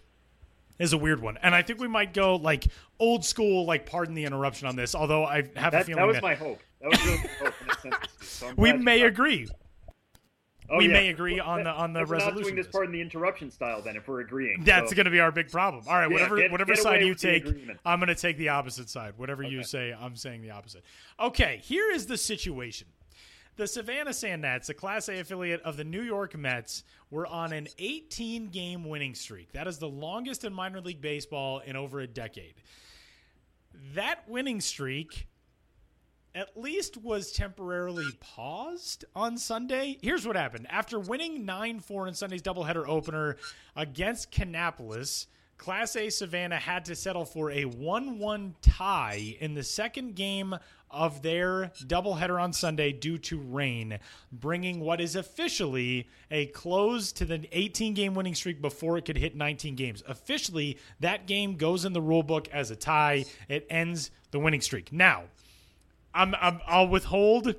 is 0.80 0.94
a 0.94 0.98
weird 0.98 1.22
one, 1.22 1.38
and 1.44 1.54
I 1.54 1.62
think 1.62 1.80
we 1.80 1.88
might 1.88 2.12
go 2.12 2.38
like 2.38 2.66
old 3.00 3.24
school, 3.24 3.66
like 3.66 3.86
pardon 3.86 4.16
the 4.16 4.26
interruption 4.26 4.68
on 4.68 4.76
this. 4.76 4.96
Although 4.96 5.26
I 5.26 5.44
have 5.56 5.74
that, 5.74 5.82
a 5.84 5.84
feeling 5.86 6.02
that 6.02 6.08
was 6.08 6.16
that 6.16 6.24
my 6.24 6.34
hope. 6.34 6.60
That 6.82 6.90
was 6.90 7.06
really 7.06 7.18
my 7.18 7.46
hope 7.46 7.54
in 7.62 7.68
the 7.68 7.76
census. 7.82 8.12
So 8.26 8.52
we 8.58 8.74
may 8.74 9.04
agree. 9.04 9.48
Oh, 10.70 10.78
we 10.78 10.88
yeah. 10.88 10.94
may 10.94 11.10
agree 11.10 11.36
Well, 11.36 11.50
on 11.50 11.64
the 11.64 11.70
on 11.70 11.94
the 11.94 12.02
if 12.02 12.10
we're 12.10 12.18
not 12.18 12.36
doing 12.36 12.56
this 12.56 12.68
pardon 12.68 12.92
the 12.92 13.02
interruption 13.02 13.52
style, 13.52 13.82
then 13.82 13.96
if 13.96 14.08
we're 14.08 14.22
agreeing, 14.22 14.64
That's 14.64 14.90
So- 14.90 14.96
going 14.96 15.06
to 15.06 15.12
be 15.12 15.20
our 15.20 15.32
big 15.32 15.52
problem. 15.52 15.84
All 15.88 15.94
right, 15.96 16.08
Yeah, 16.10 16.14
whatever 16.14 16.38
get- 16.38 16.52
whatever 16.52 16.74
get 16.74 16.82
side 16.84 17.02
you 17.04 17.14
take. 17.16 17.46
I'm 17.86 18.00
going 18.00 18.08
to 18.08 18.16
take 18.16 18.38
the 18.38 18.50
opposite 18.50 18.90
side. 18.90 19.14
Whatever 19.18 19.44
you 19.44 19.64
say, 19.64 19.94
I'm 19.94 20.16
saying 20.16 20.42
the 20.42 20.52
opposite. 20.52 20.84
Okay, 21.20 21.62
here 21.64 21.92
is 21.92 22.08
the 22.08 22.18
situation. 22.18 22.88
The 23.58 23.68
Savannah 23.68 24.12
Sand 24.12 24.42
Gnats, 24.42 24.68
a 24.68 24.74
Class 24.74 25.08
A 25.08 25.20
affiliate 25.20 25.62
of 25.62 25.78
the 25.78 25.86
New 25.86 26.02
York 26.02 26.36
Mets, 26.36 26.84
were 27.10 27.26
on 27.26 27.54
an 27.54 27.70
18 27.78 28.50
game 28.50 28.84
winning 28.84 29.16
streak. 29.16 29.54
That 29.54 29.66
is 29.68 29.78
the 29.78 29.88
longest 29.88 30.44
in 30.44 30.54
minor 30.54 30.82
league 30.82 31.00
baseball 31.00 31.60
in 31.60 31.76
over 31.78 32.02
a 32.02 32.08
decade. 32.08 32.56
That 33.94 34.28
winning 34.28 34.60
streak 34.62 35.28
at 36.36 36.58
least 36.58 36.98
was 36.98 37.32
temporarily 37.32 38.06
paused 38.20 39.06
on 39.16 39.38
Sunday. 39.38 39.98
Here's 40.02 40.28
what 40.28 40.36
happened. 40.36 40.68
After 40.70 41.00
winning 41.00 41.46
9 41.46 41.80
4 41.80 42.08
in 42.10 42.14
Sunday's 42.14 42.42
doubleheader 42.42 42.88
opener 42.88 43.38
against 43.76 44.32
Kannapolis, 44.32 45.28
Class 45.58 45.96
A 45.96 46.10
Savannah 46.10 46.60
had 46.60 46.84
to 46.86 46.96
settle 46.96 47.24
for 47.24 47.50
a 47.52 47.64
1 47.64 48.20
1 48.20 48.56
tie 48.62 49.38
in 49.40 49.54
the 49.54 49.64
second 49.64 50.16
game 50.16 50.56
of 50.92 51.22
their 51.22 51.72
doubleheader 51.86 52.42
on 52.42 52.52
Sunday 52.52 52.92
due 52.92 53.18
to 53.18 53.40
rain, 53.40 53.98
bringing 54.32 54.82
what 54.82 55.00
is 55.00 55.16
officially 55.16 56.10
a 56.30 56.48
close 56.48 57.14
to 57.14 57.26
the 57.26 57.48
18 57.54 57.94
game 57.94 58.14
winning 58.14 58.36
streak 58.36 58.62
before 58.62 58.98
it 58.98 59.06
could 59.06 59.18
hit 59.18 59.38
19 59.38 59.76
games. 59.76 60.04
Officially, 60.06 60.78
that 61.00 61.28
game 61.28 61.56
goes 61.56 61.86
in 61.86 61.94
the 61.94 62.02
rule 62.02 62.24
book 62.24 62.50
as 62.50 62.70
a 62.72 62.76
tie, 62.76 63.24
it 63.48 63.66
ends 63.70 64.12
the 64.32 64.40
winning 64.40 64.62
streak. 64.62 64.92
Now, 64.92 65.24
I'm, 66.16 66.34
I'm 66.40 66.62
I'll 66.66 66.88
withhold 66.88 67.56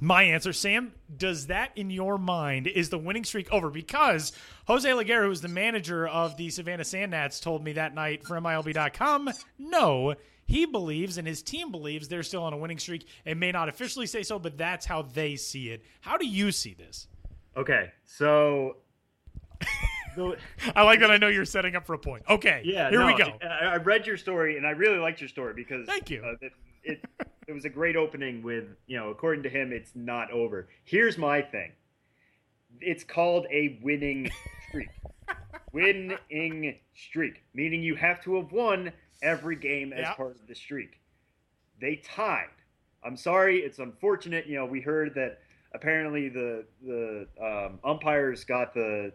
my 0.00 0.22
answer. 0.24 0.52
Sam, 0.52 0.92
does 1.16 1.46
that 1.46 1.70
in 1.74 1.90
your 1.90 2.18
mind 2.18 2.66
is 2.66 2.90
the 2.90 2.98
winning 2.98 3.24
streak 3.24 3.50
over? 3.52 3.70
Because 3.70 4.32
Jose 4.66 4.92
Leger, 4.92 5.24
who 5.24 5.30
is 5.30 5.40
the 5.40 5.48
manager 5.48 6.06
of 6.06 6.36
the 6.36 6.50
Savannah 6.50 6.84
Sand 6.84 7.12
Gnats, 7.12 7.40
told 7.40 7.64
me 7.64 7.72
that 7.72 7.94
night 7.94 8.24
for 8.24 8.38
MILB.com, 8.38 9.30
no, 9.58 10.14
he 10.44 10.66
believes 10.66 11.18
and 11.18 11.26
his 11.26 11.42
team 11.42 11.70
believes 11.72 12.08
they're 12.08 12.22
still 12.22 12.42
on 12.42 12.52
a 12.52 12.56
winning 12.56 12.78
streak. 12.78 13.06
It 13.24 13.36
may 13.36 13.52
not 13.52 13.68
officially 13.68 14.06
say 14.06 14.22
so, 14.22 14.38
but 14.38 14.56
that's 14.58 14.86
how 14.86 15.02
they 15.02 15.36
see 15.36 15.70
it. 15.70 15.82
How 16.02 16.16
do 16.16 16.26
you 16.26 16.52
see 16.52 16.74
this? 16.74 17.08
Okay, 17.56 17.90
so 18.04 18.76
the- 20.14 20.36
I 20.76 20.82
like 20.82 21.00
that 21.00 21.10
I 21.10 21.16
know 21.16 21.28
you're 21.28 21.46
setting 21.46 21.74
up 21.74 21.86
for 21.86 21.94
a 21.94 21.98
point. 21.98 22.24
Okay, 22.28 22.60
yeah, 22.64 22.90
here 22.90 23.00
no, 23.00 23.06
we 23.06 23.16
go. 23.16 23.32
I, 23.42 23.64
I 23.64 23.76
read 23.76 24.06
your 24.06 24.18
story 24.18 24.56
and 24.58 24.66
I 24.66 24.70
really 24.70 24.98
liked 24.98 25.20
your 25.20 25.28
story 25.28 25.54
because 25.54 25.86
Thank 25.86 26.10
you. 26.10 26.22
Uh, 26.22 26.48
it, 26.86 27.04
it 27.46 27.52
was 27.52 27.64
a 27.64 27.68
great 27.68 27.96
opening 27.96 28.42
with 28.42 28.64
you 28.86 28.96
know 28.98 29.10
according 29.10 29.42
to 29.44 29.48
him 29.48 29.72
it's 29.72 29.92
not 29.94 30.30
over. 30.30 30.68
Here's 30.84 31.18
my 31.18 31.42
thing. 31.42 31.72
It's 32.80 33.04
called 33.04 33.46
a 33.50 33.78
winning 33.82 34.30
streak. 34.68 34.88
winning 35.72 36.74
streak, 36.94 37.42
meaning 37.54 37.82
you 37.82 37.94
have 37.96 38.22
to 38.24 38.36
have 38.36 38.52
won 38.52 38.92
every 39.22 39.56
game 39.56 39.92
as 39.92 40.00
Yeah. 40.00 40.14
part 40.14 40.32
of 40.40 40.46
the 40.46 40.54
streak. 40.54 41.00
They 41.80 41.96
tied. 41.96 42.48
I'm 43.04 43.16
sorry, 43.16 43.58
it's 43.60 43.78
unfortunate. 43.78 44.46
You 44.46 44.56
know, 44.56 44.66
we 44.66 44.80
heard 44.80 45.14
that 45.14 45.38
apparently 45.74 46.28
the 46.28 46.64
the 46.84 47.26
um, 47.40 47.78
umpires 47.84 48.44
got 48.44 48.74
the 48.74 49.12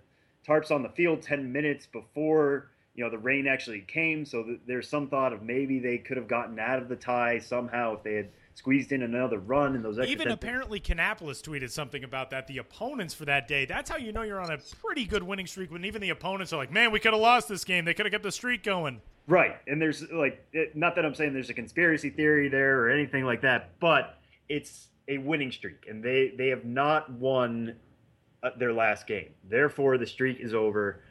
tarps 0.47 0.71
on 0.71 0.81
the 0.81 0.89
field 0.89 1.21
10 1.21 1.51
minutes 1.51 1.85
before 1.85 2.70
you 2.95 3.03
know 3.03 3.09
the 3.09 3.17
rain 3.17 3.47
actually 3.47 3.81
came 3.81 4.25
so 4.25 4.43
th- 4.43 4.59
there's 4.67 4.87
some 4.87 5.07
thought 5.07 5.33
of 5.33 5.41
maybe 5.41 5.79
they 5.79 5.97
could 5.97 6.17
have 6.17 6.27
gotten 6.27 6.59
out 6.59 6.81
of 6.81 6.89
the 6.89 6.95
tie 6.95 7.39
somehow 7.39 7.95
if 7.95 8.03
they 8.03 8.15
had 8.15 8.29
squeezed 8.53 8.91
in 8.91 9.03
another 9.03 9.39
run 9.39 9.75
in 9.75 9.81
those 9.81 9.97
extra 9.97 10.11
Even 10.11 10.29
apparently, 10.29 10.79
Kannapolis 10.79 11.41
tweeted 11.41 11.71
something 11.71 12.03
about 12.03 12.29
that. 12.31 12.47
The 12.47 12.57
opponents 12.57 13.13
for 13.13 13.25
that 13.25 13.47
day. 13.47 13.65
That's 13.65 13.89
how 13.89 13.97
you 13.97 14.11
know 14.11 14.23
you're 14.23 14.41
on 14.41 14.51
a 14.51 14.57
pretty 14.81 15.05
good 15.05 15.23
winning 15.23 15.47
streak. 15.47 15.71
When 15.71 15.85
even 15.85 16.01
the 16.01 16.09
opponents 16.09 16.53
are 16.53 16.57
like, 16.57 16.71
"Man, 16.71 16.91
we 16.91 16.99
could 16.99 17.13
have 17.13 17.21
lost 17.21 17.47
this 17.47 17.63
game. 17.63 17.85
They 17.85 17.93
could 17.93 18.05
have 18.05 18.11
kept 18.11 18.23
the 18.23 18.31
streak 18.31 18.63
going." 18.63 19.01
Right, 19.27 19.55
and 19.67 19.81
there's 19.81 20.03
like, 20.11 20.45
it, 20.51 20.75
not 20.75 20.95
that 20.95 21.05
I'm 21.05 21.13
saying 21.13 21.33
there's 21.33 21.49
a 21.49 21.53
conspiracy 21.53 22.09
theory 22.09 22.49
there 22.49 22.81
or 22.81 22.89
anything 22.89 23.23
like 23.23 23.41
that, 23.41 23.79
but 23.79 24.17
it's 24.49 24.89
a 25.07 25.17
winning 25.19 25.51
streak, 25.51 25.85
and 25.87 26.03
they 26.03 26.33
they 26.37 26.49
have 26.49 26.65
not 26.65 27.11
won 27.11 27.75
uh, 28.43 28.49
their 28.57 28.73
last 28.73 29.07
game. 29.07 29.29
Therefore, 29.47 29.97
the 29.97 30.07
streak 30.07 30.39
is 30.39 30.53
over. 30.53 31.01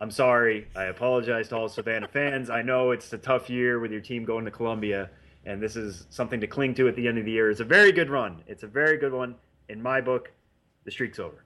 I'm 0.00 0.10
sorry. 0.10 0.68
I 0.76 0.84
apologize 0.84 1.48
to 1.48 1.56
all 1.56 1.68
Savannah 1.68 2.08
fans. 2.08 2.50
I 2.50 2.62
know 2.62 2.92
it's 2.92 3.12
a 3.12 3.18
tough 3.18 3.50
year 3.50 3.80
with 3.80 3.90
your 3.90 4.00
team 4.00 4.24
going 4.24 4.44
to 4.44 4.50
Columbia, 4.50 5.10
and 5.44 5.60
this 5.60 5.74
is 5.74 6.06
something 6.10 6.40
to 6.40 6.46
cling 6.46 6.74
to 6.74 6.88
at 6.88 6.94
the 6.94 7.08
end 7.08 7.18
of 7.18 7.24
the 7.24 7.32
year. 7.32 7.50
It's 7.50 7.60
a 7.60 7.64
very 7.64 7.90
good 7.90 8.08
run. 8.08 8.42
It's 8.46 8.62
a 8.62 8.68
very 8.68 8.96
good 8.96 9.12
one. 9.12 9.34
In 9.68 9.82
my 9.82 10.00
book, 10.00 10.30
the 10.84 10.90
streak's 10.90 11.18
over. 11.18 11.44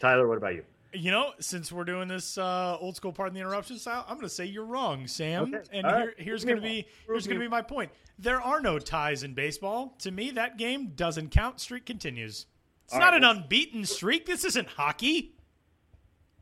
Tyler, 0.00 0.26
what 0.26 0.38
about 0.38 0.54
you? 0.54 0.64
You 0.94 1.10
know, 1.10 1.32
since 1.38 1.70
we're 1.70 1.84
doing 1.84 2.08
this 2.08 2.36
uh, 2.36 2.76
old 2.78 2.96
school 2.96 3.12
part 3.12 3.28
of 3.28 3.34
the 3.34 3.40
interruption 3.40 3.78
style, 3.78 4.04
I'm 4.08 4.16
going 4.16 4.28
to 4.28 4.34
say 4.34 4.44
you're 4.44 4.64
wrong, 4.64 5.06
Sam. 5.06 5.54
Okay. 5.54 5.64
And 5.72 5.86
here, 5.86 5.96
right. 5.96 6.08
here's 6.16 6.44
going 6.44 6.56
to 6.56 6.62
be 6.62 6.86
here's 7.06 7.26
going 7.26 7.38
to 7.38 7.44
be 7.44 7.48
my 7.48 7.62
point. 7.62 7.90
There 8.18 8.40
are 8.40 8.60
no 8.60 8.78
ties 8.78 9.22
in 9.22 9.32
baseball. 9.32 9.94
To 10.00 10.10
me, 10.10 10.30
that 10.32 10.58
game 10.58 10.92
doesn't 10.94 11.30
count. 11.30 11.60
Streak 11.60 11.86
continues. 11.86 12.46
It's 12.84 12.94
All 12.94 13.00
not 13.00 13.12
right, 13.12 13.22
an 13.22 13.24
unbeaten 13.24 13.86
streak. 13.86 14.26
This 14.26 14.44
isn't 14.44 14.68
hockey. 14.68 15.34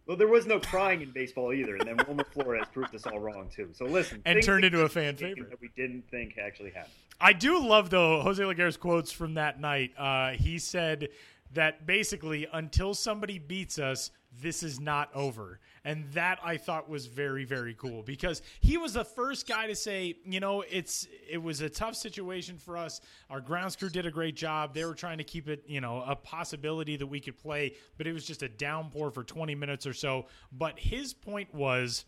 Well, 0.06 0.16
there 0.16 0.28
was 0.28 0.46
no 0.46 0.58
crying 0.58 1.02
in 1.02 1.12
baseball 1.12 1.52
either, 1.52 1.76
and 1.76 1.86
then 1.86 1.96
Wilmer 2.06 2.24
Flores 2.32 2.66
proved 2.72 2.94
us 2.94 3.06
all 3.06 3.20
wrong 3.20 3.48
too. 3.54 3.68
So 3.72 3.84
listen, 3.84 4.20
And 4.24 4.42
turned 4.42 4.64
into 4.64 4.80
a 4.82 4.88
fan 4.88 5.16
favorite. 5.16 5.50
that 5.50 5.60
we 5.60 5.70
didn't 5.76 6.02
think 6.10 6.36
actually 6.38 6.70
happened. 6.70 6.94
I 7.20 7.32
do 7.32 7.64
love 7.64 7.90
though 7.90 8.20
Jose 8.22 8.42
Leger's 8.44 8.76
quotes 8.76 9.12
from 9.12 9.34
that 9.34 9.60
night. 9.60 9.92
Uh, 9.96 10.30
he 10.30 10.58
said 10.58 11.08
that 11.52 11.86
basically 11.86 12.48
until 12.52 12.94
somebody 12.94 13.38
beats 13.38 13.78
us, 13.78 14.10
this 14.40 14.62
is 14.62 14.80
not 14.80 15.10
over, 15.14 15.60
and 15.84 16.04
that 16.12 16.38
I 16.42 16.56
thought 16.56 16.88
was 16.88 17.06
very 17.06 17.44
very 17.44 17.74
cool 17.74 18.02
because 18.02 18.42
he 18.60 18.76
was 18.76 18.94
the 18.94 19.04
first 19.04 19.48
guy 19.48 19.66
to 19.66 19.74
say, 19.74 20.16
you 20.24 20.40
know, 20.40 20.62
it's 20.70 21.06
it 21.28 21.38
was 21.38 21.60
a 21.60 21.68
tough 21.68 21.96
situation 21.96 22.58
for 22.58 22.76
us. 22.76 23.00
Our 23.28 23.40
grounds 23.40 23.76
crew 23.76 23.90
did 23.90 24.06
a 24.06 24.10
great 24.10 24.36
job. 24.36 24.74
They 24.74 24.84
were 24.84 24.94
trying 24.94 25.18
to 25.18 25.24
keep 25.24 25.48
it, 25.48 25.64
you 25.66 25.80
know, 25.80 26.02
a 26.06 26.14
possibility 26.14 26.96
that 26.96 27.06
we 27.06 27.20
could 27.20 27.36
play, 27.36 27.74
but 27.98 28.06
it 28.06 28.12
was 28.12 28.24
just 28.24 28.42
a 28.42 28.48
downpour 28.48 29.10
for 29.10 29.24
20 29.24 29.54
minutes 29.54 29.86
or 29.86 29.92
so. 29.92 30.26
But 30.52 30.78
his 30.78 31.12
point 31.14 31.54
was 31.54 32.04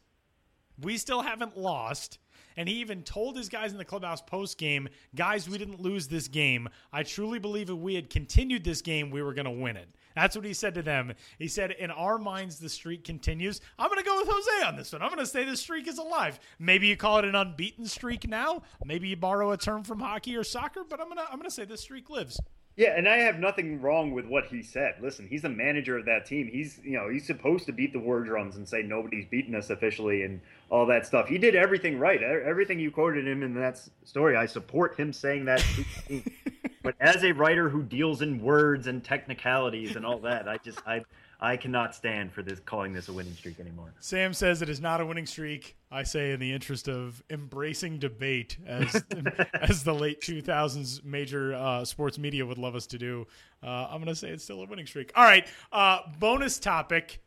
we 0.81 0.97
still 0.97 1.23
haven't 1.23 1.57
lost. 1.57 2.19
And 2.57 2.69
he 2.69 2.77
even 2.77 3.03
told 3.03 3.37
his 3.37 3.49
guys 3.49 3.73
in 3.73 3.79
the 3.79 3.85
clubhouse 3.85 4.21
post 4.21 4.59
game, 4.59 4.89
guys, 5.15 5.49
we 5.49 5.57
didn't 5.57 5.81
lose 5.81 6.07
this 6.07 6.29
game. 6.29 6.69
I 6.93 7.03
truly 7.03 7.39
believe 7.39 7.71
if 7.71 7.77
we 7.77 7.95
had 7.95 8.11
continued 8.11 8.63
this 8.63 8.83
game, 8.83 9.11
we 9.11 9.23
were 9.23 9.33
going 9.33 9.47
to 9.47 9.51
win 9.51 9.77
it. 9.77 9.89
That's 10.15 10.37
what 10.37 10.45
he 10.45 10.53
said 10.53 10.75
to 10.75 10.83
them. 10.83 11.13
He 11.39 11.49
said, 11.49 11.73
in 11.73 11.91
our 11.91 12.19
minds, 12.19 12.59
the 12.59 12.69
streak 12.69 13.05
continues. 13.05 13.61
I'm 13.79 13.89
going 13.89 13.99
to 13.99 14.05
go 14.05 14.17
with 14.19 14.29
Jose 14.29 14.67
on 14.67 14.77
this 14.77 14.93
one. 14.93 15.03
I'm 15.03 15.09
going 15.09 15.19
to 15.19 15.27
say 15.27 15.45
the 15.45 15.57
streak 15.57 15.89
is 15.89 15.99
alive. 15.99 16.39
Maybe 16.59 16.87
you 16.87 16.97
call 16.97 17.19
it 17.19 17.25
an 17.25 17.35
unbeaten 17.35 17.87
streak 17.87 18.29
now. 18.29 18.63
Maybe 18.85 19.09
you 19.09 19.17
borrow 19.17 19.53
a 19.53 19.57
term 19.57 19.85
from 19.85 20.01
hockey 20.01 20.37
or 20.37 20.45
soccer, 20.45 20.85
but 20.89 21.01
I'm 21.01 21.07
going 21.07 21.19
to 21.19 21.25
I'm 21.25 21.39
going 21.39 21.49
to 21.49 21.51
say 21.51 21.65
this 21.65 21.81
streak 21.81 22.11
lives. 22.11 22.41
Yeah, 22.75 22.97
and 22.97 23.07
I 23.07 23.19
have 23.19 23.39
nothing 23.39 23.83
wrong 23.83 24.13
with 24.13 24.25
what 24.25 24.47
he 24.47 24.63
said. 24.63 24.95
Listen, 25.03 25.27
he's 25.29 25.43
the 25.43 25.51
manager 25.51 25.99
of 25.99 26.07
that 26.07 26.25
team. 26.25 26.49
He's 26.51 26.81
you 26.83 26.93
know 26.93 27.11
he's 27.11 27.27
supposed 27.27 27.67
to 27.67 27.73
beat 27.73 27.93
the 27.93 27.99
war 27.99 28.21
drums 28.21 28.57
and 28.57 28.67
say 28.67 28.83
nobody's 28.83 29.27
beaten 29.27 29.55
us 29.55 29.69
officially 29.69 30.23
and 30.23 30.41
all 30.71 30.87
that 30.87 31.07
stuff. 31.07 31.29
He 31.29 31.37
did 31.37 31.55
everything 31.55 31.99
right. 31.99 32.23
Everything 32.23 32.81
you 32.81 32.91
quoted 32.91 33.29
him 33.29 33.43
in 33.43 33.55
that 33.55 33.79
story, 34.05 34.37
I 34.37 34.47
support 34.47 34.99
him 34.99 35.13
saying 35.13 35.45
that. 35.45 35.63
but 36.83 36.95
as 37.01 37.25
a 37.25 37.33
writer 37.33 37.69
who 37.69 37.83
deals 37.83 38.23
in 38.23 38.43
words 38.43 38.87
and 38.87 39.03
technicalities 39.03 39.97
and 39.97 40.05
all 40.05 40.19
that, 40.21 40.49
I 40.49 40.59
just 40.59 40.81
I 40.87 41.03
I 41.43 41.57
cannot 41.57 41.93
stand 41.93 42.33
for 42.33 42.43
this 42.43 42.61
calling 42.61 42.93
this 42.93 43.09
a 43.09 43.13
winning 43.13 43.35
streak 43.35 43.59
anymore. 43.59 43.93
Sam 43.99 44.33
says 44.33 44.63
it 44.63 44.69
is 44.69 44.81
not 44.81 45.01
a 45.01 45.07
winning 45.07 45.27
streak. 45.27 45.77
I 45.91 46.05
say 46.05 46.31
in 46.31 46.41
the 46.41 46.53
interest 46.53 46.89
of 46.89 47.21
embracing 47.31 47.99
debate, 47.99 48.59
as 48.65 49.03
as 49.61 49.83
the 49.83 49.93
late 49.93 50.21
2000s 50.21 51.05
major 51.05 51.55
uh, 51.55 51.85
sports 51.85 52.17
media 52.17 52.47
would 52.47 52.59
love 52.59 52.77
us 52.77 52.87
to 52.87 52.99
do, 52.99 53.27
uh, 53.63 53.89
I'm 53.91 53.97
going 53.97 54.07
to 54.07 54.15
say 54.15 54.29
it's 54.29 54.45
still 54.45 54.63
a 54.63 54.67
winning 54.67 54.87
streak. 54.87 55.11
All 55.17 55.25
right, 55.25 55.47
uh, 55.73 55.99
bonus 56.21 56.61
topic 56.61 57.21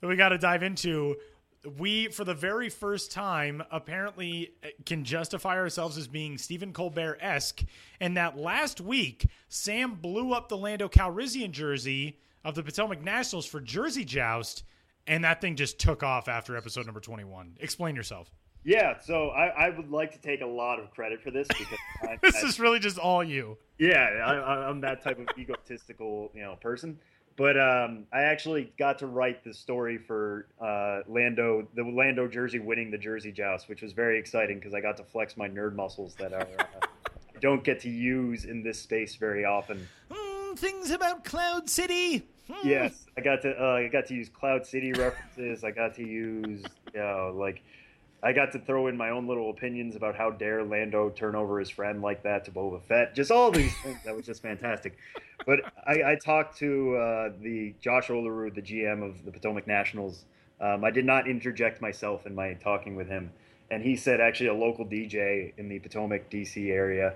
that 0.00 0.06
we 0.06 0.16
got 0.16 0.28
to 0.30 0.38
dive 0.38 0.62
into. 0.62 1.16
We, 1.78 2.08
for 2.08 2.24
the 2.24 2.34
very 2.34 2.68
first 2.68 3.10
time, 3.10 3.62
apparently 3.70 4.52
uh, 4.62 4.68
can 4.84 5.04
justify 5.04 5.56
ourselves 5.56 5.98
as 5.98 6.06
being 6.06 6.38
Stephen 6.38 6.72
Colbert 6.72 7.18
esque. 7.20 7.62
And 8.00 8.16
that 8.16 8.38
last 8.38 8.80
week, 8.80 9.26
Sam 9.48 9.94
blew 9.94 10.32
up 10.32 10.48
the 10.48 10.56
Lando 10.56 10.88
Calrissian 10.88 11.50
jersey 11.50 12.18
of 12.44 12.54
the 12.54 12.62
Potomac 12.62 13.02
Nationals 13.02 13.46
for 13.46 13.60
Jersey 13.60 14.04
Joust, 14.04 14.62
and 15.06 15.24
that 15.24 15.40
thing 15.40 15.56
just 15.56 15.80
took 15.80 16.02
off 16.02 16.28
after 16.28 16.56
episode 16.56 16.86
number 16.86 17.00
21. 17.00 17.56
Explain 17.60 17.96
yourself. 17.96 18.30
Yeah, 18.66 18.98
so 18.98 19.28
I, 19.28 19.66
I 19.66 19.70
would 19.70 19.90
like 19.90 20.12
to 20.12 20.20
take 20.20 20.40
a 20.40 20.46
lot 20.46 20.80
of 20.80 20.90
credit 20.90 21.22
for 21.22 21.30
this 21.30 21.46
because 21.46 21.78
I, 22.02 22.18
this 22.20 22.42
I, 22.42 22.48
is 22.48 22.58
really 22.58 22.80
just 22.80 22.98
all 22.98 23.22
you. 23.22 23.56
Yeah, 23.78 23.94
I, 24.26 24.68
am 24.68 24.80
that 24.80 25.02
type 25.02 25.20
of 25.20 25.28
egotistical, 25.38 26.32
you 26.34 26.42
know, 26.42 26.56
person. 26.56 26.98
But 27.36 27.58
um, 27.60 28.06
I 28.12 28.22
actually 28.22 28.72
got 28.78 28.98
to 29.00 29.06
write 29.06 29.44
the 29.44 29.52
story 29.52 29.98
for 29.98 30.46
uh, 30.60 31.00
Lando, 31.06 31.68
the 31.74 31.82
Lando 31.82 32.26
jersey 32.26 32.58
winning 32.58 32.90
the 32.90 32.96
Jersey 32.96 33.30
Joust, 33.30 33.68
which 33.68 33.82
was 33.82 33.92
very 33.92 34.18
exciting 34.18 34.58
because 34.58 34.72
I 34.72 34.80
got 34.80 34.96
to 34.96 35.04
flex 35.04 35.36
my 35.36 35.48
nerd 35.48 35.74
muscles 35.74 36.14
that 36.14 36.32
uh, 36.32 36.46
I 36.58 37.38
don't 37.40 37.62
get 37.62 37.80
to 37.80 37.90
use 37.90 38.46
in 38.46 38.62
this 38.62 38.80
space 38.80 39.16
very 39.16 39.44
often. 39.44 39.86
Mm, 40.10 40.58
things 40.58 40.90
about 40.90 41.24
Cloud 41.24 41.68
City. 41.68 42.26
Hmm. 42.50 42.66
Yes, 42.66 43.06
I 43.18 43.20
got 43.20 43.42
to 43.42 43.52
uh, 43.60 43.74
I 43.74 43.88
got 43.88 44.06
to 44.06 44.14
use 44.14 44.30
Cloud 44.30 44.64
City 44.64 44.92
references. 44.92 45.62
I 45.62 45.72
got 45.72 45.94
to 45.96 46.06
use 46.06 46.64
you 46.94 47.00
know 47.00 47.34
like 47.36 47.62
I 48.22 48.32
got 48.32 48.52
to 48.52 48.58
throw 48.58 48.86
in 48.86 48.96
my 48.96 49.10
own 49.10 49.26
little 49.28 49.50
opinions 49.50 49.94
about 49.94 50.16
how 50.16 50.30
dare 50.30 50.64
Lando 50.64 51.10
turn 51.10 51.34
over 51.34 51.58
his 51.58 51.70
friend 51.70 52.02
like 52.02 52.22
that 52.22 52.44
to 52.46 52.50
Boba 52.50 52.82
Fett. 52.82 53.14
Just 53.14 53.30
all 53.30 53.50
these 53.50 53.76
things 53.82 53.98
that 54.04 54.16
was 54.16 54.26
just 54.26 54.42
fantastic. 54.42 54.96
But 55.44 55.60
I, 55.86 56.12
I 56.12 56.16
talked 56.16 56.56
to 56.58 56.96
uh, 56.96 57.32
the 57.40 57.74
Josh 57.80 58.08
Olerud, 58.08 58.54
the 58.54 58.62
GM 58.62 59.02
of 59.02 59.24
the 59.24 59.30
Potomac 59.30 59.66
Nationals. 59.66 60.24
Um, 60.60 60.84
I 60.84 60.90
did 60.90 61.04
not 61.04 61.28
interject 61.28 61.82
myself 61.82 62.26
in 62.26 62.34
my 62.34 62.54
talking 62.54 62.96
with 62.96 63.08
him, 63.08 63.30
and 63.70 63.82
he 63.82 63.94
said 63.94 64.20
actually 64.20 64.48
a 64.48 64.54
local 64.54 64.86
DJ 64.86 65.52
in 65.58 65.68
the 65.68 65.78
Potomac 65.78 66.30
DC 66.30 66.70
area 66.70 67.14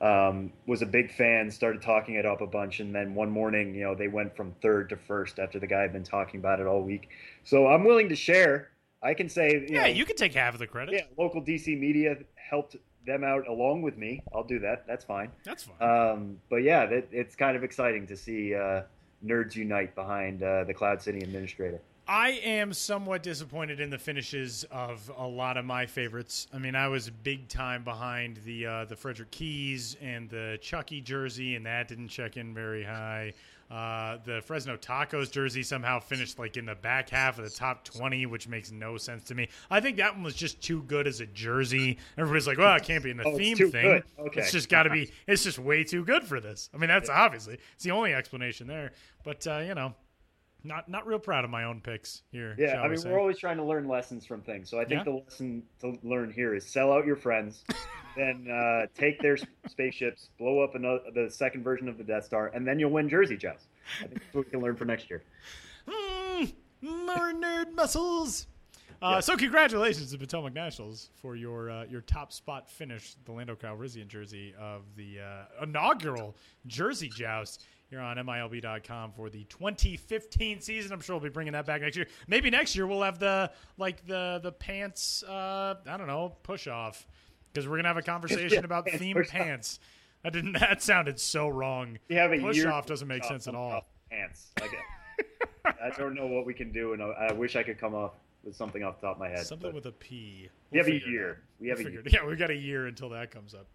um, 0.00 0.52
was 0.66 0.82
a 0.82 0.86
big 0.86 1.12
fan, 1.12 1.50
started 1.50 1.82
talking 1.82 2.16
it 2.16 2.26
up 2.26 2.40
a 2.40 2.46
bunch, 2.46 2.80
and 2.80 2.94
then 2.94 3.14
one 3.14 3.30
morning, 3.30 3.74
you 3.74 3.82
know, 3.82 3.94
they 3.94 4.08
went 4.08 4.36
from 4.36 4.54
third 4.60 4.90
to 4.90 4.96
first 4.96 5.38
after 5.38 5.58
the 5.58 5.66
guy 5.66 5.80
had 5.80 5.92
been 5.92 6.04
talking 6.04 6.38
about 6.38 6.60
it 6.60 6.66
all 6.66 6.82
week. 6.82 7.08
So 7.44 7.66
I'm 7.66 7.84
willing 7.84 8.08
to 8.10 8.16
share. 8.16 8.70
I 9.02 9.14
can 9.14 9.28
say, 9.28 9.52
you 9.52 9.66
yeah, 9.68 9.82
know, 9.82 9.86
you 9.88 10.04
can 10.04 10.16
take 10.16 10.34
half 10.34 10.54
of 10.54 10.58
the 10.58 10.66
credit. 10.66 10.94
Yeah, 10.94 11.02
local 11.16 11.42
DC 11.42 11.78
media 11.78 12.16
helped 12.34 12.76
them 13.06 13.24
out 13.24 13.46
along 13.46 13.82
with 13.82 13.96
me. 13.96 14.22
I'll 14.34 14.44
do 14.44 14.58
that. 14.60 14.86
That's 14.86 15.04
fine. 15.04 15.30
That's 15.44 15.64
fine. 15.64 15.88
Um, 15.88 16.38
but 16.50 16.56
yeah, 16.56 16.86
that, 16.86 17.08
it's 17.12 17.36
kind 17.36 17.56
of 17.56 17.62
exciting 17.62 18.06
to 18.08 18.16
see 18.16 18.54
uh, 18.54 18.82
nerds 19.24 19.54
unite 19.54 19.94
behind 19.94 20.42
uh, 20.42 20.64
the 20.64 20.74
Cloud 20.74 21.00
City 21.00 21.20
administrator. 21.20 21.80
I 22.08 22.30
am 22.44 22.72
somewhat 22.72 23.24
disappointed 23.24 23.80
in 23.80 23.90
the 23.90 23.98
finishes 23.98 24.64
of 24.70 25.10
a 25.16 25.26
lot 25.26 25.56
of 25.56 25.64
my 25.64 25.86
favorites. 25.86 26.46
I 26.54 26.58
mean, 26.58 26.76
I 26.76 26.86
was 26.86 27.10
big 27.10 27.48
time 27.48 27.82
behind 27.82 28.36
the 28.44 28.66
uh, 28.66 28.84
the 28.84 28.94
Frederick 28.94 29.32
Keys 29.32 29.96
and 30.00 30.30
the 30.30 30.56
Chucky 30.60 31.00
jersey, 31.00 31.56
and 31.56 31.66
that 31.66 31.88
didn't 31.88 32.08
check 32.08 32.36
in 32.36 32.54
very 32.54 32.84
high. 32.84 33.34
Uh, 33.70 34.18
the 34.24 34.40
Fresno 34.42 34.76
Tacos 34.76 35.30
jersey 35.30 35.62
somehow 35.62 35.98
finished 35.98 36.38
like 36.38 36.56
in 36.56 36.66
the 36.66 36.76
back 36.76 37.10
half 37.10 37.38
of 37.38 37.44
the 37.44 37.50
top 37.50 37.84
20, 37.84 38.24
which 38.26 38.46
makes 38.46 38.70
no 38.70 38.96
sense 38.96 39.24
to 39.24 39.34
me. 39.34 39.48
I 39.70 39.80
think 39.80 39.96
that 39.96 40.14
one 40.14 40.22
was 40.22 40.36
just 40.36 40.62
too 40.62 40.82
good 40.82 41.08
as 41.08 41.20
a 41.20 41.26
jersey. 41.26 41.98
Everybody's 42.16 42.46
like, 42.46 42.58
well, 42.58 42.76
it 42.76 42.84
can't 42.84 43.02
be 43.02 43.10
in 43.10 43.16
the 43.16 43.24
oh, 43.24 43.36
theme 43.36 43.56
thing. 43.56 43.70
Good. 43.70 44.04
Okay. 44.18 44.40
It's 44.40 44.52
just 44.52 44.68
got 44.68 44.84
to 44.84 44.90
be, 44.90 45.10
it's 45.26 45.42
just 45.42 45.58
way 45.58 45.82
too 45.82 46.04
good 46.04 46.22
for 46.22 46.40
this. 46.40 46.70
I 46.72 46.76
mean, 46.76 46.88
that's 46.88 47.10
obviously, 47.10 47.58
it's 47.74 47.82
the 47.82 47.90
only 47.90 48.14
explanation 48.14 48.68
there. 48.68 48.92
But, 49.24 49.44
uh, 49.48 49.58
you 49.58 49.74
know, 49.74 49.94
not 50.66 50.88
not 50.88 51.06
real 51.06 51.18
proud 51.18 51.44
of 51.44 51.50
my 51.50 51.64
own 51.64 51.80
picks 51.80 52.22
here. 52.30 52.54
Yeah, 52.58 52.82
I 52.82 52.88
mean, 52.88 53.00
we 53.04 53.10
are 53.10 53.18
always 53.18 53.38
trying 53.38 53.56
to 53.56 53.64
learn 53.64 53.88
lessons 53.88 54.26
from 54.26 54.42
things. 54.42 54.68
So 54.68 54.78
I 54.78 54.84
think 54.84 55.00
yeah. 55.00 55.04
the 55.04 55.10
lesson 55.12 55.62
to 55.80 55.98
learn 56.02 56.30
here 56.30 56.54
is 56.54 56.66
sell 56.66 56.92
out 56.92 57.06
your 57.06 57.16
friends, 57.16 57.64
then 58.16 58.48
uh, 58.50 58.86
take 58.94 59.20
their 59.20 59.36
spaceships, 59.68 60.30
blow 60.38 60.60
up 60.60 60.74
another, 60.74 61.00
the 61.14 61.30
second 61.30 61.62
version 61.62 61.88
of 61.88 61.98
the 61.98 62.04
Death 62.04 62.24
Star, 62.24 62.50
and 62.54 62.66
then 62.66 62.78
you'll 62.78 62.90
win 62.90 63.08
Jersey 63.08 63.36
Joust. 63.36 63.66
I 64.02 64.06
think 64.06 64.20
that's 64.20 64.34
what 64.34 64.46
we 64.46 64.50
can 64.50 64.60
learn 64.60 64.76
for 64.76 64.84
next 64.84 65.08
year. 65.08 65.22
Mm, 65.88 66.52
more 66.82 67.32
nerd 67.32 67.72
muscles. 67.72 68.46
Uh, 69.02 69.20
So 69.20 69.36
congratulations 69.36 70.12
to 70.12 70.18
Potomac 70.18 70.54
Nationals 70.54 71.10
for 71.14 71.36
your 71.36 71.70
uh, 71.70 71.84
your 71.84 72.00
top 72.00 72.32
spot 72.32 72.68
finish, 72.68 73.14
the 73.24 73.32
Lando 73.32 73.54
Calrissian 73.54 74.08
jersey 74.08 74.54
of 74.58 74.82
the 74.96 75.20
uh, 75.20 75.64
inaugural 75.64 76.34
Jersey 76.66 77.08
Joust 77.08 77.66
here 77.90 78.00
on 78.00 78.16
MILB.com 78.16 79.12
for 79.12 79.30
the 79.30 79.44
2015 79.44 80.60
season. 80.60 80.92
I'm 80.92 81.00
sure 81.00 81.16
we'll 81.16 81.22
be 81.22 81.28
bringing 81.28 81.52
that 81.52 81.66
back 81.66 81.82
next 81.82 81.96
year. 81.96 82.06
Maybe 82.26 82.50
next 82.50 82.74
year 82.74 82.86
we'll 82.86 83.02
have 83.02 83.18
the 83.18 83.50
like 83.78 84.06
the 84.06 84.40
the 84.42 84.52
pants. 84.52 85.22
Uh, 85.22 85.76
I 85.86 85.96
don't 85.96 86.06
know, 86.08 86.36
push 86.42 86.66
off 86.66 87.06
because 87.52 87.68
we're 87.68 87.76
gonna 87.76 87.88
have 87.88 87.96
a 87.96 88.02
conversation 88.02 88.64
about 88.66 88.88
theme 88.90 89.22
pants. 89.28 89.80
That 90.22 90.32
didn't. 90.32 90.54
That 90.54 90.82
sounded 90.82 91.20
so 91.20 91.48
wrong. 91.48 91.98
You 92.08 92.18
have 92.18 92.32
a 92.32 92.38
push 92.38 92.64
off 92.64 92.86
doesn't 92.86 93.08
make 93.08 93.24
sense 93.24 93.46
at 93.46 93.54
all. 93.54 93.86
Pants. 94.10 94.52
Okay. 94.60 94.78
I 95.64 95.90
don't 95.96 96.14
know 96.14 96.26
what 96.26 96.46
we 96.46 96.54
can 96.54 96.72
do, 96.72 96.92
and 96.92 97.02
I 97.02 97.32
wish 97.32 97.56
I 97.56 97.62
could 97.62 97.78
come 97.78 97.94
up 97.94 98.18
with 98.44 98.56
something 98.56 98.82
off 98.82 99.00
the 99.00 99.08
top 99.08 99.16
of 99.16 99.20
my 99.20 99.28
head. 99.28 99.44
Something 99.46 99.74
with 99.74 99.86
a 99.86 99.92
P. 99.92 100.48
We'll 100.70 100.84
we 100.84 100.92
have 100.92 101.02
a 101.02 101.08
year. 101.08 101.42
We 101.60 101.68
have 101.68 101.78
we'll 101.78 101.88
a 101.88 101.90
year. 101.90 102.02
Yeah, 102.06 102.24
we've 102.24 102.38
got 102.38 102.50
a 102.50 102.56
year 102.56 102.86
until 102.86 103.10
that 103.10 103.30
comes 103.30 103.54
up. 103.54 103.66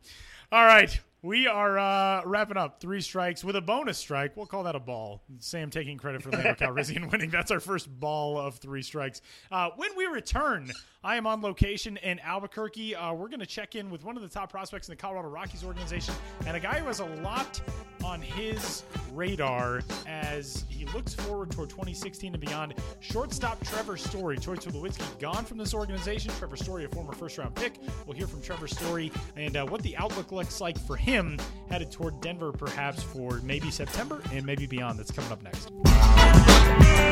All 0.51 0.65
right, 0.65 0.99
we 1.23 1.45
are 1.45 1.77
uh, 1.77 2.23
wrapping 2.25 2.57
up 2.57 2.79
three 2.79 2.99
strikes 3.01 3.43
with 3.43 3.55
a 3.55 3.61
bonus 3.61 3.97
strike. 3.99 4.35
We'll 4.35 4.47
call 4.47 4.63
that 4.63 4.75
a 4.75 4.79
ball. 4.79 5.21
Sam 5.39 5.69
taking 5.69 5.97
credit 5.97 6.23
for 6.23 6.31
Lando 6.31 6.53
Calrissian 6.59 7.11
winning. 7.11 7.29
That's 7.29 7.51
our 7.51 7.59
first 7.59 7.87
ball 7.99 8.39
of 8.39 8.55
three 8.55 8.81
strikes. 8.81 9.21
Uh, 9.51 9.69
when 9.75 9.91
we 9.95 10.05
return, 10.05 10.71
I 11.03 11.17
am 11.17 11.27
on 11.27 11.41
location 11.41 11.97
in 11.97 12.19
Albuquerque. 12.19 12.95
Uh, 12.95 13.13
we're 13.13 13.27
going 13.27 13.39
to 13.39 13.45
check 13.45 13.75
in 13.75 13.91
with 13.91 14.03
one 14.03 14.15
of 14.15 14.23
the 14.23 14.29
top 14.29 14.51
prospects 14.51 14.87
in 14.87 14.93
the 14.93 14.95
Colorado 14.95 15.27
Rockies 15.27 15.63
organization 15.63 16.15
and 16.47 16.57
a 16.57 16.59
guy 16.59 16.79
who 16.79 16.87
has 16.87 17.01
a 17.01 17.05
lot 17.05 17.61
on 18.03 18.19
his 18.19 18.83
radar 19.13 19.81
as 20.07 20.65
he 20.69 20.85
looks 20.85 21.13
forward 21.13 21.51
toward 21.51 21.69
2016 21.69 22.33
and 22.33 22.41
beyond. 22.41 22.73
Shortstop 22.99 23.63
Trevor 23.63 23.95
Story, 23.95 24.37
Troy 24.37 24.55
Tulowitzki, 24.55 25.19
gone 25.19 25.45
from 25.45 25.59
this 25.59 25.75
organization. 25.75 26.31
Trevor 26.39 26.57
Story, 26.57 26.85
a 26.85 26.89
former 26.89 27.13
first 27.13 27.37
round 27.37 27.53
pick. 27.53 27.79
We'll 28.07 28.17
hear 28.17 28.27
from 28.27 28.41
Trevor 28.41 28.67
Story 28.67 29.11
and 29.35 29.55
uh, 29.55 29.65
what 29.67 29.83
the 29.83 29.95
outlook 29.97 30.31
looks 30.31 30.59
like 30.59 30.79
for 30.79 30.95
him 30.95 31.10
headed 31.69 31.91
toward 31.91 32.21
Denver, 32.21 32.51
perhaps 32.53 33.03
for 33.03 33.41
maybe 33.43 33.69
September 33.69 34.21
and 34.31 34.45
maybe 34.45 34.65
beyond. 34.65 34.97
That's 34.97 35.11
coming 35.11 35.31
up 35.31 35.43
next. 35.43 37.10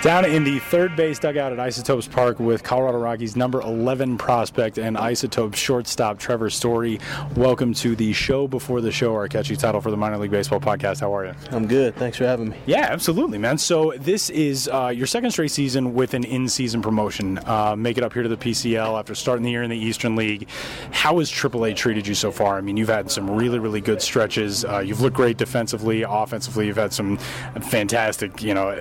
Down 0.00 0.24
in 0.26 0.44
the 0.44 0.60
third 0.60 0.94
base 0.94 1.18
dugout 1.18 1.52
at 1.52 1.58
Isotopes 1.58 2.06
Park 2.06 2.38
with 2.38 2.62
Colorado 2.62 2.98
Rockies 2.98 3.34
number 3.34 3.60
11 3.60 4.16
prospect 4.16 4.78
and 4.78 4.96
Isotopes 4.96 5.58
shortstop 5.58 6.20
Trevor 6.20 6.50
Story. 6.50 7.00
Welcome 7.34 7.74
to 7.74 7.96
the 7.96 8.12
show 8.12 8.46
before 8.46 8.80
the 8.80 8.92
show, 8.92 9.12
our 9.16 9.26
catchy 9.26 9.56
title 9.56 9.80
for 9.80 9.90
the 9.90 9.96
Minor 9.96 10.18
League 10.18 10.30
Baseball 10.30 10.60
podcast. 10.60 11.00
How 11.00 11.12
are 11.16 11.26
you? 11.26 11.34
I'm 11.50 11.66
good. 11.66 11.96
Thanks 11.96 12.16
for 12.16 12.26
having 12.26 12.50
me. 12.50 12.56
Yeah, 12.64 12.86
absolutely, 12.88 13.38
man. 13.38 13.58
So 13.58 13.92
this 13.96 14.30
is 14.30 14.68
uh, 14.68 14.92
your 14.94 15.08
second 15.08 15.32
straight 15.32 15.50
season 15.50 15.94
with 15.94 16.14
an 16.14 16.22
in-season 16.22 16.80
promotion. 16.80 17.40
Uh, 17.44 17.74
make 17.74 17.98
it 17.98 18.04
up 18.04 18.12
here 18.12 18.22
to 18.22 18.28
the 18.28 18.36
PCL 18.36 18.96
after 18.96 19.16
starting 19.16 19.42
the 19.42 19.50
year 19.50 19.64
in 19.64 19.70
the 19.70 19.76
Eastern 19.76 20.14
League. 20.14 20.48
How 20.92 21.18
has 21.18 21.28
AAA 21.28 21.74
treated 21.74 22.06
you 22.06 22.14
so 22.14 22.30
far? 22.30 22.56
I 22.56 22.60
mean, 22.60 22.76
you've 22.76 22.88
had 22.88 23.10
some 23.10 23.28
really, 23.28 23.58
really 23.58 23.80
good 23.80 24.00
stretches. 24.00 24.64
Uh, 24.64 24.78
you've 24.78 25.00
looked 25.00 25.16
great 25.16 25.38
defensively, 25.38 26.02
offensively. 26.02 26.68
You've 26.68 26.76
had 26.76 26.92
some 26.92 27.16
fantastic, 27.16 28.40
you 28.40 28.54
know, 28.54 28.76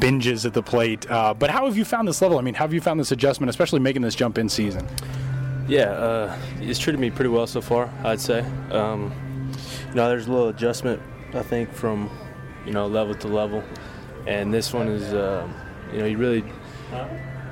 binges 0.00 0.47
at 0.48 0.54
the 0.54 0.62
plate. 0.62 1.08
Uh, 1.10 1.32
but 1.32 1.50
how 1.50 1.66
have 1.66 1.76
you 1.76 1.84
found 1.84 2.08
this 2.08 2.20
level? 2.20 2.38
I 2.38 2.42
mean, 2.42 2.54
how 2.54 2.64
have 2.64 2.74
you 2.74 2.80
found 2.80 2.98
this 2.98 3.12
adjustment, 3.12 3.50
especially 3.50 3.78
making 3.80 4.02
this 4.02 4.16
jump 4.16 4.38
in 4.38 4.48
season? 4.48 4.86
Yeah, 5.68 5.90
uh, 5.90 6.38
it's 6.60 6.78
treated 6.78 6.98
me 6.98 7.10
pretty 7.10 7.28
well 7.28 7.46
so 7.46 7.60
far. 7.60 7.92
I'd 8.02 8.20
say. 8.20 8.40
Um, 8.70 9.12
you 9.88 9.94
know, 9.94 10.08
there's 10.08 10.26
a 10.26 10.32
little 10.32 10.48
adjustment, 10.48 11.00
I 11.34 11.42
think, 11.42 11.72
from 11.72 12.10
you 12.66 12.72
know 12.72 12.86
level 12.86 13.14
to 13.14 13.28
level, 13.28 13.62
and 14.26 14.52
this 14.52 14.72
one 14.72 14.88
is, 14.88 15.12
uh, 15.14 15.46
you 15.92 15.98
know, 15.98 16.06
you 16.06 16.18
really 16.18 16.44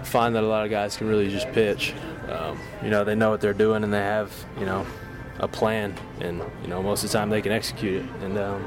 find 0.02 0.34
that 0.34 0.42
a 0.42 0.46
lot 0.46 0.64
of 0.64 0.70
guys 0.70 0.96
can 0.96 1.08
really 1.08 1.30
just 1.30 1.50
pitch. 1.52 1.92
Um, 2.28 2.58
you 2.82 2.90
know, 2.90 3.04
they 3.04 3.14
know 3.14 3.30
what 3.30 3.40
they're 3.40 3.52
doing 3.52 3.84
and 3.84 3.92
they 3.92 3.98
have, 3.98 4.32
you 4.58 4.66
know, 4.66 4.86
a 5.38 5.48
plan, 5.48 5.94
and 6.20 6.42
you 6.62 6.68
know, 6.68 6.82
most 6.82 7.04
of 7.04 7.10
the 7.10 7.18
time 7.18 7.28
they 7.28 7.42
can 7.42 7.52
execute 7.52 8.04
it. 8.04 8.10
And 8.22 8.38
um, 8.38 8.66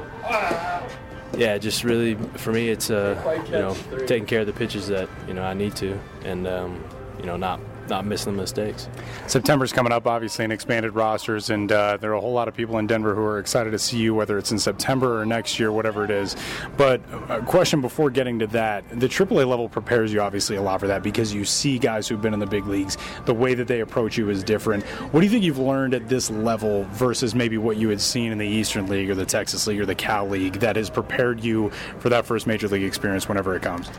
yeah, 1.36 1.58
just 1.58 1.84
really 1.84 2.14
for 2.36 2.52
me, 2.52 2.68
it's 2.68 2.90
uh, 2.90 3.42
you 3.46 3.52
know, 3.52 3.76
taking 4.06 4.26
care 4.26 4.40
of 4.40 4.46
the 4.46 4.52
pitches 4.52 4.88
that 4.88 5.08
you 5.28 5.34
know 5.34 5.42
I 5.42 5.54
need 5.54 5.76
to, 5.76 5.98
and 6.24 6.46
um, 6.46 6.82
you 7.18 7.26
know, 7.26 7.36
not 7.36 7.60
not 7.90 8.06
missing 8.06 8.34
the 8.34 8.40
mistakes. 8.40 8.88
September's 9.26 9.72
coming 9.72 9.92
up, 9.92 10.06
obviously, 10.06 10.44
in 10.44 10.52
expanded 10.52 10.94
rosters, 10.94 11.50
and 11.50 11.70
uh, 11.70 11.98
there 11.98 12.10
are 12.12 12.14
a 12.14 12.20
whole 12.20 12.32
lot 12.32 12.48
of 12.48 12.54
people 12.54 12.78
in 12.78 12.86
Denver 12.86 13.14
who 13.14 13.22
are 13.22 13.38
excited 13.38 13.72
to 13.72 13.78
see 13.78 13.98
you, 13.98 14.14
whether 14.14 14.38
it's 14.38 14.52
in 14.52 14.58
September 14.58 15.20
or 15.20 15.26
next 15.26 15.58
year, 15.58 15.70
whatever 15.70 16.04
it 16.04 16.10
is. 16.10 16.36
But 16.76 17.02
a 17.28 17.42
question 17.42 17.80
before 17.80 18.10
getting 18.10 18.38
to 18.38 18.46
that 18.48 18.88
the 18.88 19.08
AAA 19.08 19.46
level 19.46 19.68
prepares 19.68 20.12
you, 20.12 20.20
obviously, 20.20 20.56
a 20.56 20.62
lot 20.62 20.80
for 20.80 20.86
that 20.86 21.02
because 21.02 21.34
you 21.34 21.44
see 21.44 21.78
guys 21.78 22.08
who've 22.08 22.22
been 22.22 22.34
in 22.34 22.40
the 22.40 22.46
big 22.46 22.66
leagues. 22.66 22.96
The 23.26 23.34
way 23.34 23.54
that 23.54 23.68
they 23.68 23.80
approach 23.80 24.16
you 24.16 24.30
is 24.30 24.42
different. 24.42 24.84
What 24.84 25.20
do 25.20 25.26
you 25.26 25.30
think 25.30 25.44
you've 25.44 25.58
learned 25.58 25.94
at 25.94 26.08
this 26.08 26.30
level 26.30 26.84
versus 26.92 27.34
maybe 27.34 27.58
what 27.58 27.76
you 27.76 27.88
had 27.88 28.00
seen 28.00 28.32
in 28.32 28.38
the 28.38 28.46
Eastern 28.46 28.86
League 28.86 29.10
or 29.10 29.14
the 29.14 29.26
Texas 29.26 29.66
League 29.66 29.80
or 29.80 29.86
the 29.86 29.94
Cal 29.94 30.28
League 30.28 30.54
that 30.54 30.76
has 30.76 30.88
prepared 30.88 31.42
you 31.42 31.70
for 31.98 32.08
that 32.08 32.24
first 32.24 32.46
major 32.46 32.68
league 32.68 32.84
experience 32.84 33.28
whenever 33.28 33.56
it 33.56 33.62
comes? 33.62 33.90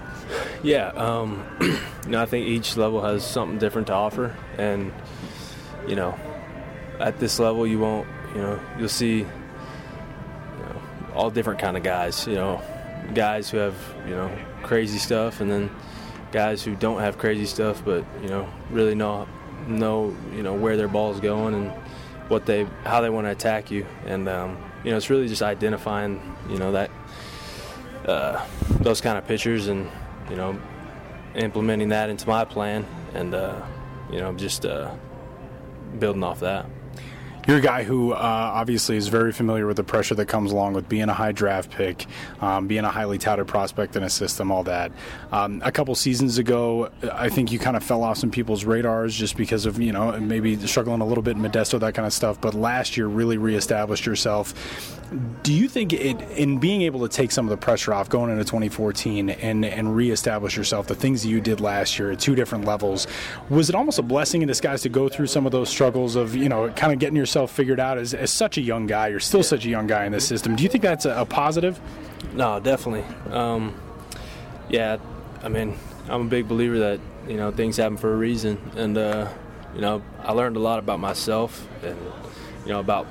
Yeah, 0.64 0.88
um, 0.90 1.44
you 2.06 2.12
know, 2.12 2.22
I 2.22 2.26
think 2.26 2.48
each 2.48 2.78
level 2.78 3.02
has 3.02 3.26
something 3.26 3.58
different 3.58 3.81
to 3.86 3.94
offer, 3.94 4.36
and 4.58 4.92
you 5.88 5.96
know, 5.96 6.18
at 7.00 7.20
this 7.20 7.40
level, 7.40 7.66
you 7.66 7.80
won't, 7.80 8.08
you 8.36 8.42
know, 8.42 8.60
you'll 8.78 8.90
see, 8.90 9.20
you 9.20 9.26
know, 10.60 10.82
all 11.16 11.30
different 11.30 11.60
kind 11.60 11.76
of 11.76 11.84
guys. 11.84 12.28
You 12.28 12.36
know, 12.36 12.62
guys 13.14 13.50
who 13.50 13.58
have, 13.58 13.76
you 14.06 14.12
know, 14.12 14.32
crazy 14.64 14.98
stuff, 14.98 15.42
and 15.42 15.50
then 15.52 15.70
guys 16.32 16.64
who 16.64 16.76
don't 16.76 17.00
have 17.00 17.18
crazy 17.18 17.46
stuff, 17.46 17.84
but 17.84 18.06
you 18.22 18.30
know, 18.30 18.48
really 18.70 18.96
know 18.96 19.28
know 19.68 20.16
you 20.34 20.42
know 20.42 20.56
where 20.56 20.76
their 20.76 20.88
ball 20.88 21.14
is 21.14 21.20
going 21.20 21.54
and 21.54 21.72
what 22.30 22.46
they 22.46 22.66
how 22.84 23.02
they 23.02 23.10
want 23.10 23.28
to 23.28 23.32
attack 23.32 23.72
you, 23.72 23.86
and 24.06 24.30
um, 24.30 24.58
you 24.84 24.92
know, 24.92 24.98
it's 24.98 25.10
really 25.10 25.28
just 25.28 25.42
identifying, 25.42 26.36
you 26.50 26.58
know, 26.58 26.72
that 26.72 26.92
uh, 28.06 28.46
those 28.80 29.02
kind 29.02 29.18
of 29.18 29.28
pitchers 29.28 29.68
and 29.68 29.90
you 30.30 30.36
know 30.36 30.60
implementing 31.36 31.90
that 31.90 32.10
into 32.10 32.28
my 32.28 32.44
plan 32.44 32.86
and 33.14 33.34
uh, 33.34 33.62
you 34.12 34.20
know 34.20 34.34
just 34.34 34.66
uh, 34.66 34.94
building 36.00 36.24
off 36.24 36.40
that. 36.40 36.66
You're 37.48 37.58
a 37.58 37.62
guy 37.62 37.84
who 37.84 38.12
uh, 38.12 38.18
obviously 38.18 38.98
is 38.98 39.08
very 39.08 39.32
familiar 39.32 39.66
with 39.66 39.78
the 39.78 39.84
pressure 39.84 40.14
that 40.14 40.28
comes 40.28 40.52
along 40.52 40.74
with 40.74 40.88
being 40.88 41.10
a 41.10 41.14
high 41.14 41.32
draft 41.32 41.72
pick, 41.72 42.06
um, 42.40 42.68
being 42.68 42.84
a 42.86 42.90
highly 42.90 43.18
touted 43.18 43.48
prospect 43.48 43.96
in 43.96 44.04
a 44.04 44.12
system, 44.12 44.52
all 44.52 44.64
that. 44.66 44.92
Um, 45.32 45.60
a 45.66 45.72
couple 45.72 45.96
seasons 45.96 46.38
ago, 46.38 46.92
I 47.12 47.30
think 47.30 47.52
you 47.52 47.58
kind 47.58 47.76
of 47.76 47.84
fell 47.84 48.04
off 48.04 48.20
some 48.20 48.30
people's 48.30 48.64
radars 48.64 49.16
just 49.16 49.38
because 49.38 49.66
of, 49.66 49.82
you 49.82 49.92
know, 49.92 50.20
maybe 50.20 50.56
struggling 50.68 51.02
a 51.02 51.06
little 51.06 51.24
bit 51.24 51.36
in 51.36 51.42
Modesto, 51.42 51.80
that 51.80 51.96
kind 51.96 52.06
of 52.06 52.14
stuff. 52.14 52.40
But 52.40 52.54
last 52.54 52.96
year, 52.96 53.08
really 53.08 53.40
reestablished 53.40 54.06
yourself. 54.06 54.54
Do 55.42 55.52
you 55.52 55.68
think 55.68 55.92
it, 55.92 56.22
in 56.38 56.60
being 56.60 56.84
able 56.84 57.02
to 57.02 57.10
take 57.10 57.32
some 57.32 57.46
of 57.46 57.50
the 57.50 57.58
pressure 57.58 57.94
off 57.94 58.08
going 58.08 58.32
into 58.32 58.46
2014 58.46 59.32
and, 59.32 59.66
and 59.66 59.94
reestablish 59.94 60.56
yourself, 60.56 60.88
the 60.88 60.96
things 60.96 61.24
that 61.24 61.30
you 61.30 61.42
did 61.42 61.60
last 61.60 62.00
year 62.00 62.12
at 62.12 62.20
two 62.20 62.36
different 62.36 62.66
levels, 62.66 63.08
was 63.50 63.68
it 63.68 63.76
almost 63.76 64.00
a 64.00 64.04
blessing 64.04 64.42
in 64.42 64.48
disguise 64.48 64.84
to 64.84 64.90
go 64.90 65.10
through 65.10 65.28
some 65.28 65.46
of 65.46 65.52
those 65.52 65.70
struggles 65.70 66.16
of, 66.16 66.34
you 66.34 66.48
know, 66.48 66.70
kind 66.70 66.94
of 66.94 67.00
getting 67.00 67.18
yourself 67.18 67.31
yourself 67.32 67.52
figured 67.52 67.80
out 67.80 67.98
as, 67.98 68.14
as 68.14 68.30
such 68.30 68.58
a 68.58 68.62
young 68.62 68.88
guy. 68.88 69.08
You're 69.08 69.22
still 69.22 69.40
yeah. 69.40 69.46
such 69.46 69.66
a 69.66 69.70
young 69.70 69.88
guy 69.88 70.06
in 70.06 70.12
this 70.12 70.28
system. 70.28 70.58
Do 70.58 70.64
you 70.64 70.70
think 70.70 70.82
that's 70.82 71.06
a, 71.06 71.22
a 71.22 71.26
positive? 71.26 71.80
No, 72.34 72.60
definitely. 72.60 73.06
Um, 73.32 73.74
yeah, 74.68 74.98
I 75.42 75.48
mean, 75.48 75.78
I'm 76.10 76.28
a 76.28 76.30
big 76.30 76.50
believer 76.50 76.78
that 76.80 77.00
you 77.30 77.38
know 77.38 77.52
things 77.52 77.78
happen 77.78 77.96
for 77.96 78.14
a 78.14 78.18
reason, 78.18 78.58
and 78.76 78.98
uh, 78.98 79.30
you 79.74 79.80
know 79.80 80.02
I 80.24 80.34
learned 80.34 80.58
a 80.58 80.60
lot 80.60 80.80
about 80.80 81.00
myself 81.00 81.66
and 81.84 81.98
you 82.66 82.74
know 82.74 82.82
about 82.82 83.08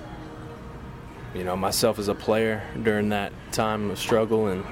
you 1.34 1.44
know 1.44 1.56
myself 1.56 1.98
as 1.98 2.08
a 2.08 2.14
player 2.14 2.62
during 2.82 3.08
that 3.08 3.32
time 3.52 3.90
of 3.90 3.98
struggle 3.98 4.48
and 4.48 4.64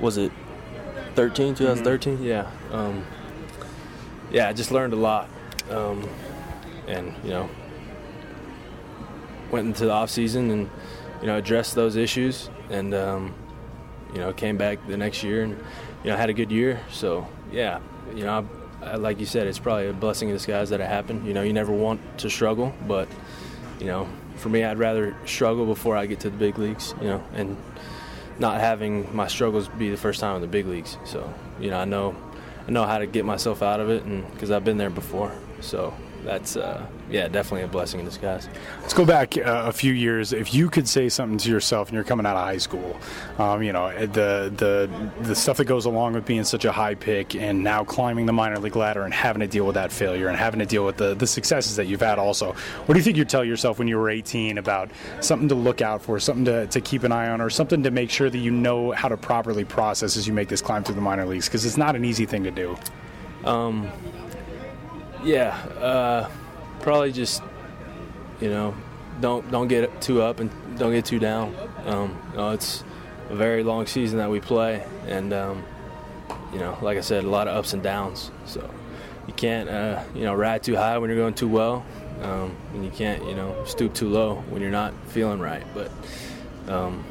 was 0.00 0.16
it 0.16 0.30
13 1.14 1.54
2013 1.54 2.16
mm-hmm. 2.16 2.24
yeah 2.24 2.50
um, 2.70 3.06
yeah 4.30 4.48
i 4.48 4.52
just 4.52 4.70
learned 4.70 4.92
a 4.92 4.96
lot 4.96 5.28
um, 5.70 6.06
and 6.86 7.14
you 7.22 7.30
know 7.30 7.48
went 9.54 9.68
into 9.68 9.84
the 9.84 9.92
off 9.92 10.10
season 10.10 10.50
and 10.50 10.70
you 11.20 11.28
know 11.28 11.36
addressed 11.36 11.76
those 11.76 11.94
issues 11.94 12.50
and 12.70 12.92
um, 12.92 13.32
you 14.12 14.18
know 14.18 14.32
came 14.32 14.56
back 14.56 14.84
the 14.88 14.96
next 14.96 15.22
year 15.22 15.44
and 15.44 15.52
you 16.02 16.10
know 16.10 16.16
had 16.16 16.28
a 16.28 16.32
good 16.32 16.50
year. 16.50 16.80
So 16.90 17.26
yeah, 17.52 17.78
you 18.14 18.24
know 18.24 18.46
I, 18.82 18.86
I, 18.86 18.94
like 18.96 19.20
you 19.20 19.26
said, 19.26 19.46
it's 19.46 19.60
probably 19.60 19.86
a 19.86 19.92
blessing 19.92 20.28
in 20.28 20.34
disguise 20.34 20.70
that 20.70 20.80
it 20.80 20.88
happened. 20.88 21.24
You 21.24 21.34
know 21.34 21.42
you 21.42 21.52
never 21.52 21.72
want 21.72 22.00
to 22.18 22.28
struggle, 22.28 22.74
but 22.88 23.08
you 23.78 23.86
know 23.86 24.08
for 24.36 24.48
me 24.48 24.64
I'd 24.64 24.78
rather 24.78 25.16
struggle 25.24 25.66
before 25.66 25.96
I 25.96 26.06
get 26.06 26.18
to 26.20 26.30
the 26.30 26.36
big 26.36 26.58
leagues. 26.58 26.92
You 27.00 27.08
know 27.10 27.24
and 27.34 27.56
not 28.40 28.58
having 28.58 29.14
my 29.14 29.28
struggles 29.28 29.68
be 29.68 29.90
the 29.90 29.96
first 29.96 30.18
time 30.18 30.34
in 30.34 30.42
the 30.42 30.48
big 30.48 30.66
leagues. 30.66 30.98
So 31.04 31.32
you 31.60 31.70
know 31.70 31.78
I 31.78 31.84
know 31.84 32.16
I 32.66 32.72
know 32.72 32.86
how 32.86 32.98
to 32.98 33.06
get 33.06 33.24
myself 33.24 33.62
out 33.62 33.78
of 33.78 33.88
it 33.88 34.02
and 34.02 34.28
because 34.32 34.50
I've 34.50 34.64
been 34.64 34.78
there 34.78 34.90
before. 34.90 35.32
So 35.60 35.94
that's 36.24 36.56
uh, 36.56 36.86
yeah, 37.10 37.28
definitely 37.28 37.62
a 37.62 37.68
blessing 37.68 38.00
in 38.00 38.06
disguise. 38.06 38.48
Let's 38.80 38.94
go 38.94 39.04
back 39.04 39.36
uh, 39.36 39.64
a 39.66 39.72
few 39.72 39.92
years. 39.92 40.32
If 40.32 40.54
you 40.54 40.70
could 40.70 40.88
say 40.88 41.08
something 41.08 41.38
to 41.38 41.50
yourself, 41.50 41.88
and 41.88 41.94
you're 41.94 42.04
coming 42.04 42.26
out 42.26 42.36
of 42.36 42.44
high 42.44 42.58
school, 42.58 42.98
um, 43.38 43.62
you 43.62 43.72
know 43.72 43.92
the 44.06 44.52
the 44.56 44.90
the 45.22 45.34
stuff 45.34 45.58
that 45.58 45.66
goes 45.66 45.84
along 45.84 46.14
with 46.14 46.24
being 46.24 46.44
such 46.44 46.64
a 46.64 46.72
high 46.72 46.94
pick, 46.94 47.34
and 47.34 47.62
now 47.62 47.84
climbing 47.84 48.26
the 48.26 48.32
minor 48.32 48.58
league 48.58 48.76
ladder 48.76 49.02
and 49.02 49.12
having 49.12 49.40
to 49.40 49.46
deal 49.46 49.66
with 49.66 49.74
that 49.74 49.92
failure, 49.92 50.28
and 50.28 50.36
having 50.36 50.60
to 50.60 50.66
deal 50.66 50.84
with 50.84 50.96
the 50.96 51.14
the 51.14 51.26
successes 51.26 51.76
that 51.76 51.86
you've 51.86 52.00
had. 52.00 52.18
Also, 52.18 52.52
what 52.86 52.94
do 52.94 52.98
you 52.98 53.04
think 53.04 53.16
you'd 53.16 53.28
tell 53.28 53.44
yourself 53.44 53.78
when 53.78 53.86
you 53.86 53.98
were 53.98 54.10
18 54.10 54.58
about 54.58 54.90
something 55.20 55.48
to 55.48 55.54
look 55.54 55.82
out 55.82 56.02
for, 56.02 56.18
something 56.18 56.44
to, 56.46 56.66
to 56.68 56.80
keep 56.80 57.02
an 57.04 57.12
eye 57.12 57.28
on, 57.28 57.40
or 57.40 57.50
something 57.50 57.82
to 57.82 57.90
make 57.90 58.10
sure 58.10 58.30
that 58.30 58.38
you 58.38 58.50
know 58.50 58.92
how 58.92 59.08
to 59.08 59.16
properly 59.16 59.64
process 59.64 60.16
as 60.16 60.26
you 60.26 60.32
make 60.32 60.48
this 60.48 60.62
climb 60.62 60.82
through 60.82 60.94
the 60.94 61.00
minor 61.00 61.26
leagues? 61.26 61.46
Because 61.46 61.64
it's 61.64 61.76
not 61.76 61.94
an 61.96 62.04
easy 62.04 62.26
thing 62.26 62.44
to 62.44 62.50
do. 62.50 62.76
Um, 63.44 63.90
yeah, 65.24 65.56
uh, 65.80 66.30
probably 66.80 67.12
just 67.12 67.42
you 68.40 68.50
know 68.50 68.74
don't 69.20 69.50
don't 69.50 69.68
get 69.68 70.00
too 70.00 70.22
up 70.22 70.40
and 70.40 70.50
don't 70.78 70.92
get 70.92 71.04
too 71.04 71.18
down. 71.18 71.54
Um, 71.86 72.16
you 72.32 72.36
know, 72.38 72.50
it's 72.50 72.84
a 73.30 73.34
very 73.34 73.62
long 73.62 73.86
season 73.86 74.18
that 74.18 74.30
we 74.30 74.40
play, 74.40 74.84
and 75.06 75.32
um, 75.32 75.64
you 76.52 76.58
know, 76.58 76.78
like 76.82 76.98
I 76.98 77.00
said, 77.00 77.24
a 77.24 77.28
lot 77.28 77.48
of 77.48 77.56
ups 77.56 77.72
and 77.72 77.82
downs. 77.82 78.30
So 78.46 78.68
you 79.26 79.32
can't 79.32 79.68
uh, 79.68 80.02
you 80.14 80.22
know 80.22 80.34
ride 80.34 80.62
too 80.62 80.76
high 80.76 80.98
when 80.98 81.10
you're 81.10 81.18
going 81.18 81.34
too 81.34 81.48
well, 81.48 81.84
um, 82.22 82.56
and 82.74 82.84
you 82.84 82.90
can't 82.90 83.24
you 83.24 83.34
know 83.34 83.64
stoop 83.64 83.94
too 83.94 84.08
low 84.08 84.36
when 84.50 84.62
you're 84.62 84.70
not 84.70 84.92
feeling 85.08 85.40
right. 85.40 85.64
But 85.72 85.90
um, 86.68 87.04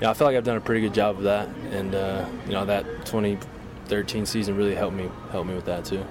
yeah, 0.00 0.10
I 0.10 0.14
feel 0.14 0.26
like 0.26 0.36
I've 0.36 0.44
done 0.44 0.56
a 0.56 0.62
pretty 0.62 0.82
good 0.82 0.94
job 0.94 1.16
of 1.16 1.22
that, 1.24 1.48
and 1.70 1.94
uh, 1.94 2.26
you 2.46 2.52
know 2.52 2.66
that 2.66 2.84
2013 3.06 4.26
season 4.26 4.56
really 4.56 4.74
helped 4.74 4.96
me 4.96 5.08
helped 5.30 5.48
me 5.48 5.54
with 5.54 5.66
that 5.66 5.84
too. 5.84 6.04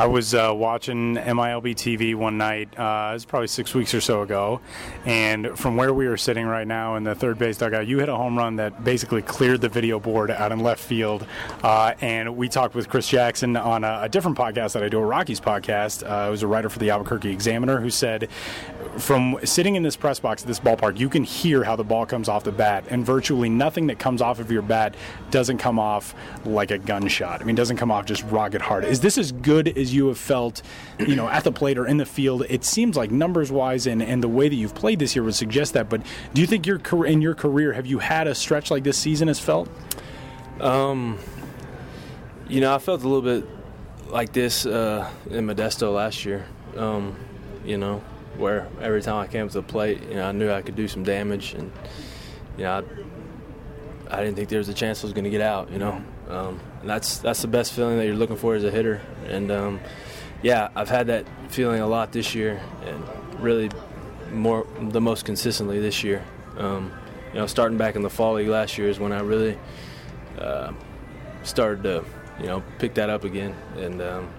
I 0.00 0.06
was 0.06 0.34
uh, 0.34 0.50
watching 0.56 1.16
MILB 1.16 1.74
TV 1.74 2.14
one 2.14 2.38
night. 2.38 2.70
Uh, 2.70 3.08
it 3.10 3.12
was 3.12 3.26
probably 3.26 3.48
six 3.48 3.74
weeks 3.74 3.92
or 3.92 4.00
so 4.00 4.22
ago, 4.22 4.62
and 5.04 5.58
from 5.58 5.76
where 5.76 5.92
we 5.92 6.06
are 6.06 6.16
sitting 6.16 6.46
right 6.46 6.66
now 6.66 6.96
in 6.96 7.04
the 7.04 7.14
third 7.14 7.38
base 7.38 7.58
dugout, 7.58 7.86
you 7.86 7.98
hit 7.98 8.08
a 8.08 8.16
home 8.16 8.38
run 8.38 8.56
that 8.56 8.82
basically 8.82 9.20
cleared 9.20 9.60
the 9.60 9.68
video 9.68 10.00
board 10.00 10.30
out 10.30 10.52
in 10.52 10.60
left 10.60 10.82
field. 10.82 11.26
Uh, 11.62 11.92
and 12.00 12.34
we 12.34 12.48
talked 12.48 12.74
with 12.74 12.88
Chris 12.88 13.08
Jackson 13.08 13.58
on 13.58 13.84
a, 13.84 14.04
a, 14.04 14.08
different 14.08 14.38
podcast 14.38 14.72
that 14.72 14.82
I 14.82 14.88
do, 14.88 15.00
a 15.00 15.04
Rockies 15.04 15.38
podcast. 15.38 16.02
Uh, 16.02 16.30
was 16.30 16.42
a 16.42 16.46
writer 16.46 16.70
for 16.70 16.78
the 16.78 16.88
Albuquerque 16.88 17.30
Examiner 17.30 17.78
who 17.78 17.90
said, 17.90 18.30
from 18.96 19.38
sitting 19.44 19.74
in 19.74 19.82
this 19.82 19.96
press 19.96 20.18
box 20.18 20.42
at 20.42 20.48
this 20.48 20.60
ballpark, 20.60 20.98
you 20.98 21.10
can 21.10 21.24
hear 21.24 21.62
how 21.62 21.76
the 21.76 21.84
ball 21.84 22.06
comes 22.06 22.26
off 22.26 22.42
the 22.44 22.52
bat, 22.52 22.84
and 22.88 23.04
virtually 23.04 23.50
nothing 23.50 23.86
that 23.88 23.98
comes 23.98 24.22
off 24.22 24.38
of 24.40 24.50
your 24.50 24.62
bat 24.62 24.94
doesn't 25.30 25.58
come 25.58 25.78
off 25.78 26.14
like 26.46 26.70
a 26.70 26.78
gunshot. 26.78 27.42
I 27.42 27.44
mean, 27.44 27.54
doesn't 27.54 27.76
come 27.76 27.90
off 27.90 28.06
just 28.06 28.22
rocket 28.24 28.62
hard. 28.62 28.84
Is 28.84 29.00
this 29.00 29.18
as 29.18 29.30
good 29.30 29.68
as 29.68 29.89
you 29.92 30.08
have 30.08 30.18
felt, 30.18 30.62
you 30.98 31.16
know, 31.16 31.28
at 31.28 31.44
the 31.44 31.52
plate 31.52 31.78
or 31.78 31.86
in 31.86 31.96
the 31.96 32.06
field? 32.06 32.44
It 32.48 32.64
seems 32.64 32.96
like 32.96 33.10
numbers 33.10 33.50
wise 33.50 33.86
and, 33.86 34.02
and 34.02 34.22
the 34.22 34.28
way 34.28 34.48
that 34.48 34.54
you've 34.54 34.74
played 34.74 34.98
this 34.98 35.14
year 35.14 35.22
would 35.24 35.34
suggest 35.34 35.74
that. 35.74 35.88
But 35.88 36.02
do 36.34 36.40
you 36.40 36.46
think 36.46 36.66
your 36.66 36.80
in 37.06 37.22
your 37.22 37.34
career 37.34 37.72
have 37.72 37.86
you 37.86 37.98
had 37.98 38.26
a 38.26 38.34
stretch 38.34 38.70
like 38.70 38.84
this 38.84 38.98
season 38.98 39.28
has 39.28 39.38
felt? 39.38 39.68
Um, 40.60 41.18
you 42.48 42.60
know, 42.60 42.74
I 42.74 42.78
felt 42.78 43.02
a 43.02 43.08
little 43.08 43.22
bit 43.22 43.48
like 44.08 44.32
this 44.32 44.66
uh, 44.66 45.08
in 45.30 45.46
Modesto 45.46 45.94
last 45.94 46.24
year. 46.24 46.46
Um, 46.76 47.16
you 47.64 47.78
know, 47.78 48.02
where 48.36 48.68
every 48.80 49.02
time 49.02 49.16
I 49.16 49.26
came 49.26 49.48
to 49.48 49.54
the 49.54 49.62
plate, 49.62 50.02
you 50.08 50.14
know, 50.14 50.28
I 50.28 50.32
knew 50.32 50.50
I 50.50 50.62
could 50.62 50.76
do 50.76 50.88
some 50.88 51.04
damage, 51.04 51.54
and 51.54 51.70
you 52.56 52.64
know, 52.64 52.84
I, 54.10 54.16
I 54.16 54.24
didn't 54.24 54.36
think 54.36 54.48
there 54.48 54.58
was 54.58 54.68
a 54.68 54.74
chance 54.74 55.02
I 55.02 55.06
was 55.06 55.12
going 55.12 55.24
to 55.24 55.30
get 55.30 55.40
out. 55.40 55.70
You 55.70 55.78
know, 55.78 56.02
um, 56.30 56.60
and 56.80 56.88
that's 56.88 57.18
that's 57.18 57.42
the 57.42 57.48
best 57.48 57.72
feeling 57.72 57.98
that 57.98 58.06
you're 58.06 58.14
looking 58.14 58.36
for 58.36 58.54
as 58.54 58.64
a 58.64 58.70
hitter. 58.70 59.00
And 59.26 59.50
um, 59.50 59.80
yeah, 60.42 60.68
I've 60.74 60.88
had 60.88 61.08
that 61.08 61.26
feeling 61.48 61.80
a 61.80 61.86
lot 61.86 62.12
this 62.12 62.34
year, 62.34 62.60
and 62.84 63.42
really 63.42 63.70
more 64.32 64.66
the 64.80 65.00
most 65.00 65.24
consistently 65.24 65.80
this 65.80 66.04
year. 66.04 66.24
Um, 66.56 66.92
you 67.32 67.38
know, 67.38 67.46
starting 67.46 67.78
back 67.78 67.96
in 67.96 68.02
the 68.02 68.10
fall 68.10 68.34
league 68.34 68.48
last 68.48 68.78
year 68.78 68.88
is 68.88 68.98
when 68.98 69.12
I 69.12 69.20
really 69.20 69.58
uh, 70.38 70.72
started 71.42 71.82
to 71.82 72.04
you 72.38 72.46
know 72.46 72.62
pick 72.78 72.94
that 72.94 73.10
up 73.10 73.24
again. 73.24 73.54
And 73.76 74.00
um, 74.00 74.30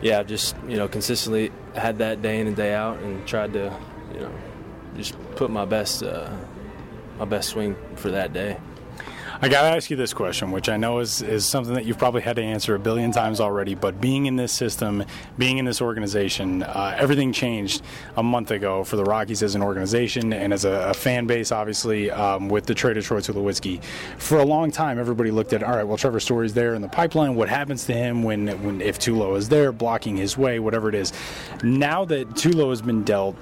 yeah, 0.00 0.20
I've 0.20 0.26
just 0.26 0.56
you 0.68 0.76
know 0.76 0.88
consistently 0.88 1.52
had 1.74 1.98
that 1.98 2.22
day 2.22 2.40
in 2.40 2.46
and 2.46 2.56
day 2.56 2.74
out, 2.74 2.98
and 3.00 3.26
tried 3.26 3.52
to 3.54 3.76
you 4.14 4.20
know 4.20 4.32
just 4.96 5.14
put 5.36 5.50
my 5.50 5.64
best 5.64 6.02
uh, 6.02 6.30
my 7.18 7.24
best 7.24 7.50
swing 7.50 7.76
for 7.96 8.10
that 8.10 8.32
day. 8.32 8.58
I 9.38 9.50
got 9.50 9.62
to 9.62 9.76
ask 9.76 9.90
you 9.90 9.96
this 9.96 10.14
question, 10.14 10.50
which 10.50 10.70
I 10.70 10.78
know 10.78 11.00
is, 11.00 11.20
is 11.20 11.44
something 11.44 11.74
that 11.74 11.84
you've 11.84 11.98
probably 11.98 12.22
had 12.22 12.36
to 12.36 12.42
answer 12.42 12.74
a 12.74 12.78
billion 12.78 13.12
times 13.12 13.38
already, 13.38 13.74
but 13.74 14.00
being 14.00 14.24
in 14.24 14.36
this 14.36 14.50
system, 14.50 15.04
being 15.36 15.58
in 15.58 15.66
this 15.66 15.82
organization, 15.82 16.62
uh, 16.62 16.96
everything 16.98 17.34
changed 17.34 17.82
a 18.16 18.22
month 18.22 18.50
ago 18.50 18.82
for 18.82 18.96
the 18.96 19.04
Rockies 19.04 19.42
as 19.42 19.54
an 19.54 19.62
organization 19.62 20.32
and 20.32 20.54
as 20.54 20.64
a, 20.64 20.88
a 20.88 20.94
fan 20.94 21.26
base, 21.26 21.52
obviously, 21.52 22.10
um, 22.10 22.48
with 22.48 22.64
the 22.64 22.72
trade 22.72 22.96
of 22.96 23.04
Troy 23.04 23.20
Tulowitzki. 23.20 23.82
For 24.16 24.38
a 24.38 24.44
long 24.44 24.70
time, 24.70 24.98
everybody 24.98 25.30
looked 25.30 25.52
at, 25.52 25.62
all 25.62 25.76
right, 25.76 25.84
well, 25.84 25.98
Trevor 25.98 26.20
Story's 26.20 26.54
there 26.54 26.74
in 26.74 26.80
the 26.80 26.88
pipeline. 26.88 27.34
What 27.34 27.50
happens 27.50 27.84
to 27.86 27.92
him 27.92 28.22
when, 28.22 28.48
when 28.64 28.80
if 28.80 28.98
Tulo 28.98 29.36
is 29.36 29.50
there, 29.50 29.70
blocking 29.70 30.16
his 30.16 30.38
way, 30.38 30.60
whatever 30.60 30.88
it 30.88 30.94
is? 30.94 31.12
Now 31.62 32.06
that 32.06 32.30
Tulo 32.30 32.70
has 32.70 32.80
been 32.80 33.04
dealt, 33.04 33.36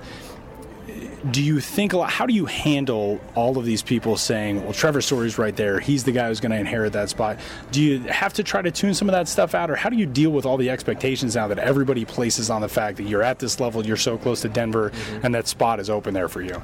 do 1.31 1.43
you 1.43 1.61
think 1.61 1.93
a 1.93 1.97
lot? 1.97 2.11
How 2.11 2.27
do 2.27 2.35
you 2.35 2.47
handle 2.47 3.21
all 3.35 3.57
of 3.57 3.65
these 3.65 3.83
people 3.83 4.17
saying, 4.17 4.63
"Well, 4.63 4.73
Trevor 4.73 5.01
Story's 5.01 5.39
right 5.39 5.57
there. 5.57 5.81
He's 5.81 6.05
the 6.05 6.13
guy 6.13 6.29
who's 6.29 6.41
going 6.41 6.53
to 6.53 6.59
inherit 6.59 6.93
that 6.93 7.09
spot." 7.09 7.39
Do 7.71 7.83
you 7.83 8.01
have 8.01 8.35
to 8.35 8.43
try 8.43 8.61
to 8.63 8.71
tune 8.71 8.95
some 8.95 9.09
of 9.09 9.13
that 9.13 9.29
stuff 9.29 9.55
out, 9.55 9.71
or 9.71 9.77
how 9.77 9.89
do 9.89 9.97
you 9.97 10.07
deal 10.07 10.31
with 10.31 10.45
all 10.45 10.57
the 10.57 10.71
expectations 10.71 11.35
now 11.35 11.49
that 11.49 11.59
everybody 11.59 12.05
places 12.05 12.51
on 12.51 12.61
the 12.61 12.69
fact 12.69 12.99
that 12.99 13.05
you're 13.05 13.23
at 13.23 13.39
this 13.39 13.59
level, 13.59 13.85
you're 13.87 13.97
so 13.97 14.19
close 14.19 14.43
to 14.43 14.49
Denver, 14.49 14.91
mm-hmm. 14.91 15.27
and 15.27 15.35
that 15.35 15.49
spot 15.49 15.81
is 15.81 15.89
open 15.89 16.13
there 16.13 16.29
for 16.29 16.43
you? 16.43 16.61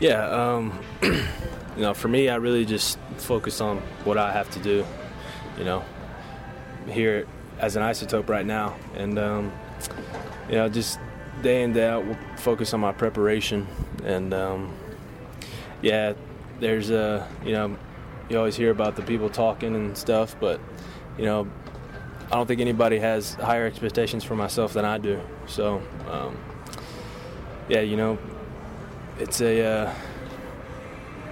Yeah, 0.00 0.26
um, 0.28 0.78
you 1.02 1.12
know, 1.76 1.92
for 1.92 2.08
me, 2.08 2.28
I 2.28 2.36
really 2.36 2.64
just 2.64 2.98
focus 3.18 3.60
on 3.60 3.78
what 4.04 4.16
I 4.16 4.32
have 4.32 4.50
to 4.52 4.58
do. 4.60 4.86
You 5.58 5.64
know, 5.64 5.84
here 6.88 7.26
as 7.58 7.76
an 7.76 7.82
isotope 7.82 8.28
right 8.28 8.46
now, 8.46 8.74
and 8.96 9.18
um, 9.18 9.52
you 10.48 10.54
know, 10.54 10.68
just 10.68 10.98
day 11.42 11.62
in 11.62 11.72
day 11.72 11.88
out 11.88 12.06
we'll 12.06 12.18
focus 12.36 12.72
on 12.74 12.80
my 12.80 12.92
preparation. 12.92 13.66
And 14.04 14.32
um, 14.32 14.74
yeah 15.82 16.14
there's 16.60 16.90
a 16.90 17.28
you 17.44 17.52
know 17.52 17.76
you 18.30 18.38
always 18.38 18.56
hear 18.56 18.70
about 18.70 18.96
the 18.96 19.02
people 19.02 19.28
talking 19.28 19.74
and 19.74 19.98
stuff 19.98 20.36
but 20.40 20.60
you 21.18 21.24
know 21.24 21.46
i 22.26 22.36
don't 22.36 22.46
think 22.46 22.60
anybody 22.60 22.98
has 22.98 23.34
higher 23.34 23.66
expectations 23.66 24.24
for 24.24 24.36
myself 24.36 24.72
than 24.72 24.84
i 24.84 24.96
do. 24.96 25.20
So 25.46 25.82
um, 26.08 26.38
yeah 27.68 27.80
you 27.80 27.96
know 27.96 28.16
it's 29.18 29.40
a 29.40 29.64
uh, 29.64 29.94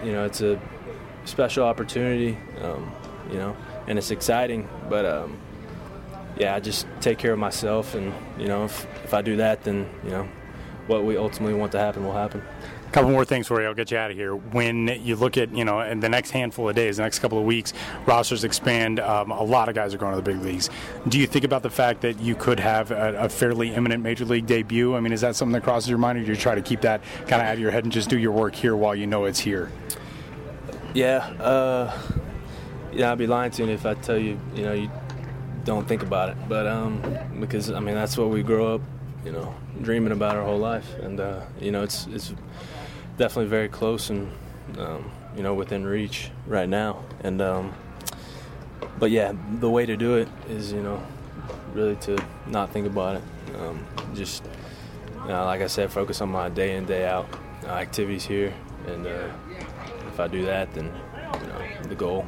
you 0.05 0.13
know 0.13 0.25
it's 0.25 0.43
a 0.43 0.61
special 1.25 1.65
opportunity 1.65 2.37
um, 2.61 2.93
you 3.31 3.39
know 3.39 3.57
and 3.87 3.99
it's 3.99 4.11
exciting 4.11 4.69
but 4.89 5.07
um, 5.07 5.39
yeah, 6.37 6.55
I 6.55 6.61
just 6.61 6.87
take 7.01 7.19
care 7.19 7.33
of 7.33 7.39
myself, 7.39 7.95
and 7.95 8.13
you 8.39 8.49
know, 8.49 8.65
if, 8.65 8.87
if 9.05 9.15
I 9.15 9.23
do 9.23 9.37
that, 9.37 9.63
then 9.65 9.89
you 10.05 10.11
know, 10.11 10.29
what 10.87 11.05
we 11.05 11.17
ultimately 11.17 11.55
want 11.55 11.73
to 11.73 11.79
happen 11.79 12.05
will 12.05 12.13
happen. 12.13 12.43
A 12.91 12.93
couple 12.93 13.11
more 13.13 13.25
things 13.25 13.47
for 13.47 13.61
you. 13.61 13.69
I'll 13.69 13.75
get 13.75 13.93
you 13.93 13.99
out 13.99 14.11
of 14.11 14.17
here. 14.17 14.35
When 14.35 14.89
you 14.89 15.15
look 15.15 15.39
at, 15.39 15.55
you 15.55 15.65
know, 15.65 15.81
in 15.81 16.01
the 16.01 16.09
next 16.09 16.33
handful 16.33 16.69
of 16.69 16.75
days, 16.75 16.97
the 16.97 17.05
next 17.05 17.21
couple 17.21 17.39
of 17.39 17.45
weeks, 17.45 17.73
rosters 18.05 18.43
expand. 18.43 18.99
Um, 18.99 19.31
a 19.31 19.45
lot 19.45 19.69
of 19.69 19.77
guys 19.77 19.95
are 19.95 19.97
going 19.97 20.11
to 20.11 20.17
the 20.17 20.29
big 20.29 20.43
leagues. 20.43 20.71
Do 21.07 21.21
you 21.21 21.29
think 21.29 21.45
about 21.45 21.63
the 21.63 21.71
fact 21.71 22.01
that 22.01 22.19
you 22.19 22.35
could 22.35 22.59
have 22.59 22.91
a, 22.91 23.15
a, 23.17 23.29
fairly 23.29 23.73
imminent 23.73 24.03
major 24.03 24.25
league 24.25 24.47
debut? 24.47 24.97
I 24.97 25.01
mean, 25.01 25.13
is 25.13 25.21
that 25.21 25.37
something 25.37 25.53
that 25.53 25.63
crosses 25.63 25.89
your 25.89 25.99
mind, 25.99 26.19
or 26.19 26.25
do 26.25 26.31
you 26.31 26.37
try 26.37 26.57
to 26.57 26.63
keep 26.63 26.81
that 26.81 27.01
kind 27.29 27.41
of 27.41 27.43
out 27.43 27.55
of 27.55 27.61
your 27.61 27.71
head 27.71 27.85
and 27.85 27.93
just 27.93 28.09
do 28.09 28.19
your 28.19 28.33
work 28.33 28.57
here 28.57 28.75
while 28.75 28.97
you 28.97 29.07
know 29.07 29.25
it's 29.25 29.39
here? 29.39 29.71
Yeah. 30.93 31.19
Uh, 31.19 31.97
yeah, 32.93 33.13
I'd 33.13 33.19
be 33.19 33.29
lying 33.29 33.53
to 33.53 33.65
you 33.65 33.71
if 33.71 33.87
I 33.87 33.95
tell 33.95 34.19
you, 34.19 34.37
you 34.53 34.65
know, 34.65 34.73
you 34.73 34.91
don't 35.71 35.87
think 35.87 36.03
about 36.03 36.31
it. 36.31 36.37
But 36.49 36.67
um, 36.67 37.01
because 37.39 37.71
I 37.71 37.79
mean 37.79 37.95
that's 37.95 38.19
what 38.19 38.31
we 38.31 38.43
grow 38.43 38.75
up, 38.75 38.81
you 39.25 39.31
know, 39.31 39.55
dreaming 39.83 40.13
about 40.13 40.35
our 40.37 40.45
whole 40.45 40.59
life, 40.59 40.89
and 40.99 41.21
uh, 41.21 41.43
you 41.61 41.71
know 41.71 41.83
it's 41.85 42.07
it's 42.09 42.35
definitely 43.17 43.49
very 43.49 43.69
close 43.69 44.11
and 44.11 44.33
um, 44.79 45.11
you 45.37 45.43
know 45.45 45.55
within 45.55 45.87
reach 45.87 46.31
right 46.47 46.69
now. 46.69 47.05
And 47.23 47.41
um, 47.41 47.73
but 48.99 49.13
yeah, 49.13 49.33
the 49.61 49.71
way 49.71 49.87
to 49.87 49.97
do 49.97 50.17
it 50.17 50.29
is 50.49 50.73
you 50.73 50.83
know 50.83 51.01
really 51.73 51.97
to 51.97 52.19
not 52.49 52.71
think 52.71 52.87
about 52.87 53.17
it. 53.17 53.23
Um, 53.61 53.87
just 54.15 54.43
you 55.23 55.29
know, 55.29 55.45
like 55.45 55.61
I 55.61 55.69
said, 55.69 55.93
focus 55.93 56.21
on 56.21 56.31
my 56.31 56.49
day 56.49 56.75
in 56.75 56.85
day 56.85 57.07
out 57.07 57.29
uh, 57.65 57.69
activities 57.69 58.25
here, 58.25 58.53
and 58.89 59.07
uh, 59.07 59.29
if 60.09 60.19
I 60.19 60.27
do 60.27 60.45
that, 60.47 60.75
then 60.75 60.87
you 61.41 61.47
know 61.47 61.89
the 61.89 61.95
goal 61.95 62.27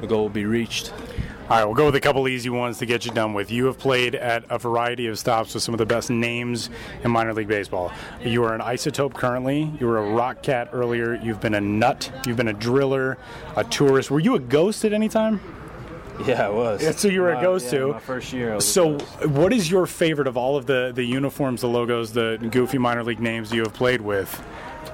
the 0.00 0.06
goal 0.06 0.22
will 0.22 0.28
be 0.42 0.44
reached. 0.44 0.92
All 1.42 1.58
right, 1.58 1.64
we'll 1.64 1.74
go 1.74 1.86
with 1.86 1.96
a 1.96 2.00
couple 2.00 2.26
easy 2.28 2.50
ones 2.50 2.78
to 2.78 2.86
get 2.86 3.04
you 3.04 3.10
done 3.10 3.34
with. 3.34 3.50
You 3.50 3.66
have 3.66 3.76
played 3.76 4.14
at 4.14 4.44
a 4.48 4.58
variety 4.58 5.08
of 5.08 5.18
stops 5.18 5.52
with 5.52 5.62
some 5.62 5.74
of 5.74 5.78
the 5.78 5.84
best 5.84 6.08
names 6.08 6.70
in 7.02 7.10
minor 7.10 7.34
league 7.34 7.48
baseball. 7.48 7.92
You 8.24 8.44
are 8.44 8.54
an 8.54 8.60
isotope 8.60 9.12
currently. 9.12 9.70
You 9.78 9.88
were 9.88 9.98
a 9.98 10.12
rock 10.12 10.42
cat 10.42 10.70
earlier. 10.72 11.16
You've 11.16 11.40
been 11.40 11.54
a 11.54 11.60
nut. 11.60 12.10
You've 12.26 12.36
been 12.36 12.48
a 12.48 12.52
driller, 12.52 13.18
a 13.56 13.64
tourist. 13.64 14.10
Were 14.10 14.20
you 14.20 14.36
a 14.36 14.38
ghost 14.38 14.84
at 14.84 14.92
any 14.92 15.08
time? 15.08 15.40
Yeah, 16.24 16.46
I 16.46 16.50
was. 16.50 16.80
Yeah, 16.80 16.92
so 16.92 17.08
you 17.08 17.22
were 17.22 17.34
my, 17.34 17.40
a 17.40 17.42
ghost 17.42 17.64
yeah, 17.66 17.70
too. 17.70 17.92
My 17.92 17.98
first 17.98 18.32
year. 18.32 18.60
so, 18.60 18.98
what 19.26 19.52
is 19.52 19.68
your 19.70 19.86
favorite 19.86 20.28
of 20.28 20.36
all 20.36 20.56
of 20.56 20.66
the 20.66 20.92
the 20.94 21.02
uniforms, 21.02 21.62
the 21.62 21.68
logos, 21.68 22.12
the 22.12 22.38
goofy 22.50 22.78
minor 22.78 23.02
league 23.02 23.20
names 23.20 23.52
you 23.52 23.62
have 23.62 23.74
played 23.74 24.00
with? 24.00 24.32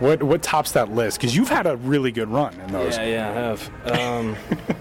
What 0.00 0.22
what 0.22 0.42
tops 0.42 0.72
that 0.72 0.90
list? 0.90 1.18
Because 1.18 1.37
you've 1.37 1.48
had 1.48 1.66
a 1.66 1.76
really 1.76 2.12
good 2.12 2.28
run 2.28 2.58
in 2.61 2.72
those. 2.72 2.96
Yeah, 2.96 3.04
yeah, 3.04 3.28
I 3.28 3.32
have. 3.32 4.00
Um, 4.00 4.37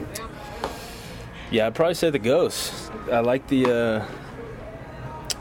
Yeah, 1.50 1.68
I'd 1.68 1.76
probably 1.76 1.94
say 1.94 2.10
the 2.10 2.20
ghost. 2.20 2.92
I 3.12 3.20
like 3.20 3.48
the 3.48 3.66
uh, 3.66 4.06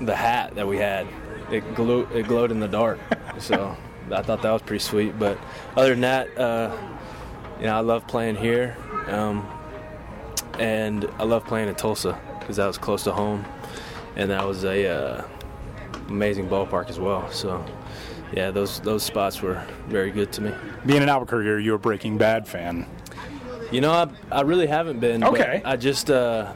the 0.01 0.14
hat 0.14 0.55
that 0.55 0.66
we 0.66 0.77
had. 0.79 1.07
It 1.51 1.75
glowed 1.75 2.12
it 2.12 2.29
glowed 2.29 2.53
in 2.53 2.61
the 2.61 2.69
dark, 2.69 3.01
so 3.38 3.77
I 4.12 4.23
thought 4.23 4.42
that 4.42 4.53
was 4.53 4.62
pretty 4.62 4.85
sweet. 4.85 5.19
But 5.19 5.37
other 5.77 5.90
than 5.90 6.03
that, 6.03 6.38
uh, 6.38 6.77
you 7.59 7.66
know, 7.66 7.77
I 7.77 7.81
love 7.81 8.07
playing 8.07 8.37
here, 8.37 8.77
um, 9.09 9.49
and 10.61 11.11
I 11.19 11.25
love 11.25 11.45
playing 11.45 11.69
in 11.69 11.75
Tulsa 11.75 12.19
because 12.38 12.57
that 12.57 12.66
was 12.66 12.79
close 12.79 13.03
to 13.05 13.12
home, 13.12 13.45
and 14.14 14.31
that 14.31 14.47
was 14.47 14.64
a 14.64 14.87
uh, 14.88 15.25
amazing 16.09 16.49
ballpark 16.49 16.88
as 16.88 17.01
well. 17.01 17.29
So 17.33 17.64
yeah, 18.33 18.53
those 18.53 18.79
those 18.81 19.03
spots 19.03 19.42
were 19.42 19.64
very 19.88 20.12
good 20.12 20.33
to 20.35 20.40
me. 20.40 20.55
Being 20.85 21.03
an 21.03 21.09
Albuquerque, 21.09 21.49
are 21.49 21.59
you 21.59 21.75
a 21.75 21.79
Breaking 21.79 22.16
Bad 22.16 22.47
fan? 22.47 22.87
You 23.72 23.81
know, 23.81 23.92
I, 23.92 24.09
I 24.31 24.40
really 24.42 24.66
haven't 24.66 25.00
been. 25.00 25.24
Okay. 25.24 25.61
I 25.64 25.76
just, 25.76 26.11
uh, 26.11 26.52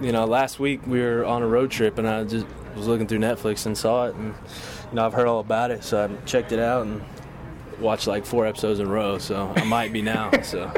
you 0.00 0.12
know, 0.12 0.24
last 0.24 0.58
week 0.58 0.86
we 0.86 1.00
were 1.00 1.24
on 1.24 1.42
a 1.42 1.46
road 1.46 1.70
trip 1.70 1.98
and 1.98 2.08
I 2.08 2.24
just 2.24 2.46
was 2.76 2.86
looking 2.86 3.06
through 3.06 3.18
Netflix 3.18 3.66
and 3.66 3.76
saw 3.76 4.06
it, 4.06 4.14
and 4.14 4.34
you 4.90 4.96
know, 4.96 5.06
I've 5.06 5.12
heard 5.12 5.28
all 5.28 5.40
about 5.40 5.70
it, 5.70 5.84
so 5.84 6.04
I 6.04 6.24
checked 6.24 6.52
it 6.52 6.58
out 6.58 6.86
and 6.86 7.02
watched 7.80 8.06
like 8.06 8.26
four 8.26 8.46
episodes 8.46 8.80
in 8.80 8.86
a 8.86 8.90
row. 8.90 9.18
So 9.18 9.52
I 9.56 9.64
might 9.64 9.92
be 9.92 10.02
now. 10.02 10.30
So. 10.42 10.72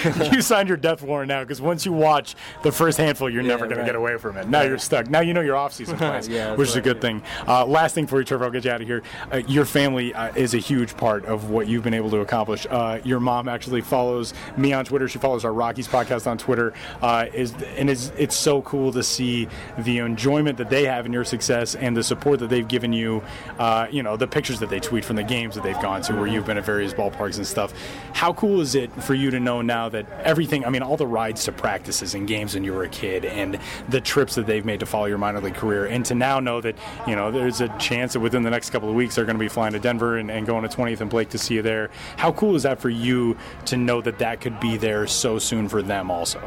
you 0.32 0.42
signed 0.42 0.68
your 0.68 0.76
death 0.76 1.02
warrant 1.02 1.28
now 1.28 1.42
because 1.42 1.60
once 1.60 1.84
you 1.86 1.92
watch 1.92 2.34
the 2.62 2.72
first 2.72 2.98
handful, 2.98 3.28
you're 3.28 3.42
yeah, 3.42 3.48
never 3.48 3.66
going 3.66 3.78
right. 3.78 3.84
to 3.84 3.88
get 3.88 3.96
away 3.96 4.16
from 4.16 4.36
it. 4.36 4.48
Now 4.48 4.62
you're 4.62 4.78
stuck. 4.78 5.08
Now 5.08 5.20
you 5.20 5.34
know 5.34 5.40
your 5.40 5.56
off-season 5.56 5.96
plans, 5.98 6.28
yeah, 6.28 6.54
which 6.54 6.68
is 6.68 6.76
a 6.76 6.80
good 6.80 7.00
thing. 7.00 7.22
Uh, 7.46 7.66
last 7.66 7.94
thing 7.94 8.06
for 8.06 8.18
you, 8.18 8.24
Trevor, 8.24 8.44
I'll 8.44 8.50
get 8.50 8.64
you 8.64 8.70
out 8.70 8.80
of 8.80 8.86
here. 8.86 9.02
Uh, 9.30 9.38
your 9.46 9.64
family 9.64 10.14
uh, 10.14 10.32
is 10.34 10.54
a 10.54 10.58
huge 10.58 10.96
part 10.96 11.24
of 11.26 11.50
what 11.50 11.68
you've 11.68 11.84
been 11.84 11.94
able 11.94 12.10
to 12.10 12.20
accomplish. 12.20 12.66
Uh, 12.68 13.00
your 13.04 13.20
mom 13.20 13.48
actually 13.48 13.80
follows 13.80 14.34
me 14.56 14.72
on 14.72 14.84
Twitter. 14.84 15.08
She 15.08 15.18
follows 15.18 15.44
our 15.44 15.52
Rockies 15.52 15.88
podcast 15.88 16.26
on 16.26 16.38
Twitter. 16.38 16.72
Uh, 17.00 17.26
is 17.32 17.52
and 17.76 17.90
it's, 17.90 18.12
it's 18.16 18.36
so 18.36 18.62
cool 18.62 18.92
to 18.92 19.02
see 19.02 19.48
the 19.78 19.98
enjoyment 19.98 20.58
that 20.58 20.70
they 20.70 20.84
have 20.84 21.06
in 21.06 21.12
your 21.12 21.24
success 21.24 21.74
and 21.74 21.96
the 21.96 22.02
support 22.02 22.40
that 22.40 22.48
they've 22.48 22.68
given 22.68 22.92
you. 22.92 23.22
Uh, 23.58 23.86
you 23.90 24.02
know, 24.02 24.16
the 24.16 24.26
pictures 24.26 24.60
that 24.60 24.70
they 24.70 24.80
tweet 24.80 25.04
from 25.04 25.16
the 25.16 25.22
games 25.22 25.54
that 25.54 25.62
they've 25.64 25.80
gone 25.80 26.02
to, 26.02 26.14
where 26.14 26.26
you've 26.26 26.46
been 26.46 26.58
at 26.58 26.64
various 26.64 26.92
ballparks 26.92 27.36
and 27.36 27.46
stuff. 27.46 27.72
How 28.12 28.32
cool 28.32 28.60
is 28.60 28.74
it 28.74 28.92
for 29.02 29.14
you 29.14 29.30
to 29.30 29.40
know 29.40 29.62
now 29.62 29.81
that 29.88 30.06
everything, 30.22 30.64
I 30.64 30.70
mean, 30.70 30.82
all 30.82 30.96
the 30.96 31.06
rides 31.06 31.44
to 31.44 31.52
practices 31.52 32.14
and 32.14 32.26
games 32.26 32.54
when 32.54 32.64
you 32.64 32.72
were 32.72 32.84
a 32.84 32.88
kid 32.88 33.24
and 33.24 33.58
the 33.88 34.00
trips 34.00 34.34
that 34.34 34.46
they've 34.46 34.64
made 34.64 34.80
to 34.80 34.86
follow 34.86 35.06
your 35.06 35.18
minor 35.18 35.40
league 35.40 35.54
career, 35.54 35.86
and 35.86 36.04
to 36.06 36.14
now 36.14 36.40
know 36.40 36.60
that, 36.60 36.76
you 37.06 37.16
know, 37.16 37.30
there's 37.30 37.60
a 37.60 37.68
chance 37.78 38.12
that 38.14 38.20
within 38.20 38.42
the 38.42 38.50
next 38.50 38.70
couple 38.70 38.88
of 38.88 38.94
weeks 38.94 39.14
they're 39.14 39.24
going 39.24 39.36
to 39.36 39.40
be 39.40 39.48
flying 39.48 39.72
to 39.72 39.78
Denver 39.78 40.16
and, 40.16 40.30
and 40.30 40.46
going 40.46 40.68
to 40.68 40.76
20th 40.76 41.00
and 41.00 41.10
Blake 41.10 41.30
to 41.30 41.38
see 41.38 41.54
you 41.54 41.62
there. 41.62 41.90
How 42.16 42.32
cool 42.32 42.56
is 42.56 42.62
that 42.64 42.80
for 42.80 42.90
you 42.90 43.36
to 43.66 43.76
know 43.76 44.00
that 44.00 44.18
that 44.18 44.40
could 44.40 44.58
be 44.60 44.76
there 44.76 45.06
so 45.06 45.38
soon 45.38 45.68
for 45.68 45.82
them 45.82 46.10
also? 46.10 46.42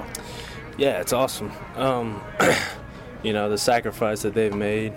Yeah, 0.77 0.99
it's 0.99 1.13
awesome. 1.13 1.51
Um, 1.75 2.21
you 3.23 3.33
know, 3.33 3.49
the 3.49 3.57
sacrifice 3.57 4.23
that 4.23 4.33
they've 4.33 4.53
made, 4.53 4.93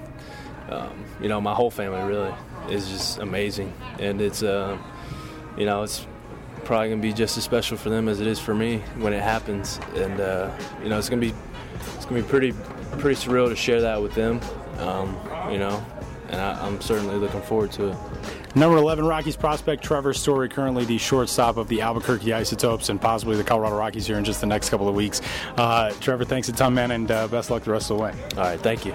um, 0.69 1.05
you 1.21 1.29
know, 1.29 1.41
my 1.41 1.55
whole 1.55 1.71
family 1.71 2.03
really 2.03 2.35
is 2.69 2.89
just 2.89 3.19
amazing. 3.19 3.73
And 3.99 4.21
it's, 4.21 4.43
uh, 4.43 4.77
you 5.57 5.67
know, 5.67 5.83
it's 5.83 6.07
probably 6.69 6.91
gonna 6.91 7.01
be 7.01 7.15
just 7.15 7.39
as 7.39 7.45
special 7.45 7.79
for 7.79 7.89
them 7.89 8.09
as 8.09 8.21
it 8.21 8.27
is 8.27 8.39
for 8.39 8.55
me 8.55 8.79
when 8.99 9.15
it 9.15 9.23
happens. 9.23 9.81
And 9.97 10.21
uh, 10.21 10.55
you 10.83 10.91
know, 10.91 10.99
it's 10.99 11.09
gonna 11.09 11.23
be 11.23 11.33
it's 11.97 12.05
gonna 12.05 12.21
be 12.21 12.29
pretty 12.29 12.53
pretty 12.99 13.19
surreal 13.19 13.49
to 13.49 13.57
share 13.57 13.81
that 13.81 14.01
with 14.01 14.15
them. 14.15 14.39
Um, 14.77 15.17
you 15.51 15.59
know, 15.59 15.85
and 16.29 16.41
I, 16.41 16.67
am 16.67 16.81
certainly 16.83 17.17
looking 17.17 17.41
forward 17.41 17.73
to 17.73 17.89
it. 17.89 17.97
Number 18.55 18.77
11, 18.77 19.07
Rockies 19.07 19.37
prospect 19.37 19.83
Trevor 19.83 20.13
Story, 20.13 20.49
currently 20.49 20.85
the 20.85 20.99
shortstop 20.99 21.57
of 21.57 21.69
the 21.69 21.81
Albuquerque 21.81 22.35
Isotopes 22.35 22.91
and 22.91 23.01
possibly 23.01 23.37
the 23.37 23.45
Colorado 23.45 23.77
Rockies 23.77 24.07
here 24.07 24.19
in 24.19 24.25
just 24.25 24.41
the 24.41 24.47
next 24.47 24.69
couple 24.69 24.89
of 24.89 24.95
weeks. 24.95 25.23
Uh, 25.57 25.91
Trevor, 26.01 26.25
thanks 26.25 26.49
a 26.49 26.53
ton, 26.53 26.75
man, 26.75 26.91
and 26.91 27.11
uh, 27.11 27.29
best 27.29 27.51
luck 27.51 27.65
the 27.65 27.71
rest 27.71 27.91
of 27.91 27.97
the 27.97 28.03
way. 28.03 28.15
All 28.37 28.45
right, 28.45 28.61
thank 28.61 28.85
you. 28.85 28.95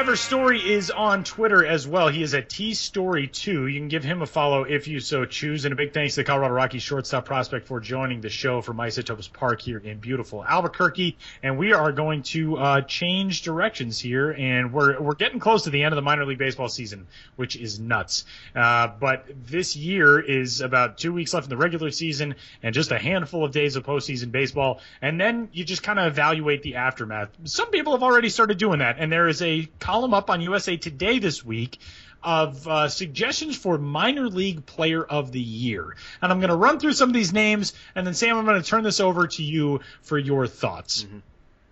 Trevor 0.00 0.16
Story 0.16 0.72
is 0.72 0.90
on 0.90 1.24
Twitter 1.24 1.66
as 1.66 1.86
well. 1.86 2.08
He 2.08 2.22
is 2.22 2.32
at 2.32 2.48
T 2.48 2.72
Story 2.72 3.26
2. 3.26 3.66
You 3.66 3.78
can 3.78 3.88
give 3.88 4.02
him 4.02 4.22
a 4.22 4.26
follow 4.26 4.62
if 4.62 4.88
you 4.88 4.98
so 4.98 5.26
choose. 5.26 5.66
And 5.66 5.74
a 5.74 5.76
big 5.76 5.92
thanks 5.92 6.14
to 6.14 6.22
the 6.22 6.24
Colorado 6.24 6.54
Rockies 6.54 6.82
shortstop 6.82 7.26
prospect 7.26 7.66
for 7.66 7.80
joining 7.80 8.22
the 8.22 8.30
show 8.30 8.62
from 8.62 8.80
Isotopes 8.80 9.28
Park 9.28 9.60
here 9.60 9.76
in 9.76 9.98
beautiful 9.98 10.42
Albuquerque. 10.42 11.18
And 11.42 11.58
we 11.58 11.74
are 11.74 11.92
going 11.92 12.22
to 12.22 12.56
uh, 12.56 12.80
change 12.80 13.42
directions 13.42 14.00
here, 14.00 14.30
and 14.30 14.72
we're 14.72 14.98
we're 14.98 15.16
getting 15.16 15.38
close 15.38 15.64
to 15.64 15.70
the 15.70 15.82
end 15.82 15.92
of 15.92 15.96
the 15.96 16.02
minor 16.02 16.24
league 16.24 16.38
baseball 16.38 16.70
season, 16.70 17.06
which 17.36 17.54
is 17.56 17.78
nuts. 17.78 18.24
Uh, 18.56 18.88
but 18.98 19.26
this 19.44 19.76
year 19.76 20.18
is 20.18 20.62
about 20.62 20.96
two 20.96 21.12
weeks 21.12 21.34
left 21.34 21.44
in 21.44 21.50
the 21.50 21.58
regular 21.58 21.90
season, 21.90 22.36
and 22.62 22.74
just 22.74 22.90
a 22.90 22.98
handful 22.98 23.44
of 23.44 23.52
days 23.52 23.76
of 23.76 23.84
postseason 23.84 24.32
baseball, 24.32 24.80
and 25.02 25.20
then 25.20 25.50
you 25.52 25.62
just 25.62 25.82
kind 25.82 25.98
of 25.98 26.06
evaluate 26.06 26.62
the 26.62 26.76
aftermath. 26.76 27.28
Some 27.44 27.70
people 27.70 27.92
have 27.92 28.02
already 28.02 28.30
started 28.30 28.56
doing 28.56 28.78
that, 28.78 28.96
and 28.98 29.12
there 29.12 29.28
is 29.28 29.42
a 29.42 29.68
up 30.04 30.30
on 30.30 30.40
USA 30.40 30.76
Today 30.76 31.18
this 31.18 31.44
week 31.44 31.78
of 32.22 32.66
uh, 32.66 32.88
suggestions 32.88 33.56
for 33.56 33.78
minor 33.78 34.28
league 34.28 34.66
player 34.66 35.02
of 35.02 35.32
the 35.32 35.40
year. 35.40 35.96
And 36.20 36.32
I'm 36.32 36.40
going 36.40 36.50
to 36.50 36.56
run 36.56 36.78
through 36.78 36.92
some 36.92 37.08
of 37.08 37.14
these 37.14 37.32
names, 37.32 37.72
and 37.94 38.06
then 38.06 38.14
Sam, 38.14 38.36
I'm 38.36 38.44
going 38.44 38.60
to 38.60 38.68
turn 38.68 38.84
this 38.84 39.00
over 39.00 39.26
to 39.26 39.42
you 39.42 39.80
for 40.02 40.18
your 40.18 40.46
thoughts. 40.46 41.04
Mm-hmm. 41.04 41.18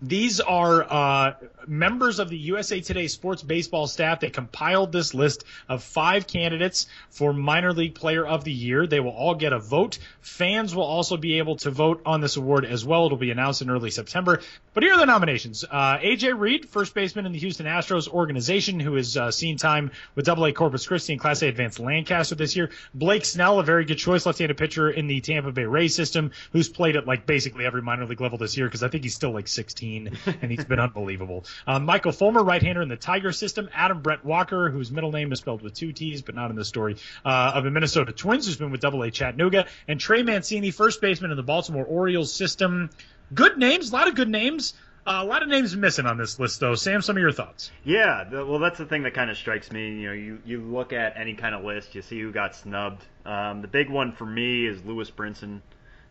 These 0.01 0.39
are 0.39 0.81
uh, 0.81 1.33
members 1.67 2.19
of 2.19 2.29
the 2.29 2.37
USA 2.37 2.79
Today 2.79 3.07
sports 3.07 3.43
baseball 3.43 3.85
staff. 3.85 4.21
They 4.21 4.29
compiled 4.29 4.93
this 4.93 5.13
list 5.13 5.43
of 5.67 5.83
five 5.83 6.25
candidates 6.25 6.87
for 7.09 7.33
minor 7.33 7.73
league 7.73 7.95
player 7.95 8.25
of 8.25 8.45
the 8.45 8.51
year. 8.51 8.87
They 8.87 9.01
will 9.01 9.11
all 9.11 9.35
get 9.35 9.51
a 9.51 9.59
vote. 9.59 9.99
Fans 10.21 10.73
will 10.73 10.85
also 10.85 11.17
be 11.17 11.39
able 11.39 11.57
to 11.57 11.71
vote 11.71 12.01
on 12.05 12.21
this 12.21 12.37
award 12.37 12.63
as 12.63 12.85
well. 12.85 13.07
It'll 13.07 13.17
be 13.17 13.31
announced 13.31 13.61
in 13.61 13.69
early 13.69 13.91
September. 13.91 14.39
But 14.73 14.83
here 14.83 14.93
are 14.93 14.99
the 14.99 15.05
nominations. 15.05 15.65
Uh, 15.69 15.97
AJ 15.97 16.39
Reed, 16.39 16.69
first 16.69 16.93
baseman 16.93 17.25
in 17.25 17.33
the 17.33 17.39
Houston 17.39 17.65
Astros 17.65 18.07
organization, 18.07 18.79
who 18.79 18.95
has 18.95 19.17
uh, 19.17 19.31
seen 19.31 19.57
time 19.57 19.91
with 20.15 20.25
Double 20.25 20.45
A 20.45 20.53
Corpus 20.53 20.87
Christi 20.87 21.11
and 21.11 21.21
Class 21.21 21.41
A 21.41 21.49
Advanced 21.49 21.79
Lancaster 21.79 22.35
this 22.35 22.55
year. 22.55 22.69
Blake 22.93 23.25
Snell, 23.25 23.59
a 23.59 23.63
very 23.63 23.83
good 23.83 23.97
choice, 23.97 24.25
left-handed 24.25 24.57
pitcher 24.57 24.89
in 24.89 25.07
the 25.07 25.19
Tampa 25.19 25.51
Bay 25.51 25.65
Rays 25.65 25.93
system, 25.93 26.31
who's 26.53 26.69
played 26.69 26.95
at 26.95 27.05
like 27.05 27.25
basically 27.25 27.65
every 27.65 27.81
minor 27.81 28.05
league 28.05 28.21
level 28.21 28.37
this 28.37 28.55
year 28.55 28.67
because 28.67 28.81
I 28.81 28.87
think 28.87 29.03
he's 29.03 29.15
still 29.15 29.31
like 29.31 29.49
16 29.49 29.88
and 29.97 30.51
he's 30.51 30.65
been 30.65 30.79
unbelievable. 30.79 31.45
Um, 31.67 31.85
Michael 31.85 32.11
Fulmer, 32.11 32.43
right-hander 32.43 32.81
in 32.81 32.89
the 32.89 32.97
Tiger 32.97 33.31
system. 33.31 33.69
Adam 33.73 34.01
Brett 34.01 34.23
Walker, 34.23 34.69
whose 34.69 34.91
middle 34.91 35.11
name 35.11 35.31
is 35.31 35.39
spelled 35.39 35.61
with 35.61 35.73
two 35.73 35.91
T's, 35.91 36.21
but 36.21 36.35
not 36.35 36.49
in 36.49 36.55
this 36.55 36.67
story, 36.67 36.97
uh, 37.25 37.51
of 37.55 37.63
the 37.63 37.71
Minnesota 37.71 38.11
Twins, 38.11 38.45
who's 38.45 38.57
been 38.57 38.71
with 38.71 38.81
Double 38.81 39.03
A 39.03 39.11
Chattanooga, 39.11 39.67
and 39.87 39.99
Trey 39.99 40.23
Mancini, 40.23 40.71
first 40.71 41.01
baseman 41.01 41.31
in 41.31 41.37
the 41.37 41.43
Baltimore 41.43 41.85
Orioles 41.85 42.33
system 42.33 42.89
good 43.33 43.57
names, 43.57 43.91
a 43.91 43.93
lot 43.93 44.07
of 44.07 44.15
good 44.15 44.29
names. 44.29 44.73
Uh, 45.05 45.21
a 45.23 45.25
lot 45.25 45.41
of 45.41 45.49
names 45.49 45.75
missing 45.75 46.05
on 46.05 46.17
this 46.17 46.39
list, 46.39 46.59
though. 46.59 46.75
Sam, 46.75 47.01
some 47.01 47.15
of 47.15 47.21
your 47.21 47.31
thoughts? 47.31 47.71
Yeah, 47.83 48.25
the, 48.29 48.45
well, 48.45 48.59
that's 48.59 48.77
the 48.77 48.85
thing 48.85 49.03
that 49.03 49.13
kind 49.13 49.31
of 49.31 49.37
strikes 49.37 49.71
me. 49.71 50.01
You 50.01 50.07
know, 50.07 50.13
you, 50.13 50.39
you 50.45 50.61
look 50.61 50.93
at 50.93 51.17
any 51.17 51.33
kind 51.33 51.55
of 51.55 51.63
list, 51.63 51.95
you 51.95 52.01
see 52.01 52.19
who 52.19 52.31
got 52.31 52.55
snubbed. 52.55 53.03
Um, 53.25 53.61
the 53.61 53.67
big 53.67 53.89
one 53.89 54.11
for 54.11 54.25
me 54.25 54.67
is 54.67 54.83
Lewis 54.83 55.09
Brinson 55.09 55.61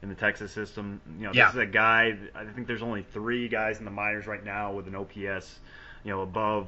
in 0.03 0.09
the 0.09 0.15
Texas 0.15 0.53
system. 0.53 1.01
You 1.19 1.27
know, 1.27 1.33
yeah. 1.33 1.47
this 1.47 1.55
is 1.55 1.61
a 1.61 1.67
guy. 1.67 2.17
I 2.35 2.45
think 2.45 2.67
there's 2.67 2.83
only 2.83 3.03
three 3.03 3.49
guys 3.49 3.79
in 3.79 3.85
the 3.85 3.91
minors 3.91 4.27
right 4.27 4.45
now 4.45 4.73
with 4.73 4.87
an 4.87 4.95
OPS, 4.95 5.59
you 6.05 6.11
know, 6.11 6.23
above 6.23 6.67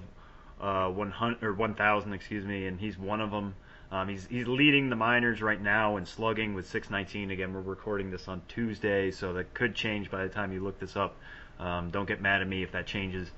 uh, 0.61 0.89
100 0.89 1.43
or 1.43 1.55
1,000, 1.55 2.13
excuse 2.13 2.45
me, 2.45 2.67
and 2.67 2.79
he's 2.79 2.99
one 2.99 3.21
of 3.21 3.31
them. 3.31 3.55
Um, 3.93 4.09
he's 4.09 4.25
he's 4.27 4.47
leading 4.47 4.89
the 4.89 4.95
minors 4.95 5.43
right 5.43 5.61
now 5.61 5.97
in 5.97 6.07
slugging 6.07 6.55
with 6.55 6.69
619. 6.69 7.33
Again, 7.33 7.53
we're 7.53 7.61
recording 7.61 8.11
this 8.13 8.29
on 8.29 8.41
Tuesday, 8.47 9.11
so 9.11 9.33
that 9.33 9.53
could 9.53 9.75
change 9.75 10.11
by 10.13 10.23
the 10.23 10.29
time 10.29 10.53
you 10.53 10.61
look 10.63 10.79
this 10.79 10.97
up. 10.97 11.17
Um, 11.59 11.91
don't 11.91 12.07
get 12.07 12.21
mad 12.21 12.41
at 12.41 12.47
me 12.47 12.63
if 12.63 12.71
that 12.73 12.87
changes. 12.87 13.29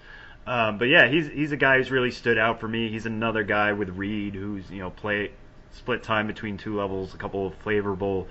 Um, 0.47 0.77
but 0.77 0.87
yeah, 0.89 1.09
he's 1.09 1.29
he's 1.29 1.53
a 1.53 1.57
guy 1.57 1.79
who's 1.79 1.91
really 1.91 2.11
stood 2.11 2.37
out 2.37 2.61
for 2.61 2.69
me. 2.69 2.91
He's 2.91 3.07
another 3.07 3.45
guy 3.45 3.73
with 3.73 3.91
Reed 3.91 4.35
who's 4.35 4.71
you 4.71 4.81
know 4.81 4.91
play 4.91 5.31
split 5.73 6.03
time 6.03 6.27
between 6.27 6.59
two 6.59 6.77
levels, 6.77 7.15
a 7.15 7.17
couple 7.17 7.47
of 7.47 7.55
favorable 7.65 8.29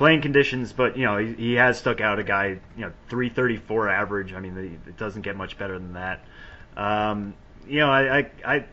playing 0.00 0.22
conditions, 0.22 0.72
but 0.72 0.96
you 0.96 1.04
know 1.04 1.18
he, 1.18 1.34
he 1.34 1.52
has 1.52 1.78
stuck 1.78 2.00
out. 2.00 2.18
A 2.18 2.24
guy 2.24 2.58
you 2.74 2.86
know 2.86 2.92
334 3.10 3.90
average. 3.90 4.32
I 4.32 4.40
mean, 4.40 4.80
it 4.86 4.96
doesn't 4.96 5.20
get 5.20 5.36
much 5.36 5.58
better 5.58 5.78
than 5.78 5.92
that. 5.92 6.24
Um, 6.74 7.34
you 7.68 7.80
know, 7.80 7.90
I, 7.90 8.20
I, 8.20 8.30
I 8.46 8.64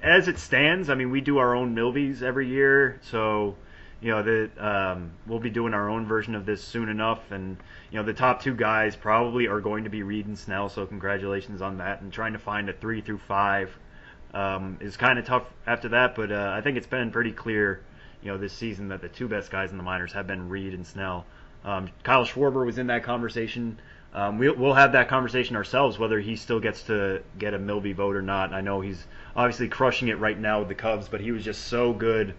as 0.00 0.28
it 0.28 0.38
stands, 0.38 0.88
I 0.88 0.94
mean, 0.94 1.10
we 1.10 1.22
do 1.22 1.38
our 1.38 1.56
own 1.56 1.74
Milbies 1.74 2.22
every 2.22 2.46
year, 2.46 3.00
so 3.02 3.56
you 4.00 4.12
know 4.12 4.22
that 4.22 4.50
um, 4.64 5.10
we'll 5.26 5.40
be 5.40 5.50
doing 5.50 5.74
our 5.74 5.90
own 5.90 6.06
version 6.06 6.36
of 6.36 6.46
this 6.46 6.62
soon 6.62 6.88
enough. 6.88 7.32
And 7.32 7.56
you 7.90 7.98
know, 7.98 8.04
the 8.04 8.14
top 8.14 8.40
two 8.40 8.54
guys 8.54 8.94
probably 8.94 9.48
are 9.48 9.60
going 9.60 9.82
to 9.82 9.90
be 9.90 10.04
Reed 10.04 10.26
and 10.26 10.38
Snell, 10.38 10.68
so 10.68 10.86
congratulations 10.86 11.62
on 11.62 11.78
that. 11.78 12.00
And 12.00 12.12
trying 12.12 12.34
to 12.34 12.38
find 12.38 12.68
a 12.68 12.72
three 12.72 13.00
through 13.00 13.18
five 13.18 13.76
um, 14.32 14.78
is 14.80 14.96
kind 14.96 15.18
of 15.18 15.24
tough 15.24 15.46
after 15.66 15.88
that, 15.88 16.14
but 16.14 16.30
uh, 16.30 16.52
I 16.56 16.60
think 16.60 16.76
it's 16.76 16.86
been 16.86 17.10
pretty 17.10 17.32
clear, 17.32 17.82
you 18.22 18.30
know, 18.30 18.38
this 18.38 18.52
season 18.52 18.88
that 18.88 19.00
the 19.00 19.08
two 19.08 19.28
best 19.28 19.50
guys 19.50 19.70
in 19.70 19.76
the 19.76 19.82
minors 19.82 20.12
have 20.12 20.26
been 20.26 20.48
Reed 20.48 20.74
and 20.74 20.86
Snell. 20.86 21.24
Um, 21.64 21.90
Kyle 22.02 22.24
Schwarber 22.24 22.64
was 22.64 22.78
in 22.78 22.86
that 22.88 23.02
conversation. 23.02 23.78
Um, 24.12 24.38
we'll, 24.38 24.56
we'll 24.56 24.74
have 24.74 24.92
that 24.92 25.08
conversation 25.08 25.56
ourselves 25.56 25.98
whether 25.98 26.18
he 26.18 26.36
still 26.36 26.60
gets 26.60 26.82
to 26.84 27.22
get 27.38 27.54
a 27.54 27.58
Milby 27.58 27.92
vote 27.92 28.16
or 28.16 28.22
not. 28.22 28.52
I 28.52 28.60
know 28.60 28.80
he's 28.80 29.06
obviously 29.36 29.68
crushing 29.68 30.08
it 30.08 30.18
right 30.18 30.38
now 30.38 30.60
with 30.60 30.68
the 30.68 30.74
Cubs, 30.74 31.08
but 31.08 31.20
he 31.20 31.32
was 31.32 31.44
just 31.44 31.68
so 31.68 31.92
good 31.92 32.34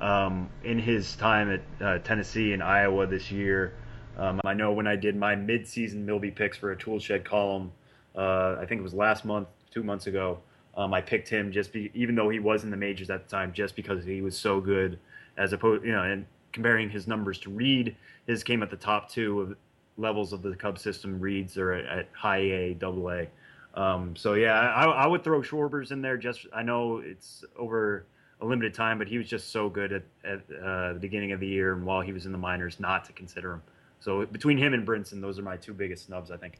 um, 0.00 0.50
in 0.62 0.78
his 0.78 1.16
time 1.16 1.50
at 1.50 1.84
uh, 1.84 1.98
Tennessee 2.00 2.52
and 2.52 2.62
Iowa 2.62 3.06
this 3.06 3.30
year. 3.30 3.74
Um, 4.16 4.40
I 4.44 4.54
know 4.54 4.72
when 4.72 4.86
I 4.86 4.96
did 4.96 5.16
my 5.16 5.34
midseason 5.34 6.04
Milby 6.04 6.30
picks 6.30 6.56
for 6.56 6.72
a 6.72 6.76
Toolshed 6.76 7.24
column, 7.24 7.72
uh, 8.14 8.56
I 8.60 8.66
think 8.66 8.80
it 8.80 8.84
was 8.84 8.94
last 8.94 9.24
month, 9.24 9.48
two 9.72 9.82
months 9.82 10.06
ago. 10.06 10.38
Um, 10.76 10.92
I 10.92 11.00
picked 11.00 11.28
him 11.28 11.52
just 11.52 11.72
be, 11.72 11.90
even 11.94 12.14
though 12.14 12.28
he 12.28 12.38
was 12.38 12.64
in 12.64 12.70
the 12.70 12.76
majors 12.76 13.10
at 13.10 13.24
the 13.24 13.30
time, 13.30 13.52
just 13.52 13.76
because 13.76 14.04
he 14.04 14.22
was 14.22 14.36
so 14.36 14.60
good. 14.60 14.98
As 15.36 15.52
opposed, 15.52 15.84
you 15.84 15.92
know, 15.92 16.02
and 16.02 16.26
comparing 16.52 16.88
his 16.88 17.06
numbers 17.06 17.38
to 17.40 17.50
Reed, 17.50 17.96
his 18.26 18.44
came 18.44 18.62
at 18.62 18.70
the 18.70 18.76
top 18.76 19.10
two 19.10 19.40
of 19.40 19.56
levels 19.96 20.32
of 20.32 20.42
the 20.42 20.54
Cub 20.54 20.78
system. 20.78 21.20
Reed's 21.20 21.56
are 21.58 21.72
at, 21.72 22.08
high 22.12 22.38
A, 22.38 22.74
double 22.74 23.10
A. 23.10 23.26
Um, 23.74 24.14
so 24.14 24.34
yeah, 24.34 24.52
I, 24.52 24.84
I, 24.84 25.06
would 25.06 25.24
throw 25.24 25.42
Schwarber's 25.42 25.90
in 25.90 26.00
there. 26.00 26.16
Just 26.16 26.46
I 26.52 26.62
know 26.62 26.98
it's 26.98 27.44
over 27.58 28.06
a 28.40 28.46
limited 28.46 28.72
time, 28.72 28.98
but 28.98 29.08
he 29.08 29.18
was 29.18 29.28
just 29.28 29.50
so 29.50 29.68
good 29.68 29.92
at, 29.92 30.02
at 30.24 30.38
uh, 30.62 30.92
the 30.92 30.98
beginning 31.00 31.32
of 31.32 31.40
the 31.40 31.46
year 31.46 31.72
and 31.72 31.84
while 31.84 32.00
he 32.00 32.12
was 32.12 32.24
in 32.24 32.32
the 32.32 32.38
minors, 32.38 32.78
not 32.78 33.04
to 33.06 33.12
consider 33.12 33.54
him. 33.54 33.62
So 33.98 34.26
between 34.26 34.58
him 34.58 34.74
and 34.74 34.86
Brinson, 34.86 35.20
those 35.20 35.38
are 35.38 35.42
my 35.42 35.56
two 35.56 35.72
biggest 35.72 36.06
snubs, 36.06 36.30
I 36.30 36.36
think. 36.36 36.58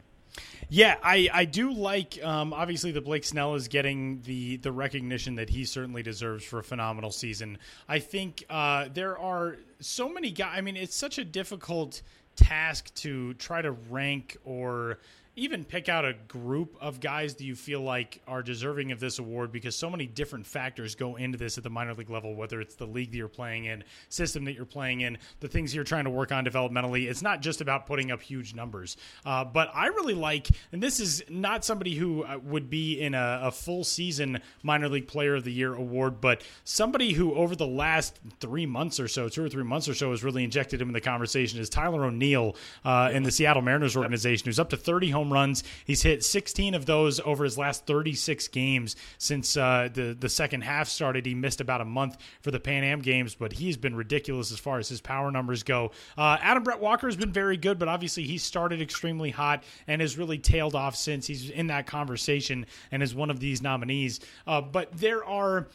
Yeah, 0.68 0.97
I, 1.03 1.28
I 1.32 1.45
do 1.45 1.72
like 1.72 2.18
um, 2.24 2.53
obviously 2.53 2.91
the 2.91 3.01
Blake 3.01 3.24
Snell 3.24 3.55
is 3.55 3.68
getting 3.68 4.22
the 4.22 4.57
the 4.57 4.72
recognition 4.72 5.37
that 5.37 5.51
he 5.51 5.64
certainly 5.64 6.03
deserves 6.03 6.45
for 6.45 6.59
a 6.59 6.64
phenomenal 6.64 7.11
season. 7.11 7.59
I 7.89 7.99
think 7.99 8.45
uh, 8.49 8.89
there 8.93 9.18
are 9.18 9.59
so 9.80 10.09
many 10.09 10.30
guys. 10.30 10.55
I 10.57 10.61
mean, 10.62 10.76
it's 10.76 10.97
such 10.97 11.18
a 11.18 11.24
difficult 11.24 12.03
task 12.37 12.93
to 12.95 13.35
try 13.35 13.62
to 13.62 13.72
rank 13.72 14.37
or 14.45 14.99
even 15.37 15.64
pick 15.64 15.89
out 15.89 16.05
a 16.05 16.14
group 16.28 16.76
of 16.80 17.01
guys 17.01 17.35
that 17.35 17.45
you 17.45 17.57
feel 17.57 17.80
like 17.80 18.22
are 18.26 18.43
deserving 18.43 18.93
of 18.93 19.01
this 19.01 19.18
award 19.18 19.51
because 19.51 19.74
so 19.74 19.91
many 19.91 20.07
different 20.07 20.47
factors 20.47 20.95
go 20.95 21.16
into 21.16 21.37
this 21.37 21.59
at 21.59 21.64
the 21.64 21.70
minor 21.70 21.93
league 21.95 22.11
level, 22.11 22.35
whether 22.35 22.61
it's 22.61 22.76
the 22.76 22.87
league 22.87 23.11
that 23.11 23.16
you're 23.16 23.28
playing 23.28 23.64
in, 23.64 23.82
system 24.09 24.45
that 24.45 24.53
you're 24.53 24.64
playing 24.64 25.01
in, 25.01 25.18
the 25.41 25.49
things 25.49 25.74
you're 25.74 25.82
trying 25.82 26.05
to 26.05 26.11
work 26.11 26.30
on 26.30 26.45
developmentally. 26.45 27.09
It's 27.09 27.22
not 27.22 27.43
just 27.43 27.61
about 27.61 27.87
putting 27.87 28.12
up 28.12 28.22
huge 28.22 28.55
numbers. 28.55 28.97
Uh, 29.24 29.45
but 29.45 29.70
I 29.74 29.87
really 29.87 30.14
like, 30.14 30.49
and 30.72 30.82
this 30.82 31.01
is 31.01 31.22
not 31.28 31.64
somebody 31.64 31.95
who 31.95 32.22
uh, 32.22 32.39
would 32.45 32.70
be 32.70 33.01
in 33.01 33.14
a, 33.14 33.41
a 33.45 33.51
full 33.51 33.82
season 33.82 34.41
minor 34.62 34.89
league 34.89 35.09
player 35.09 35.35
of 35.35 35.45
the 35.45 35.53
year 35.53 35.74
award, 35.74 36.20
but 36.20 36.43
somebody 36.62 37.12
who 37.12 37.35
over 37.35 37.57
the 37.57 37.66
last 37.66 38.20
three 38.39 38.66
months 38.66 39.01
or 39.01 39.09
so, 39.09 39.28
two 39.28 39.45
or 39.45 39.49
three 39.49 39.64
months 39.64 39.89
or 39.89 39.95
so, 39.95 40.11
has 40.12 40.22
really 40.22 40.45
injected 40.45 40.80
him 40.80 40.89
in 40.89 40.95
the 40.95 41.01
conversation 41.01 41.59
is 41.59 41.68
Tyler 41.68 42.05
O'Neill 42.05 42.55
uh, 42.85 43.11
in 43.12 43.24
the 43.24 43.32
Seattle 43.32 43.62
Mariners 43.62 43.97
organization, 43.97 44.47
who's 44.47 44.61
up 44.61 44.70
to 44.70 44.76
30 44.76 45.11
home 45.11 45.24
home 45.25 45.33
runs. 45.33 45.64
He's 45.85 46.03
hit 46.03 46.25
16 46.25 46.75
of 46.75 46.87
those 46.87 47.20
over 47.20 47.45
his 47.45 47.57
last 47.57 47.87
36 47.87 48.49
games 48.49 48.97
since 49.18 49.57
uh, 49.57 49.89
the 49.93 50.16
the 50.18 50.29
second 50.29 50.62
half 50.62 50.89
started. 50.89 51.25
He 51.27 51.35
missed 51.35 51.61
about 51.61 51.81
a 51.81 51.85
month 51.85 52.18
for 52.43 52.51
the 52.51 52.61
Pan 52.61 52.85
Am 52.85 53.01
games, 53.01 53.35
but 53.35 53.53
he's 53.53 53.77
been 53.77 53.95
ridiculous 53.95 54.53
as 54.53 54.59
far 54.59 54.79
as 54.79 54.89
his 54.89 55.01
power 55.01 55.31
numbers 55.31 55.62
go. 55.62 55.91
Uh, 56.18 56.37
Adam 56.41 56.62
Brett 56.62 56.81
Walker 56.81 57.07
has 57.07 57.16
been 57.16 57.33
very 57.33 57.57
good, 57.57 57.79
but 57.79 57.89
obviously 57.89 58.25
he 58.25 58.39
started 58.39 58.83
extremely 58.83 59.31
hot 59.31 59.64
and 59.87 60.01
has 60.01 60.18
really 60.18 60.39
tailed 60.39 60.75
off 60.75 60.95
since 60.95 61.27
he's 61.27 61.51
in 61.51 61.68
that 61.68 61.87
conversation 61.87 62.66
and 62.93 63.03
is 63.03 63.14
one 63.14 63.31
of 63.31 63.41
these 63.41 63.62
nominees. 63.62 64.20
Uh, 64.47 64.61
but 64.61 64.93
there 64.93 65.25
are 65.25 65.68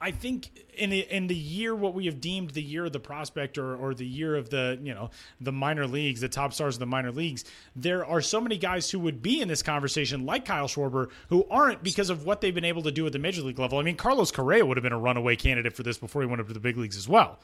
I 0.00 0.10
think 0.10 0.50
in 0.76 0.90
the, 0.90 1.00
in 1.00 1.28
the 1.28 1.34
year 1.34 1.74
what 1.74 1.94
we 1.94 2.06
have 2.06 2.20
deemed 2.20 2.50
the 2.50 2.62
year 2.62 2.84
of 2.84 2.92
the 2.92 3.00
prospect 3.00 3.56
or, 3.58 3.74
or 3.76 3.94
the 3.94 4.06
year 4.06 4.36
of 4.36 4.50
the 4.50 4.78
you 4.82 4.92
know 4.92 5.10
the 5.40 5.52
minor 5.52 5.86
leagues, 5.86 6.20
the 6.20 6.28
top 6.28 6.52
stars 6.52 6.76
of 6.76 6.80
the 6.80 6.86
minor 6.86 7.12
leagues, 7.12 7.44
there 7.74 8.04
are 8.04 8.20
so 8.20 8.40
many 8.40 8.58
guys 8.58 8.90
who 8.90 8.98
would 8.98 9.22
be 9.22 9.40
in 9.40 9.48
this 9.48 9.62
conversation 9.62 10.26
like 10.26 10.44
Kyle 10.44 10.68
Schwarber 10.68 11.08
who 11.28 11.46
aren't 11.50 11.82
because 11.82 12.10
of 12.10 12.26
what 12.26 12.40
they've 12.40 12.54
been 12.54 12.64
able 12.64 12.82
to 12.82 12.92
do 12.92 13.06
at 13.06 13.12
the 13.12 13.18
major 13.18 13.42
league 13.42 13.58
level. 13.58 13.78
I 13.78 13.82
mean, 13.82 13.96
Carlos 13.96 14.30
Correa 14.30 14.66
would 14.66 14.76
have 14.76 14.82
been 14.82 14.92
a 14.92 14.98
runaway 14.98 15.36
candidate 15.36 15.74
for 15.74 15.82
this 15.82 15.98
before 15.98 16.22
he 16.22 16.28
went 16.28 16.40
up 16.40 16.48
to 16.48 16.54
the 16.54 16.60
big 16.60 16.76
leagues 16.76 16.96
as 16.96 17.08
well. 17.08 17.38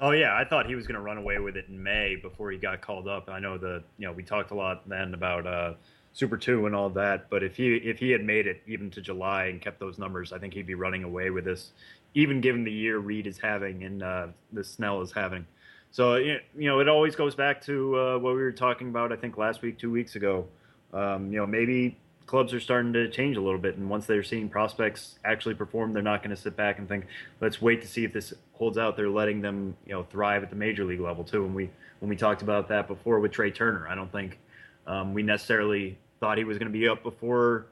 Oh 0.00 0.10
yeah, 0.10 0.36
I 0.36 0.44
thought 0.44 0.66
he 0.66 0.74
was 0.74 0.86
going 0.86 0.96
to 0.96 1.00
run 1.00 1.18
away 1.18 1.38
with 1.38 1.56
it 1.56 1.66
in 1.68 1.82
May 1.82 2.16
before 2.16 2.50
he 2.50 2.58
got 2.58 2.80
called 2.80 3.06
up. 3.06 3.28
I 3.30 3.38
know 3.38 3.58
the 3.58 3.82
you 3.98 4.06
know 4.06 4.12
we 4.12 4.22
talked 4.22 4.50
a 4.50 4.54
lot 4.54 4.88
then 4.88 5.14
about 5.14 5.46
uh, 5.46 5.74
Super 6.14 6.36
Two 6.36 6.66
and 6.66 6.74
all 6.74 6.88
that, 6.90 7.28
but 7.28 7.42
if 7.42 7.56
he 7.56 7.74
if 7.74 7.98
he 7.98 8.10
had 8.10 8.24
made 8.24 8.46
it 8.46 8.62
even 8.66 8.90
to 8.92 9.00
July 9.00 9.46
and 9.46 9.60
kept 9.60 9.78
those 9.80 9.98
numbers, 9.98 10.32
I 10.32 10.38
think 10.38 10.54
he'd 10.54 10.66
be 10.66 10.74
running 10.74 11.04
away 11.04 11.30
with 11.30 11.44
this, 11.44 11.72
even 12.14 12.40
given 12.40 12.64
the 12.64 12.72
year 12.72 12.98
Reed 12.98 13.26
is 13.26 13.36
having 13.36 13.82
and 13.84 14.02
uh, 14.02 14.26
the 14.52 14.64
Snell 14.64 15.02
is 15.02 15.12
having. 15.12 15.46
So 15.90 16.14
you 16.14 16.38
know 16.54 16.80
it 16.80 16.88
always 16.88 17.14
goes 17.14 17.34
back 17.34 17.60
to 17.62 17.98
uh, 17.98 18.18
what 18.18 18.34
we 18.34 18.42
were 18.42 18.52
talking 18.52 18.88
about. 18.88 19.12
I 19.12 19.16
think 19.16 19.36
last 19.36 19.60
week, 19.60 19.78
two 19.78 19.90
weeks 19.90 20.16
ago. 20.16 20.46
Um, 20.92 21.32
you 21.32 21.38
know 21.38 21.46
maybe 21.46 21.98
clubs 22.26 22.54
are 22.54 22.60
starting 22.60 22.92
to 22.92 23.08
change 23.08 23.36
a 23.36 23.40
little 23.40 23.58
bit. 23.58 23.76
And 23.76 23.88
once 23.88 24.06
they're 24.06 24.22
seeing 24.22 24.48
prospects 24.48 25.18
actually 25.24 25.54
perform, 25.54 25.92
they're 25.92 26.02
not 26.02 26.22
going 26.22 26.34
to 26.34 26.40
sit 26.40 26.56
back 26.56 26.78
and 26.78 26.88
think, 26.88 27.06
let's 27.40 27.60
wait 27.60 27.82
to 27.82 27.88
see 27.88 28.04
if 28.04 28.12
this 28.12 28.32
holds 28.52 28.78
out. 28.78 28.96
They're 28.96 29.10
letting 29.10 29.40
them, 29.40 29.76
you 29.86 29.92
know, 29.92 30.04
thrive 30.04 30.42
at 30.42 30.50
the 30.50 30.56
major 30.56 30.84
league 30.84 31.00
level 31.00 31.24
too. 31.24 31.44
And 31.44 31.54
we 31.54 31.70
when 32.00 32.08
we 32.08 32.16
talked 32.16 32.42
about 32.42 32.68
that 32.68 32.86
before 32.88 33.20
with 33.20 33.32
Trea 33.32 33.50
Turner, 33.50 33.88
I 33.88 33.94
don't 33.94 34.12
think 34.12 34.38
um, 34.86 35.14
we 35.14 35.22
necessarily 35.22 35.98
thought 36.24 36.38
he 36.38 36.44
was 36.44 36.56
going 36.56 36.72
to 36.72 36.78
be 36.78 36.88
up 36.88 37.02
before 37.02 37.66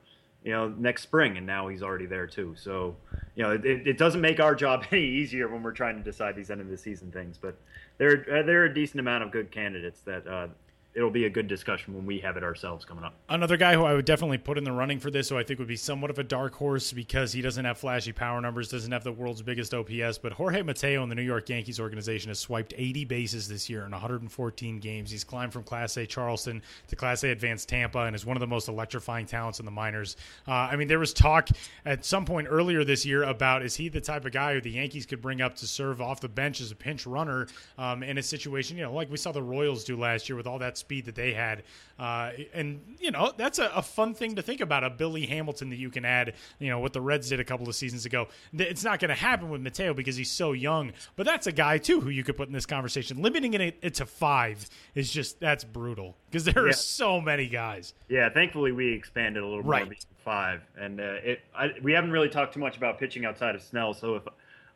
you 0.45 0.53
know 0.53 0.69
next 0.69 1.03
spring, 1.03 1.39
and 1.39 1.47
now 1.47 1.69
he's 1.69 1.83
already 1.83 2.05
there 2.05 2.27
too. 2.27 2.55
So 2.57 2.95
you 3.35 3.43
know, 3.43 3.53
it, 3.53 3.65
it 3.65 3.97
doesn't 3.97 4.21
make 4.21 4.41
our 4.41 4.55
job 4.55 4.85
any 4.93 5.05
easier 5.05 5.49
when 5.49 5.63
we're 5.63 5.73
trying 5.73 5.97
to 5.97 6.03
decide 6.03 6.37
these 6.37 6.51
end 6.51 6.61
of 6.61 6.69
the 6.69 6.77
season 6.77 7.11
things. 7.11 7.39
But 7.41 7.57
there 7.97 8.43
there 8.45 8.63
are 8.63 8.67
a 8.67 8.75
decent 8.75 9.01
amount 9.01 9.25
of 9.25 9.31
good 9.31 9.51
candidates 9.51 10.01
that 10.03 10.27
uh, 10.27 10.49
it'll 10.95 11.11
be 11.11 11.25
a 11.25 11.31
good 11.31 11.49
discussion 11.49 11.95
when 11.95 12.05
we 12.05 12.19
have 12.21 12.37
it 12.37 12.43
ourselves 12.43 12.85
coming 12.85 13.05
up. 13.05 13.15
Another 13.29 13.57
guy 13.57 13.75
who 13.75 13.85
I 13.85 13.95
would 13.95 14.05
definitely 14.05 14.39
put 14.39 14.59
in 14.59 14.65
the 14.65 14.73
running 14.73 14.99
for 14.99 15.11
this, 15.11 15.29
who 15.29 15.39
I 15.39 15.43
think 15.43 15.59
would 15.59 15.69
be 15.69 15.77
somewhat 15.77 16.11
of 16.11 16.19
a 16.19 16.23
dark 16.23 16.55
horse 16.55 16.93
because 16.93 17.33
he 17.33 17.41
doesn't 17.41 17.65
have 17.65 17.79
flashy 17.79 18.13
power 18.13 18.41
numbers, 18.41 18.69
doesn't 18.69 18.93
have 18.93 19.05
the 19.05 19.13
world's 19.13 19.43
biggest 19.43 19.73
OPS, 19.73 20.19
but 20.19 20.33
Jorge 20.33 20.63
Mateo 20.63 21.03
in 21.03 21.09
the 21.09 21.15
New 21.15 21.23
York 21.23 21.49
Yankees 21.49 21.81
organization 21.81 22.29
has 22.29 22.39
swiped 22.39 22.75
80 22.77 23.05
bases 23.07 23.49
this 23.49 23.71
year 23.71 23.85
in 23.85 23.91
114 23.91 24.81
games. 24.81 25.11
He's 25.11 25.25
climbed 25.25 25.53
from 25.53 25.63
Class 25.63 25.97
A 25.97 26.07
Charleston 26.07 26.63
to 26.89 26.97
Class 26.97 27.25
A 27.25 27.31
Advanced 27.31 27.69
Tampa 27.69 28.01
and 28.01 28.15
is 28.15 28.27
one 28.27 28.37
of 28.37 28.41
the 28.41 28.47
most 28.47 28.69
electrifying 28.69 29.27
talents 29.27 29.61
in 29.61 29.65
the 29.65 29.71
minors. 29.71 30.17
Uh, 30.47 30.53
I 30.53 30.77
mean, 30.77 30.89
there 30.89 30.99
was 30.99 31.15
talk 31.15 31.49
at 31.87 32.05
some 32.05 32.25
point 32.25 32.49
earlier 32.51 32.85
this 32.85 33.07
year 33.07 33.23
about 33.23 33.63
is 33.63 33.75
he 33.77 33.89
the 33.89 34.01
type 34.01 34.27
of 34.27 34.33
guy 34.33 34.55
who 34.55 34.61
the 34.61 34.71
Yankees 34.71 35.07
could 35.07 35.23
bring 35.23 35.41
up 35.41 35.57
to 35.57 35.67
serve 35.67 36.03
off 36.03 36.21
the 36.21 36.29
bench 36.29 36.61
as 36.61 36.71
a 36.71 36.77
pinch 36.77 37.07
runner 37.07 37.47
um, 37.79 38.03
in 38.03 38.19
a 38.19 38.23
situation, 38.23 38.77
you 38.77 38.83
know, 38.83 38.93
like 38.93 39.11
we 39.11 39.17
saw 39.17 39.33
the 39.33 39.43
Royals 39.43 39.85
do 39.85 39.97
last 39.97 40.29
year 40.29 40.37
with 40.37 40.47
all 40.47 40.59
that 40.59 40.77
speed 40.83 41.07
that 41.07 41.15
they 41.15 41.33
had. 41.33 41.63
Uh, 41.99 42.33
and, 42.53 42.81
you 43.01 43.11
know, 43.11 43.33
that's 43.37 43.59
a, 43.59 43.71
a, 43.75 43.83
fun 43.83 44.13
thing 44.13 44.35
to 44.35 44.43
think 44.43 44.61
about 44.61 44.83
a 44.83 44.91
Billy 44.91 45.25
Hamilton 45.27 45.71
that 45.71 45.77
you 45.77 45.89
can 45.89 46.05
add, 46.05 46.35
you 46.59 46.69
know, 46.69 46.81
what 46.81 46.93
the 46.93 47.01
Reds 47.01 47.29
did 47.29 47.39
a 47.39 47.45
couple 47.45 47.69
of 47.69 47.75
seasons 47.75 48.05
ago. 48.05 48.29
It's 48.53 48.83
not 48.83 48.99
going 48.99 49.11
to 49.11 49.15
happen 49.15 49.51
with 49.51 49.61
Mateo 49.61 49.95
because 49.95 50.17
he's 50.17 50.31
so 50.31 50.53
young, 50.53 50.93
but 51.15 51.27
that's 51.27 51.47
a 51.47 51.53
guy, 51.53 51.79
too, 51.79 52.01
who 52.01 52.11
you 52.11 52.25
could 52.25 52.37
put 52.37 52.49
in 52.49 52.55
this 52.55 52.67
conversation. 52.67 53.23
Limiting 53.23 53.55
it, 53.55 53.79
it 53.83 53.95
to 53.95 54.07
five 54.07 54.69
is 54.95 55.13
just, 55.13 55.39
that's 55.39 55.65
brutal 55.65 56.17
because 56.29 56.45
there 56.45 56.65
yeah. 56.65 56.71
are 56.71 56.73
so 56.73 57.21
many 57.21 57.47
guys. 57.47 57.95
Yeah, 58.09 58.29
thankfully 58.31 58.73
we 58.73 58.93
expanded 58.93 59.43
a 59.43 59.47
little 59.47 59.63
right. 59.63 59.85
more 59.85 59.95
five. 60.25 60.63
And 60.77 61.01
uh, 61.01 61.19
it, 61.23 61.41
I, 61.55 61.71
we 61.83 61.93
haven't 61.93 62.11
really 62.11 62.29
talked 62.29 62.55
too 62.55 62.61
much 62.61 62.77
about 62.77 62.99
pitching 62.99 63.25
outside 63.25 63.55
of 63.55 63.63
Snell, 63.63 63.95
so 63.95 64.17
if 64.17 64.23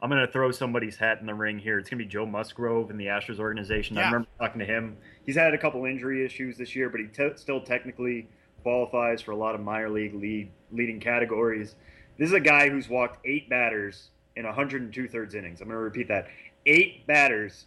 I'm 0.03 0.11
going 0.11 0.25
to 0.25 0.31
throw 0.31 0.51
somebody's 0.51 0.97
hat 0.97 1.21
in 1.21 1.27
the 1.27 1.35
ring 1.35 1.59
here. 1.59 1.79
It's 1.79 1.89
going 1.89 1.99
to 1.99 2.05
be 2.05 2.09
Joe 2.11 2.27
Musgrove 2.27 2.91
in 2.91 2.99
the 2.99 3.07
Astros 3.07 3.39
organization. 3.39 3.97
Yeah. 3.97 4.03
I 4.03 4.05
remember 4.07 4.29
talking 4.39 4.59
to 4.59 4.67
him. 4.67 4.97
He's 5.25 5.37
had 5.37 5.55
a 5.55 5.59
couple 5.59 5.85
injury 5.87 6.25
issues 6.25 6.59
this 6.59 6.77
year, 6.77 6.91
but 6.91 7.01
he 7.01 7.07
t- 7.07 7.37
still 7.37 7.61
technically 7.61 8.29
qualifies 8.63 9.23
for 9.23 9.31
a 9.31 9.37
lot 9.37 9.55
of 9.55 9.61
minor 9.61 9.89
league 9.89 10.15
lead 10.15 10.51
leading 10.73 11.01
categories. 11.01 11.77
This 12.19 12.29
is 12.29 12.35
a 12.35 12.41
guy 12.41 12.69
who's 12.69 12.89
walked 12.89 13.25
eight 13.27 13.49
batters 13.49 14.11
in 14.37 14.45
102 14.45 15.09
thirds 15.09 15.35
innings. 15.35 15.61
I'm 15.61 15.69
going 15.69 15.79
to 15.79 15.83
repeat 15.83 16.09
that: 16.09 16.29
eight 16.67 17.07
batters 17.07 17.67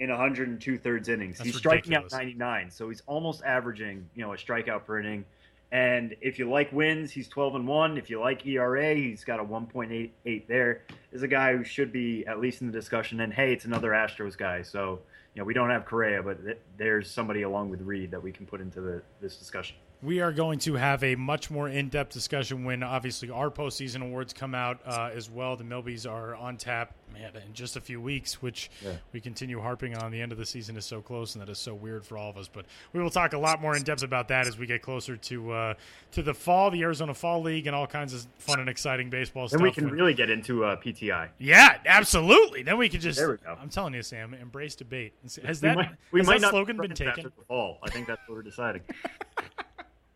in 0.00 0.10
102 0.10 0.78
thirds 0.78 1.08
innings. 1.08 1.38
That's 1.38 1.46
he's 1.46 1.64
ridiculous. 1.64 2.08
striking 2.08 2.40
out 2.40 2.40
99, 2.50 2.70
so 2.70 2.88
he's 2.88 3.02
almost 3.06 3.42
averaging, 3.44 4.08
you 4.14 4.22
know, 4.22 4.32
a 4.32 4.36
strikeout 4.36 4.84
per 4.84 4.98
inning. 4.98 5.24
And 5.72 6.14
if 6.20 6.38
you 6.38 6.50
like 6.50 6.70
wins, 6.70 7.10
he's 7.10 7.28
12 7.28 7.54
and 7.54 7.66
1. 7.66 7.96
If 7.96 8.10
you 8.10 8.20
like 8.20 8.46
ERA, 8.46 8.94
he's 8.94 9.24
got 9.24 9.40
a 9.40 9.44
1.88 9.44 10.46
there. 10.46 10.82
Is 11.12 11.22
a 11.22 11.28
guy 11.28 11.56
who 11.56 11.64
should 11.64 11.90
be 11.90 12.26
at 12.26 12.40
least 12.40 12.60
in 12.60 12.66
the 12.66 12.72
discussion. 12.72 13.20
And 13.20 13.32
hey, 13.32 13.54
it's 13.54 13.64
another 13.64 13.90
Astros 13.90 14.36
guy. 14.36 14.60
So, 14.60 15.00
you 15.34 15.40
know, 15.40 15.46
we 15.46 15.54
don't 15.54 15.70
have 15.70 15.86
Correa, 15.86 16.22
but 16.22 16.44
th- 16.44 16.58
there's 16.76 17.10
somebody 17.10 17.42
along 17.42 17.70
with 17.70 17.80
Reed 17.80 18.10
that 18.10 18.22
we 18.22 18.32
can 18.32 18.44
put 18.44 18.60
into 18.60 18.82
the, 18.82 19.02
this 19.22 19.36
discussion 19.36 19.76
we 20.02 20.20
are 20.20 20.32
going 20.32 20.58
to 20.58 20.74
have 20.74 21.04
a 21.04 21.14
much 21.14 21.50
more 21.50 21.68
in-depth 21.68 22.12
discussion 22.12 22.64
when 22.64 22.82
obviously 22.82 23.30
our 23.30 23.50
postseason 23.50 24.02
awards 24.02 24.32
come 24.32 24.54
out 24.54 24.80
uh, 24.84 25.10
as 25.14 25.30
well. 25.30 25.56
The 25.56 25.62
Milbies 25.62 26.10
are 26.10 26.34
on 26.34 26.56
tap, 26.56 26.92
man, 27.12 27.32
in 27.34 27.52
just 27.52 27.76
a 27.76 27.80
few 27.80 28.00
weeks, 28.00 28.42
which 28.42 28.70
yeah. 28.84 28.92
we 29.12 29.20
continue 29.20 29.60
harping 29.60 29.96
on. 29.96 30.10
The 30.10 30.20
end 30.20 30.32
of 30.32 30.38
the 30.38 30.46
season 30.46 30.76
is 30.76 30.84
so 30.84 31.00
close, 31.00 31.34
and 31.34 31.42
that 31.42 31.50
is 31.50 31.58
so 31.58 31.74
weird 31.74 32.04
for 32.04 32.18
all 32.18 32.30
of 32.30 32.36
us. 32.36 32.48
But 32.48 32.66
we 32.92 33.02
will 33.02 33.10
talk 33.10 33.32
a 33.32 33.38
lot 33.38 33.60
more 33.60 33.76
in 33.76 33.82
depth 33.82 34.02
about 34.02 34.28
that 34.28 34.46
as 34.46 34.58
we 34.58 34.66
get 34.66 34.82
closer 34.82 35.16
to 35.16 35.52
uh, 35.52 35.74
to 36.12 36.22
the 36.22 36.34
fall, 36.34 36.70
the 36.70 36.82
Arizona 36.82 37.14
Fall 37.14 37.42
League, 37.42 37.66
and 37.66 37.76
all 37.76 37.86
kinds 37.86 38.14
of 38.14 38.26
fun 38.38 38.60
and 38.60 38.68
exciting 38.68 39.10
baseball 39.10 39.44
and 39.44 39.50
stuff. 39.50 39.60
And 39.60 39.64
we 39.64 39.72
can 39.72 39.84
when, 39.84 39.94
really 39.94 40.14
get 40.14 40.30
into 40.30 40.64
uh, 40.64 40.76
PTI. 40.76 41.28
Yeah, 41.38 41.78
absolutely. 41.86 42.62
Then 42.62 42.78
we 42.78 42.88
can 42.88 43.00
just. 43.00 43.18
There 43.18 43.30
we 43.30 43.36
go. 43.38 43.56
I'm 43.60 43.68
telling 43.68 43.94
you, 43.94 44.02
Sam, 44.02 44.34
embrace 44.34 44.74
debate. 44.74 45.12
Has 45.44 45.60
that, 45.60 45.76
we 45.76 45.82
might, 45.82 45.90
we 46.12 46.20
has 46.20 46.26
might 46.26 46.40
that 46.40 46.50
slogan 46.50 46.76
been 46.76 46.94
taken? 46.94 47.32
Fall. 47.48 47.78
I 47.82 47.90
think 47.90 48.06
that's 48.06 48.20
what 48.26 48.36
we're 48.36 48.42
deciding. 48.42 48.82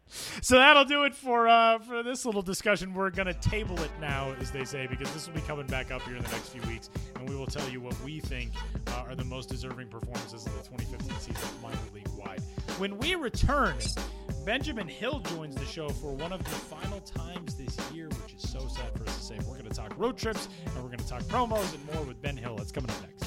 so 0.08 0.56
that'll 0.56 0.84
do 0.84 1.04
it 1.04 1.14
for 1.14 1.48
uh, 1.48 1.78
for 1.80 2.02
this 2.02 2.24
little 2.24 2.42
discussion. 2.42 2.94
We're 2.94 3.10
gonna 3.10 3.34
table 3.34 3.80
it 3.82 3.90
now, 4.00 4.34
as 4.40 4.50
they 4.50 4.64
say, 4.64 4.86
because 4.86 5.12
this 5.12 5.26
will 5.26 5.34
be 5.34 5.40
coming 5.42 5.66
back 5.66 5.90
up 5.90 6.02
here 6.02 6.16
in 6.16 6.22
the 6.22 6.30
next 6.30 6.50
few 6.50 6.62
weeks, 6.62 6.90
and 7.16 7.28
we 7.28 7.36
will 7.36 7.46
tell 7.46 7.68
you 7.68 7.80
what 7.80 8.00
we 8.04 8.20
think 8.20 8.52
uh, 8.88 9.04
are 9.08 9.14
the 9.14 9.24
most 9.24 9.48
deserving 9.48 9.88
performances 9.88 10.46
of 10.46 10.52
the 10.52 10.68
2015 10.68 11.18
season, 11.18 11.48
minor 11.62 11.76
league 11.94 12.08
wide. 12.16 12.40
When 12.78 12.98
we 12.98 13.14
return, 13.14 13.74
Benjamin 14.44 14.86
Hill 14.86 15.20
joins 15.20 15.54
the 15.56 15.64
show 15.64 15.88
for 15.88 16.12
one 16.12 16.32
of 16.32 16.44
the 16.44 16.50
final 16.50 17.00
times 17.00 17.54
this 17.54 17.76
year, 17.92 18.08
which 18.08 18.34
is 18.34 18.48
so 18.48 18.60
sad 18.68 18.92
for 18.96 19.04
us 19.04 19.16
to 19.18 19.22
say. 19.24 19.38
We're 19.48 19.56
gonna 19.56 19.70
talk 19.70 19.92
road 19.98 20.16
trips, 20.16 20.48
and 20.66 20.76
we're 20.84 20.90
gonna 20.90 21.08
talk 21.08 21.22
promos 21.22 21.74
and 21.74 21.84
more 21.94 22.04
with 22.04 22.20
Ben 22.22 22.36
Hill. 22.36 22.56
That's 22.56 22.72
coming 22.72 22.90
up 22.90 22.96
next. 23.02 23.26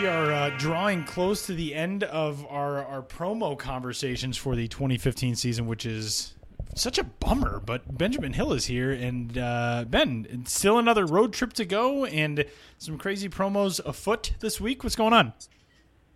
We 0.00 0.06
are 0.06 0.32
uh, 0.32 0.50
drawing 0.58 1.02
close 1.02 1.46
to 1.46 1.54
the 1.54 1.74
end 1.74 2.04
of 2.04 2.46
our, 2.48 2.84
our 2.84 3.02
promo 3.02 3.58
conversations 3.58 4.36
for 4.36 4.54
the 4.54 4.68
2015 4.68 5.34
season, 5.34 5.66
which 5.66 5.84
is 5.84 6.34
such 6.76 6.98
a 6.98 7.04
bummer. 7.04 7.58
But 7.58 7.98
Benjamin 7.98 8.32
Hill 8.32 8.52
is 8.52 8.66
here, 8.66 8.92
and 8.92 9.36
uh, 9.36 9.86
Ben, 9.88 10.44
still 10.46 10.78
another 10.78 11.04
road 11.04 11.32
trip 11.32 11.52
to 11.54 11.64
go, 11.64 12.04
and 12.04 12.44
some 12.76 12.96
crazy 12.96 13.28
promos 13.28 13.80
afoot 13.84 14.34
this 14.38 14.60
week. 14.60 14.84
What's 14.84 14.94
going 14.94 15.14
on? 15.14 15.32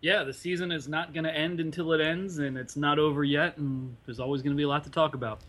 Yeah, 0.01 0.23
the 0.23 0.35
season 0.35 0.71
is 0.71 0.87
not 0.87 1.13
going 1.13 1.25
to 1.25 1.35
end 1.35 1.59
until 1.59 1.93
it 1.93 2.01
ends, 2.01 2.39
and 2.39 2.57
it's 2.57 2.77
not 2.77 3.01
over 3.01 3.25
yet, 3.25 3.57
and 3.57 3.97
there's 4.07 4.21
always 4.21 4.43
going 4.43 4.53
to 4.53 4.57
be 4.57 4.65
a 4.65 4.69
lot 4.69 4.85
to 4.85 4.91
talk 4.91 5.15
about. 5.15 5.41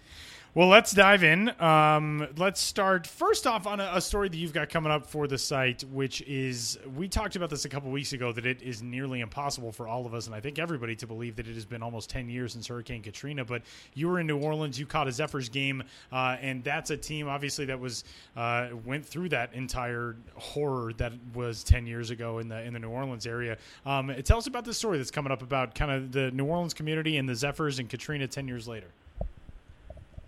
Well, 0.56 0.68
let's 0.68 0.91
dive 0.91 1.24
in. 1.24 1.49
Um, 1.60 2.28
let's 2.38 2.62
start 2.62 3.08
first 3.08 3.47
off 3.47 3.66
on 3.66 3.80
a, 3.80 3.93
a, 3.95 3.99
story 3.99 4.30
that 4.30 4.38
you've 4.38 4.54
got 4.54 4.70
coming 4.70 4.91
up 4.91 5.08
for 5.08 5.26
the 5.26 5.39
site, 5.39 5.84
which 5.86 6.22
is 6.28 6.78
we 6.95 7.08
talked 7.08 7.36
about 7.36 7.49
this 7.49 7.66
a 7.66 7.70
couple 7.70 7.89
weeks 7.89 8.14
ago 8.14 8.32
that 8.32 8.45
it 8.45 8.62
is 8.62 8.84
nearly 8.84 9.22
impossible 9.22 9.72
for 9.72 9.88
all 9.88 10.06
of 10.06 10.14
us, 10.14 10.28
and 10.28 10.36
I 10.36 10.39
think 10.39 10.60
everybody, 10.60 10.95
to 10.97 11.08
believe 11.08 11.38
that 11.38 11.47
it 11.47 11.56
has 11.56 11.66
been 11.66 11.82
almost 11.82 12.12
10 12.12 12.30
years 12.30 12.54
since 12.54 12.68
Hurricane 12.68 13.01
Katrina. 13.01 13.43
But 13.43 13.64
you 13.95 14.08
were 14.08 14.20
in 14.20 14.28
New 14.28 14.38
Orleans, 14.38 14.80
you 14.80 14.86
caught 14.86 15.08
a 15.08 15.12
Zephyrs 15.12 15.49
game, 15.49 15.82
uh, 16.12 16.38
and 16.39 16.64
that's 16.64 16.91
a 16.91 16.97
team, 16.97 17.28
obviously, 17.28 17.66
that 17.66 17.80
was 17.80 18.04
uh, 18.38 18.68
went 18.86 19.04
through 19.04 19.30
that 19.30 19.56
entire 19.56 20.16
horror 20.36 20.93
that 20.97 21.14
was 21.34 21.64
10 21.64 21.88
years 21.88 22.12
ago 22.12 22.38
in 22.38 22.47
the 22.47 22.62
in 22.62 22.74
the 22.74 22.80
New 22.80 22.89
Orleans 22.89 23.26
area. 23.26 23.58
Um, 23.88 24.14
tell 24.24 24.38
us 24.38 24.45
about 24.45 24.66
this 24.66 24.78
story 24.78 24.99
that's 24.99 25.10
coming 25.10 25.32
up 25.32 25.41
about 25.41 25.74
kind 25.74 25.89
of 25.89 26.12
the 26.12 26.30
New 26.30 26.45
Orleans 26.45 26.76
community 26.76 27.18
and 27.18 27.28
the 27.28 27.34
Zephyrs 27.34 27.80
and 27.80 27.89
Katrina 27.89 28.28
10 28.28 28.47
years 28.47 28.68
later. 28.68 28.89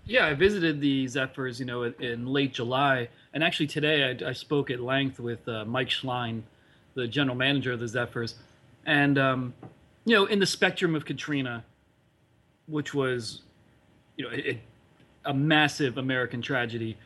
Yeah, 0.08 0.28
I 0.28 0.36
visited 0.36 0.82
the 0.82 1.08
Zephyrs, 1.08 1.60
you 1.60 1.66
know, 1.66 1.84
in 1.84 2.28
late 2.28 2.54
July, 2.54 3.10
and 3.34 3.44
actually 3.44 3.66
today 3.66 4.16
I, 4.24 4.30
I 4.30 4.34
spoke 4.34 4.70
at 4.70 4.80
length 4.80 5.20
with 5.20 5.48
uh, 5.48 5.66
Mike 5.66 5.90
Schline, 5.90 6.44
the 6.94 7.08
general 7.08 7.36
manager 7.36 7.72
of 7.72 7.80
the 7.80 7.88
Zephyrs, 7.88 8.36
and 8.86 9.18
um, 9.18 9.54
you 10.06 10.16
know, 10.16 10.26
in 10.26 10.38
the 10.38 10.46
spectrum 10.46 10.94
of 10.96 11.06
Katrina, 11.06 11.64
which 12.68 12.94
was, 12.94 13.42
you 14.16 14.26
know, 14.26 14.32
it, 14.32 14.60
a 15.26 15.34
massive 15.34 15.98
American 15.98 16.40
tragedy. 16.40 16.98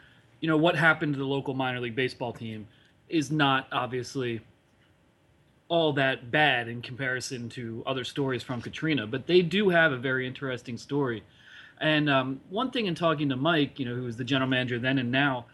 You 0.42 0.50
know, 0.50 0.58
what 0.58 0.76
happened 0.76 1.14
to 1.14 1.20
the 1.20 1.26
local 1.26 1.54
minor 1.54 1.80
league 1.80 1.96
baseball 1.96 2.34
team 2.34 2.68
is 3.08 3.32
not 3.32 3.68
obviously 3.72 4.42
all 5.70 5.94
that 5.94 6.32
bad 6.32 6.68
in 6.68 6.82
comparison 6.82 7.48
to 7.50 7.82
other 7.86 8.04
stories 8.04 8.44
from 8.44 8.62
Katrina, 8.62 9.08
but 9.08 9.26
they 9.26 9.42
do 9.42 9.70
have 9.70 9.94
a 9.94 9.98
very 9.98 10.28
interesting 10.28 10.78
story. 10.78 11.24
And 11.80 12.10
um, 12.10 12.42
one 12.50 12.72
thing 12.72 12.88
in 12.88 12.96
talking 12.96 13.30
to 13.30 13.36
Mike, 13.36 13.80
you 13.80 13.86
know, 13.86 13.96
who 13.96 14.04
was 14.04 14.18
the 14.18 14.24
general 14.24 14.50
manager 14.50 14.80
then 14.80 14.98
and 14.98 15.12
now, 15.12 15.46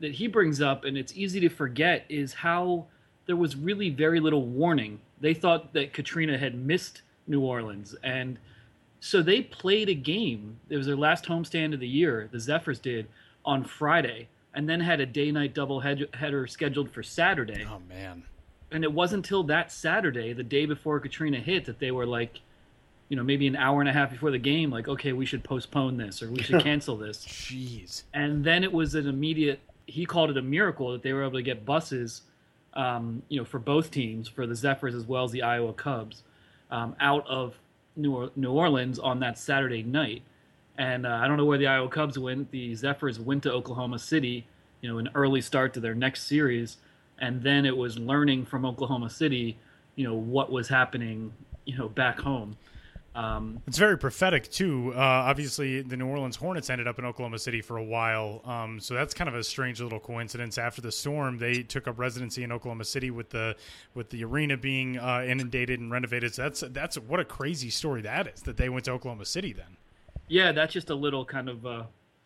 that 0.00 0.12
he 0.12 0.26
brings 0.26 0.60
up, 0.60 0.84
and 0.84 0.98
it's 0.98 1.16
easy 1.16 1.40
to 1.40 1.48
forget, 1.48 2.04
is 2.08 2.34
how 2.34 2.86
there 3.26 3.36
was 3.36 3.56
really 3.56 3.88
very 3.88 4.20
little 4.20 4.44
warning. 4.44 5.00
They 5.20 5.32
thought 5.32 5.72
that 5.72 5.92
Katrina 5.92 6.36
had 6.36 6.54
missed 6.54 7.02
New 7.26 7.40
Orleans, 7.40 7.94
and 8.02 8.38
so 9.00 9.22
they 9.22 9.40
played 9.40 9.88
a 9.88 9.94
game. 9.94 10.58
It 10.68 10.76
was 10.76 10.86
their 10.86 10.96
last 10.96 11.24
homestand 11.24 11.72
of 11.72 11.80
the 11.80 11.88
year. 11.88 12.28
The 12.30 12.40
Zephyrs 12.40 12.78
did 12.78 13.06
on 13.44 13.64
Friday, 13.64 14.28
and 14.52 14.68
then 14.68 14.80
had 14.80 15.00
a 15.00 15.06
day-night 15.06 15.54
double 15.54 15.80
header 15.80 16.46
scheduled 16.46 16.90
for 16.90 17.02
Saturday. 17.02 17.66
Oh 17.66 17.80
man! 17.88 18.24
And 18.70 18.84
it 18.84 18.92
wasn't 18.92 19.24
until 19.24 19.44
that 19.44 19.72
Saturday, 19.72 20.34
the 20.34 20.42
day 20.42 20.66
before 20.66 21.00
Katrina 21.00 21.38
hit, 21.38 21.64
that 21.64 21.78
they 21.78 21.90
were 21.90 22.06
like, 22.06 22.40
you 23.08 23.16
know, 23.16 23.22
maybe 23.22 23.46
an 23.46 23.56
hour 23.56 23.80
and 23.80 23.88
a 23.88 23.92
half 23.92 24.10
before 24.10 24.30
the 24.30 24.38
game, 24.38 24.70
like, 24.70 24.88
okay, 24.88 25.12
we 25.12 25.26
should 25.26 25.44
postpone 25.44 25.96
this 25.96 26.22
or 26.22 26.30
we 26.30 26.42
should 26.42 26.60
cancel 26.62 26.96
this. 26.96 27.24
Jeez. 27.24 28.04
And 28.12 28.44
then 28.44 28.64
it 28.64 28.72
was 28.72 28.94
an 28.94 29.08
immediate. 29.08 29.60
He 29.86 30.06
called 30.06 30.30
it 30.30 30.36
a 30.36 30.42
miracle 30.42 30.92
that 30.92 31.02
they 31.02 31.12
were 31.12 31.22
able 31.22 31.38
to 31.38 31.42
get 31.42 31.64
buses, 31.64 32.22
um, 32.72 33.22
you 33.28 33.38
know, 33.38 33.44
for 33.44 33.58
both 33.58 33.90
teams, 33.90 34.28
for 34.28 34.46
the 34.46 34.54
Zephyrs 34.54 34.94
as 34.94 35.04
well 35.04 35.24
as 35.24 35.32
the 35.32 35.42
Iowa 35.42 35.72
Cubs, 35.74 36.22
um, 36.70 36.96
out 37.00 37.26
of 37.28 37.54
New, 37.96 38.30
New 38.36 38.52
Orleans 38.52 38.98
on 38.98 39.20
that 39.20 39.38
Saturday 39.38 39.82
night. 39.82 40.22
And 40.76 41.06
uh, 41.06 41.20
I 41.22 41.28
don't 41.28 41.36
know 41.36 41.44
where 41.44 41.58
the 41.58 41.66
Iowa 41.66 41.88
Cubs 41.88 42.18
went. 42.18 42.50
The 42.50 42.74
Zephyrs 42.74 43.20
went 43.20 43.42
to 43.44 43.52
Oklahoma 43.52 43.98
City, 43.98 44.46
you 44.80 44.90
know, 44.90 44.98
an 44.98 45.08
early 45.14 45.40
start 45.40 45.74
to 45.74 45.80
their 45.80 45.94
next 45.94 46.24
series, 46.24 46.78
and 47.18 47.42
then 47.42 47.64
it 47.64 47.76
was 47.76 47.98
learning 47.98 48.46
from 48.46 48.64
Oklahoma 48.64 49.08
City, 49.08 49.56
you 49.94 50.04
know, 50.04 50.14
what 50.14 50.50
was 50.50 50.68
happening, 50.68 51.32
you 51.64 51.78
know, 51.78 51.88
back 51.88 52.18
home. 52.18 52.56
Um, 53.14 53.62
it's 53.68 53.78
very 53.78 53.96
prophetic 53.96 54.50
too. 54.50 54.92
Uh, 54.94 54.98
obviously, 54.98 55.82
the 55.82 55.96
New 55.96 56.06
Orleans 56.06 56.34
Hornets 56.34 56.68
ended 56.68 56.88
up 56.88 56.98
in 56.98 57.04
Oklahoma 57.04 57.38
City 57.38 57.60
for 57.60 57.76
a 57.76 57.84
while, 57.84 58.42
um, 58.44 58.80
so 58.80 58.94
that's 58.94 59.14
kind 59.14 59.28
of 59.28 59.36
a 59.36 59.44
strange 59.44 59.80
little 59.80 60.00
coincidence. 60.00 60.58
After 60.58 60.82
the 60.82 60.90
storm, 60.90 61.38
they 61.38 61.62
took 61.62 61.86
up 61.86 61.98
residency 61.98 62.42
in 62.42 62.50
Oklahoma 62.50 62.84
City 62.84 63.12
with 63.12 63.30
the 63.30 63.54
with 63.94 64.10
the 64.10 64.24
arena 64.24 64.56
being 64.56 64.98
uh, 64.98 65.24
inundated 65.26 65.78
and 65.78 65.92
renovated. 65.92 66.34
So 66.34 66.42
that's 66.42 66.64
that's 66.70 66.98
what 66.98 67.20
a 67.20 67.24
crazy 67.24 67.70
story 67.70 68.02
that 68.02 68.26
is 68.26 68.42
that 68.42 68.56
they 68.56 68.68
went 68.68 68.86
to 68.86 68.90
Oklahoma 68.90 69.26
City 69.26 69.52
then. 69.52 69.76
Yeah, 70.26 70.50
that's 70.50 70.72
just 70.72 70.90
a 70.90 70.94
little 70.94 71.24
kind 71.24 71.48
of 71.48 71.64
uh, 71.64 71.84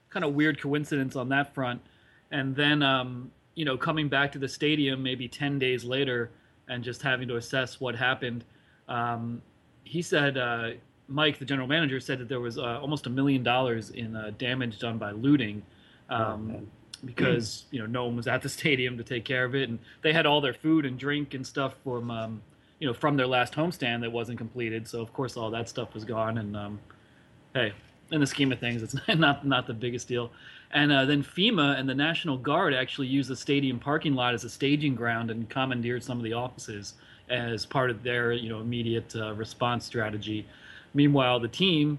kind 0.09 0.25
of 0.25 0.33
weird 0.33 0.61
coincidence 0.61 1.17
on 1.17 1.29
that 1.29 1.55
front. 1.55 1.83
And 2.31 2.57
then 2.57 2.83
um, 2.83 3.31
you 3.55 3.67
know 3.67 3.77
coming 3.77 4.09
back 4.09 4.33
to 4.33 4.39
the 4.39 4.49
stadium 4.49 5.03
maybe 5.03 5.29
ten 5.29 5.59
days 5.59 5.85
later 5.85 6.31
and 6.69 6.83
just 6.83 7.03
having 7.03 7.29
to 7.29 7.37
assess 7.37 7.79
what 7.79 7.95
happened. 7.95 8.45
Um, 8.89 9.43
he 9.89 10.03
said 10.03 10.37
uh, 10.37 10.71
Mike, 11.09 11.39
the 11.39 11.45
general 11.45 11.67
manager, 11.67 11.99
said 11.99 12.19
that 12.19 12.29
there 12.29 12.41
was 12.41 12.59
uh, 12.59 12.79
almost 12.81 13.07
a 13.07 13.11
million 13.11 13.43
dollars 13.43 13.91
in 13.91 14.15
uh, 14.15 14.31
damage 14.37 14.79
done 14.79 14.99
by 14.99 15.11
looting. 15.11 15.63
Um, 16.11 16.55
oh, 16.55 16.63
because 17.05 17.65
you 17.71 17.81
know 17.81 17.87
no 17.87 18.05
one 18.05 18.17
was 18.17 18.27
at 18.27 18.43
the 18.43 18.49
stadium 18.49 18.99
to 18.99 19.05
take 19.05 19.25
care 19.25 19.45
of 19.45 19.55
it, 19.55 19.69
and 19.69 19.79
they 20.03 20.13
had 20.13 20.27
all 20.27 20.41
their 20.41 20.55
food 20.55 20.85
and 20.85 20.99
drink 20.99 21.35
and 21.35 21.47
stuff 21.47 21.75
from 21.83 22.11
um, 22.11 22.43
you 22.79 22.87
know 22.87 22.93
from 22.93 23.17
their 23.17 23.27
last 23.27 23.55
homestand 23.55 24.03
that 24.03 24.13
wasn't 24.13 24.39
completed. 24.39 24.87
So 24.87 25.01
of 25.01 25.13
course 25.13 25.37
all 25.37 25.51
that 25.51 25.69
stuff 25.69 25.95
was 25.95 26.05
gone. 26.05 26.39
And 26.39 26.57
um, 26.57 26.81
hey, 27.55 27.73
in 28.11 28.21
the 28.21 28.27
scheme 28.27 28.53
of 28.53 28.61
things, 28.61 28.83
it's 28.83 28.95
not 29.17 29.47
not 29.47 29.67
the 29.67 29.75
biggest 29.75 30.09
deal. 30.09 30.31
And 30.71 30.93
uh, 30.93 31.07
then 31.07 31.23
FEMA 31.23 31.79
and 31.79 31.89
the 31.89 31.95
National 31.95 32.37
Guard 32.37 32.75
actually 32.75 33.07
used 33.07 33.31
the 33.31 33.37
stadium 33.37 33.79
parking 33.79 34.15
lot 34.15 34.35
as 34.35 34.45
a 34.45 34.51
staging 34.51 34.95
ground 34.95 35.31
and 35.31 35.49
commandeered 35.49 36.05
some 36.05 36.19
of 36.19 36.25
the 36.25 36.35
offices 36.35 36.93
as 37.31 37.67
part 37.67 37.91
of 37.91 38.03
their 38.03 38.33
you 38.33 38.49
know 38.49 38.61
immediate 38.61 39.15
uh, 39.17 39.33
response 39.35 39.85
strategy. 39.85 40.47
Meanwhile, 40.95 41.41
the 41.41 41.49
team 41.49 41.99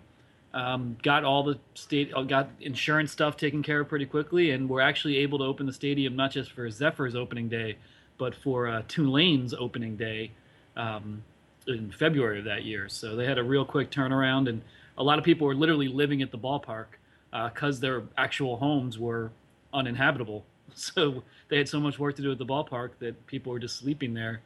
um, 0.53 0.97
got 1.03 1.23
all 1.23 1.43
the 1.43 1.59
state 1.75 2.11
uh, 2.15 2.23
got 2.23 2.49
insurance 2.59 3.11
stuff 3.11 3.37
taken 3.37 3.61
care 3.61 3.81
of 3.81 3.89
pretty 3.89 4.05
quickly, 4.05 4.51
and 4.51 4.69
were 4.69 4.81
actually 4.81 5.17
able 5.17 5.37
to 5.39 5.45
open 5.45 5.65
the 5.65 5.73
stadium 5.73 6.15
not 6.15 6.31
just 6.31 6.51
for 6.51 6.69
Zephyr's 6.69 7.15
opening 7.15 7.49
day, 7.49 7.77
but 8.17 8.35
for 8.35 8.67
uh, 8.67 8.83
Tulane's 8.87 9.53
opening 9.53 9.95
day 9.95 10.31
um, 10.75 11.23
in 11.67 11.91
February 11.91 12.39
of 12.39 12.45
that 12.45 12.63
year. 12.63 12.89
So 12.89 13.15
they 13.15 13.25
had 13.25 13.37
a 13.37 13.43
real 13.43 13.65
quick 13.65 13.91
turnaround, 13.91 14.49
and 14.49 14.61
a 14.97 15.03
lot 15.03 15.19
of 15.19 15.25
people 15.25 15.45
were 15.45 15.55
literally 15.55 15.87
living 15.87 16.21
at 16.21 16.31
the 16.31 16.37
ballpark 16.37 16.85
because 17.31 17.77
uh, 17.77 17.81
their 17.81 18.03
actual 18.17 18.57
homes 18.57 18.97
were 18.97 19.31
uninhabitable. 19.73 20.45
So 20.75 21.23
they 21.49 21.57
had 21.57 21.67
so 21.67 21.79
much 21.79 21.97
work 21.97 22.15
to 22.17 22.21
do 22.21 22.31
at 22.31 22.37
the 22.37 22.45
ballpark 22.45 22.91
that 22.99 23.25
people 23.25 23.51
were 23.51 23.59
just 23.59 23.75
sleeping 23.77 24.13
there 24.13 24.41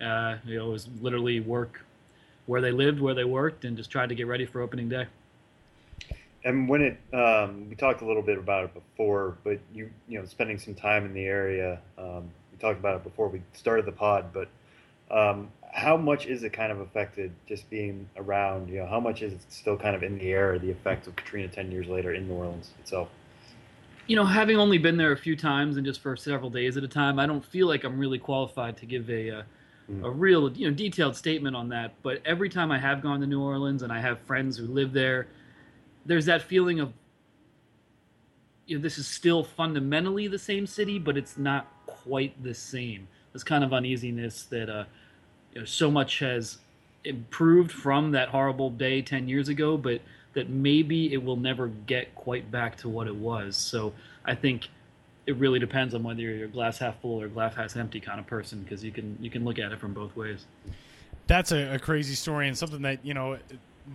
uh, 0.00 0.36
you 0.44 0.58
know, 0.58 0.68
it 0.68 0.72
was 0.72 0.88
literally 1.00 1.40
work 1.40 1.84
where 2.46 2.60
they 2.60 2.72
lived, 2.72 3.00
where 3.00 3.14
they 3.14 3.24
worked, 3.24 3.64
and 3.64 3.76
just 3.76 3.90
tried 3.90 4.08
to 4.08 4.14
get 4.14 4.26
ready 4.26 4.46
for 4.46 4.60
opening 4.60 4.88
day. 4.88 5.06
And 6.44 6.68
when 6.68 6.80
it, 6.82 7.14
um, 7.14 7.68
we 7.68 7.74
talked 7.74 8.00
a 8.00 8.06
little 8.06 8.22
bit 8.22 8.38
about 8.38 8.64
it 8.64 8.74
before, 8.74 9.36
but 9.44 9.58
you, 9.74 9.90
you 10.08 10.18
know, 10.18 10.24
spending 10.24 10.58
some 10.58 10.74
time 10.74 11.04
in 11.04 11.12
the 11.12 11.24
area. 11.24 11.78
Um, 11.98 12.30
we 12.52 12.58
talked 12.58 12.78
about 12.78 12.96
it 12.96 13.04
before 13.04 13.28
we 13.28 13.42
started 13.52 13.84
the 13.84 13.92
pod, 13.92 14.32
but 14.32 14.48
um, 15.10 15.50
how 15.72 15.96
much 15.96 16.26
is 16.26 16.44
it 16.44 16.52
kind 16.52 16.72
of 16.72 16.80
affected 16.80 17.32
just 17.46 17.68
being 17.68 18.08
around? 18.16 18.68
You 18.68 18.80
know, 18.80 18.86
how 18.86 19.00
much 19.00 19.20
is 19.20 19.34
it 19.34 19.40
still 19.48 19.76
kind 19.76 19.94
of 19.94 20.02
in 20.02 20.18
the 20.18 20.30
air? 20.30 20.58
The 20.58 20.70
effect 20.70 21.06
of 21.06 21.16
Katrina 21.16 21.48
ten 21.48 21.70
years 21.70 21.88
later 21.88 22.14
in 22.14 22.28
New 22.28 22.34
Orleans 22.34 22.70
itself. 22.78 23.08
You 24.06 24.16
know, 24.16 24.24
having 24.24 24.56
only 24.56 24.78
been 24.78 24.96
there 24.96 25.12
a 25.12 25.18
few 25.18 25.36
times 25.36 25.76
and 25.76 25.84
just 25.84 26.00
for 26.00 26.16
several 26.16 26.48
days 26.48 26.78
at 26.78 26.84
a 26.84 26.88
time, 26.88 27.18
I 27.18 27.26
don't 27.26 27.44
feel 27.44 27.66
like 27.66 27.84
I'm 27.84 27.98
really 27.98 28.18
qualified 28.18 28.76
to 28.78 28.86
give 28.86 29.10
a. 29.10 29.30
Uh. 29.30 29.42
A 30.02 30.10
real 30.10 30.50
you 30.52 30.68
know 30.68 30.74
detailed 30.74 31.16
statement 31.16 31.56
on 31.56 31.68
that. 31.70 31.94
But 32.02 32.20
every 32.24 32.48
time 32.48 32.70
I 32.70 32.78
have 32.78 33.02
gone 33.02 33.20
to 33.20 33.26
New 33.26 33.40
Orleans 33.40 33.82
and 33.82 33.92
I 33.92 34.00
have 34.00 34.20
friends 34.20 34.56
who 34.56 34.66
live 34.66 34.92
there, 34.92 35.28
there's 36.04 36.26
that 36.26 36.42
feeling 36.42 36.80
of 36.80 36.92
you 38.66 38.76
know 38.76 38.82
this 38.82 38.98
is 38.98 39.06
still 39.06 39.42
fundamentally 39.42 40.28
the 40.28 40.38
same 40.38 40.66
city, 40.66 40.98
but 40.98 41.16
it's 41.16 41.38
not 41.38 41.66
quite 41.86 42.42
the 42.42 42.54
same. 42.54 43.08
This 43.32 43.42
kind 43.42 43.64
of 43.64 43.72
uneasiness 43.72 44.44
that 44.44 44.68
uh, 44.68 44.84
you 45.54 45.60
know 45.60 45.64
so 45.64 45.90
much 45.90 46.18
has 46.18 46.58
improved 47.04 47.72
from 47.72 48.10
that 48.10 48.28
horrible 48.28 48.70
day 48.70 49.00
10 49.00 49.28
years 49.28 49.48
ago, 49.48 49.76
but 49.76 50.02
that 50.34 50.50
maybe 50.50 51.12
it 51.12 51.22
will 51.22 51.36
never 51.36 51.68
get 51.68 52.14
quite 52.14 52.50
back 52.50 52.76
to 52.76 52.88
what 52.88 53.06
it 53.06 53.14
was. 53.14 53.56
So 53.56 53.94
I 54.24 54.34
think 54.34 54.68
it 55.28 55.36
really 55.36 55.58
depends 55.58 55.94
on 55.94 56.02
whether 56.02 56.22
you're 56.22 56.46
a 56.46 56.48
glass 56.48 56.78
half 56.78 56.98
full 57.02 57.20
or 57.20 57.28
glass 57.28 57.54
half 57.54 57.76
empty 57.76 58.00
kind 58.00 58.18
of 58.18 58.26
person 58.26 58.62
because 58.62 58.82
you 58.82 58.90
can 58.90 59.14
you 59.20 59.28
can 59.28 59.44
look 59.44 59.58
at 59.58 59.72
it 59.72 59.78
from 59.78 59.92
both 59.92 60.16
ways. 60.16 60.46
That's 61.26 61.52
a, 61.52 61.74
a 61.74 61.78
crazy 61.78 62.14
story 62.14 62.48
and 62.48 62.56
something 62.56 62.80
that 62.80 63.04
you 63.04 63.12
know 63.12 63.36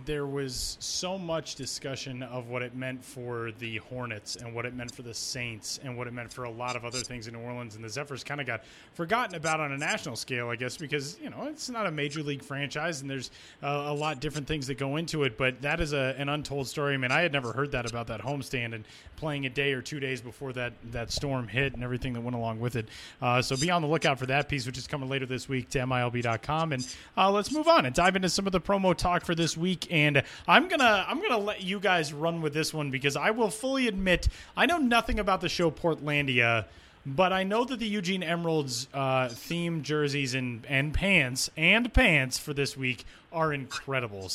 there 0.04 0.26
was 0.26 0.76
so 0.80 1.16
much 1.16 1.54
discussion 1.54 2.22
of 2.22 2.48
what 2.48 2.62
it 2.62 2.74
meant 2.74 3.04
for 3.04 3.52
the 3.58 3.78
Hornets 3.78 4.36
and 4.36 4.54
what 4.54 4.66
it 4.66 4.74
meant 4.74 4.94
for 4.94 5.02
the 5.02 5.14
Saints 5.14 5.78
and 5.82 5.96
what 5.96 6.06
it 6.06 6.12
meant 6.12 6.32
for 6.32 6.44
a 6.44 6.50
lot 6.50 6.76
of 6.76 6.84
other 6.84 7.00
things 7.00 7.26
in 7.26 7.34
New 7.34 7.40
Orleans. 7.40 7.74
And 7.76 7.84
the 7.84 7.88
Zephyrs 7.88 8.24
kind 8.24 8.40
of 8.40 8.46
got 8.46 8.64
forgotten 8.94 9.34
about 9.34 9.60
on 9.60 9.72
a 9.72 9.78
national 9.78 10.16
scale, 10.16 10.48
I 10.48 10.56
guess, 10.56 10.76
because, 10.76 11.18
you 11.20 11.30
know, 11.30 11.44
it's 11.44 11.70
not 11.70 11.86
a 11.86 11.90
major 11.90 12.22
league 12.22 12.42
franchise 12.42 13.00
and 13.00 13.10
there's 13.10 13.30
uh, 13.62 13.84
a 13.86 13.94
lot 13.94 14.20
different 14.20 14.46
things 14.46 14.66
that 14.66 14.78
go 14.78 14.96
into 14.96 15.22
it. 15.24 15.38
But 15.38 15.62
that 15.62 15.80
is 15.80 15.92
a, 15.92 16.14
an 16.18 16.28
untold 16.28 16.66
story. 16.66 16.94
I 16.94 16.96
mean, 16.96 17.12
I 17.12 17.20
had 17.20 17.32
never 17.32 17.52
heard 17.52 17.72
that 17.72 17.88
about 17.88 18.08
that 18.08 18.20
homestand 18.20 18.74
and 18.74 18.84
playing 19.16 19.46
a 19.46 19.50
day 19.50 19.72
or 19.72 19.82
two 19.82 20.00
days 20.00 20.20
before 20.20 20.52
that, 20.54 20.72
that 20.90 21.10
storm 21.10 21.48
hit 21.48 21.74
and 21.74 21.84
everything 21.84 22.12
that 22.14 22.20
went 22.20 22.36
along 22.36 22.60
with 22.60 22.76
it. 22.76 22.88
Uh, 23.22 23.40
so 23.40 23.56
be 23.56 23.70
on 23.70 23.82
the 23.82 23.88
lookout 23.88 24.18
for 24.18 24.26
that 24.26 24.48
piece, 24.48 24.66
which 24.66 24.78
is 24.78 24.86
coming 24.86 25.08
later 25.08 25.26
this 25.26 25.48
week 25.48 25.68
to 25.70 25.78
MILB.com. 25.78 26.72
And 26.72 26.96
uh, 27.16 27.30
let's 27.30 27.52
move 27.52 27.68
on 27.68 27.86
and 27.86 27.94
dive 27.94 28.16
into 28.16 28.28
some 28.28 28.46
of 28.46 28.52
the 28.52 28.60
promo 28.60 28.94
talk 28.94 29.24
for 29.24 29.34
this 29.34 29.56
week 29.56 29.83
and 29.90 30.22
I'm 30.46 30.68
gonna 30.68 31.04
I'm 31.08 31.20
gonna 31.20 31.38
let 31.38 31.62
you 31.62 31.80
guys 31.80 32.12
run 32.12 32.42
with 32.42 32.54
this 32.54 32.72
one 32.72 32.90
because 32.90 33.16
I 33.16 33.30
will 33.30 33.50
fully 33.50 33.88
admit 33.88 34.28
I 34.56 34.66
know 34.66 34.78
nothing 34.78 35.18
about 35.18 35.40
the 35.40 35.48
show 35.48 35.70
Portlandia. 35.70 36.66
But 37.06 37.34
I 37.34 37.42
know 37.42 37.64
that 37.64 37.78
the 37.78 37.86
Eugene 37.86 38.22
Emeralds 38.22 38.88
uh, 38.94 39.28
theme 39.28 39.82
jerseys 39.82 40.34
and, 40.34 40.64
and 40.66 40.94
pants 40.94 41.50
and 41.54 41.92
pants 41.92 42.38
for 42.38 42.54
this 42.54 42.78
week 42.78 43.04
are 43.30 43.52
incredible. 43.52 44.30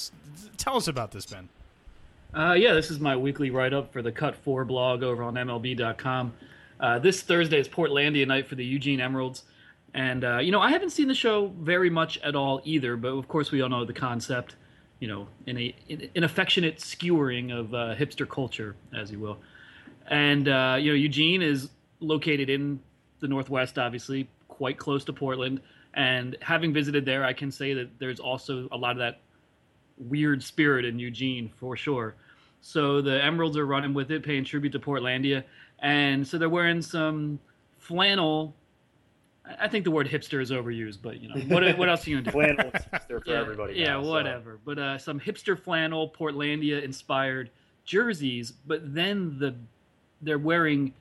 Tell 0.58 0.78
us 0.78 0.88
about 0.88 1.12
this, 1.12 1.26
Ben. 1.26 1.50
Uh, 2.32 2.54
yeah, 2.54 2.74
this 2.74 2.92
is 2.92 3.00
my 3.00 3.18
weekly 3.18 3.50
write 3.50 3.74
up 3.74 3.92
for 3.92 4.04
the 4.04 4.12
Cut 4.12 4.36
4 4.36 4.66
blog 4.66 5.02
over 5.02 5.24
on 5.24 5.34
MLB.com. 5.34 6.32
Uh, 6.80 7.00
this 7.00 7.24
Thursday 7.24 7.60
is 7.60 7.68
Portlandia 7.68 8.28
night 8.28 8.48
for 8.48 8.54
the 8.54 8.64
Eugene 8.64 9.02
Emeralds. 9.02 9.44
And, 9.96 10.24
uh, 10.24 10.38
you 10.38 10.52
know, 10.52 10.62
I 10.62 10.70
haven't 10.70 10.92
seen 10.92 11.08
the 11.08 11.16
show 11.16 11.48
very 11.60 11.90
much 11.90 12.20
at 12.20 12.36
all 12.36 12.62
either, 12.64 12.96
but 12.96 13.10
of 13.10 13.28
course 13.28 13.52
we 13.52 13.62
all 13.62 13.70
know 13.70 13.84
the 13.84 13.94
concept 13.94 14.56
you 15.00 15.08
know, 15.08 15.28
in 15.46 15.58
a 15.58 15.76
in 15.88 16.10
an 16.16 16.24
affectionate 16.24 16.80
skewering 16.80 17.52
of 17.52 17.74
uh, 17.74 17.96
hipster 17.96 18.28
culture, 18.28 18.76
as 18.94 19.12
you 19.12 19.20
will. 19.20 19.38
And 20.08 20.48
uh, 20.48 20.78
you 20.80 20.92
know, 20.92 20.96
Eugene 20.96 21.42
is 21.42 21.70
located 22.00 22.50
in 22.50 22.80
the 23.20 23.28
Northwest, 23.28 23.78
obviously, 23.78 24.28
quite 24.48 24.78
close 24.78 25.04
to 25.06 25.14
Portland. 25.14 25.62
And 25.94 26.38
having 26.42 26.74
visited 26.74 27.06
there, 27.06 27.26
I 27.26 27.34
can 27.34 27.52
say 27.52 27.74
that 27.74 27.90
there's 28.00 28.20
also 28.20 28.68
a 28.72 28.78
lot 28.78 28.92
of 28.92 28.98
that 28.98 29.22
weird 29.98 30.44
spirit 30.44 30.86
in 30.86 31.00
Eugene 31.00 31.52
for 31.58 31.76
sure. 31.76 32.16
So 32.62 33.02
the 33.02 33.24
Emeralds 33.24 33.58
are 33.58 33.66
running 33.66 33.94
with 33.94 34.12
it, 34.12 34.24
paying 34.24 34.44
tribute 34.44 34.72
to 34.74 34.80
Portlandia, 34.80 35.44
and 35.80 36.28
so 36.28 36.38
they're 36.38 36.50
wearing 36.50 36.82
some 36.82 37.40
flannel 37.78 38.54
I 39.60 39.68
think 39.68 39.84
the 39.84 39.92
word 39.92 40.08
hipster 40.08 40.42
is 40.42 40.52
overused, 40.52 41.00
but 41.02 41.22
you 41.22 41.30
know 41.30 41.42
what? 41.56 41.78
what 41.78 41.90
else 41.90 42.06
are 42.06 42.10
you 42.10 42.22
gonna 42.22 42.26
do? 42.26 42.32
Flannel 42.32 42.72
hipster 42.94 43.24
for 43.24 43.32
yeah, 43.32 43.40
everybody. 43.40 43.74
Yeah, 43.76 43.94
now, 43.94 44.04
so. 44.04 44.10
whatever. 44.10 44.60
But 44.64 44.80
uh, 44.80 44.98
some 44.98 45.20
hipster 45.20 45.60
flannel, 45.60 46.10
Portlandia 46.10 46.84
inspired 46.84 47.50
jerseys, 47.86 48.52
but 48.52 48.94
then 48.94 49.40
the 49.40 49.56
they're 50.22 50.38
wearing 50.38 50.94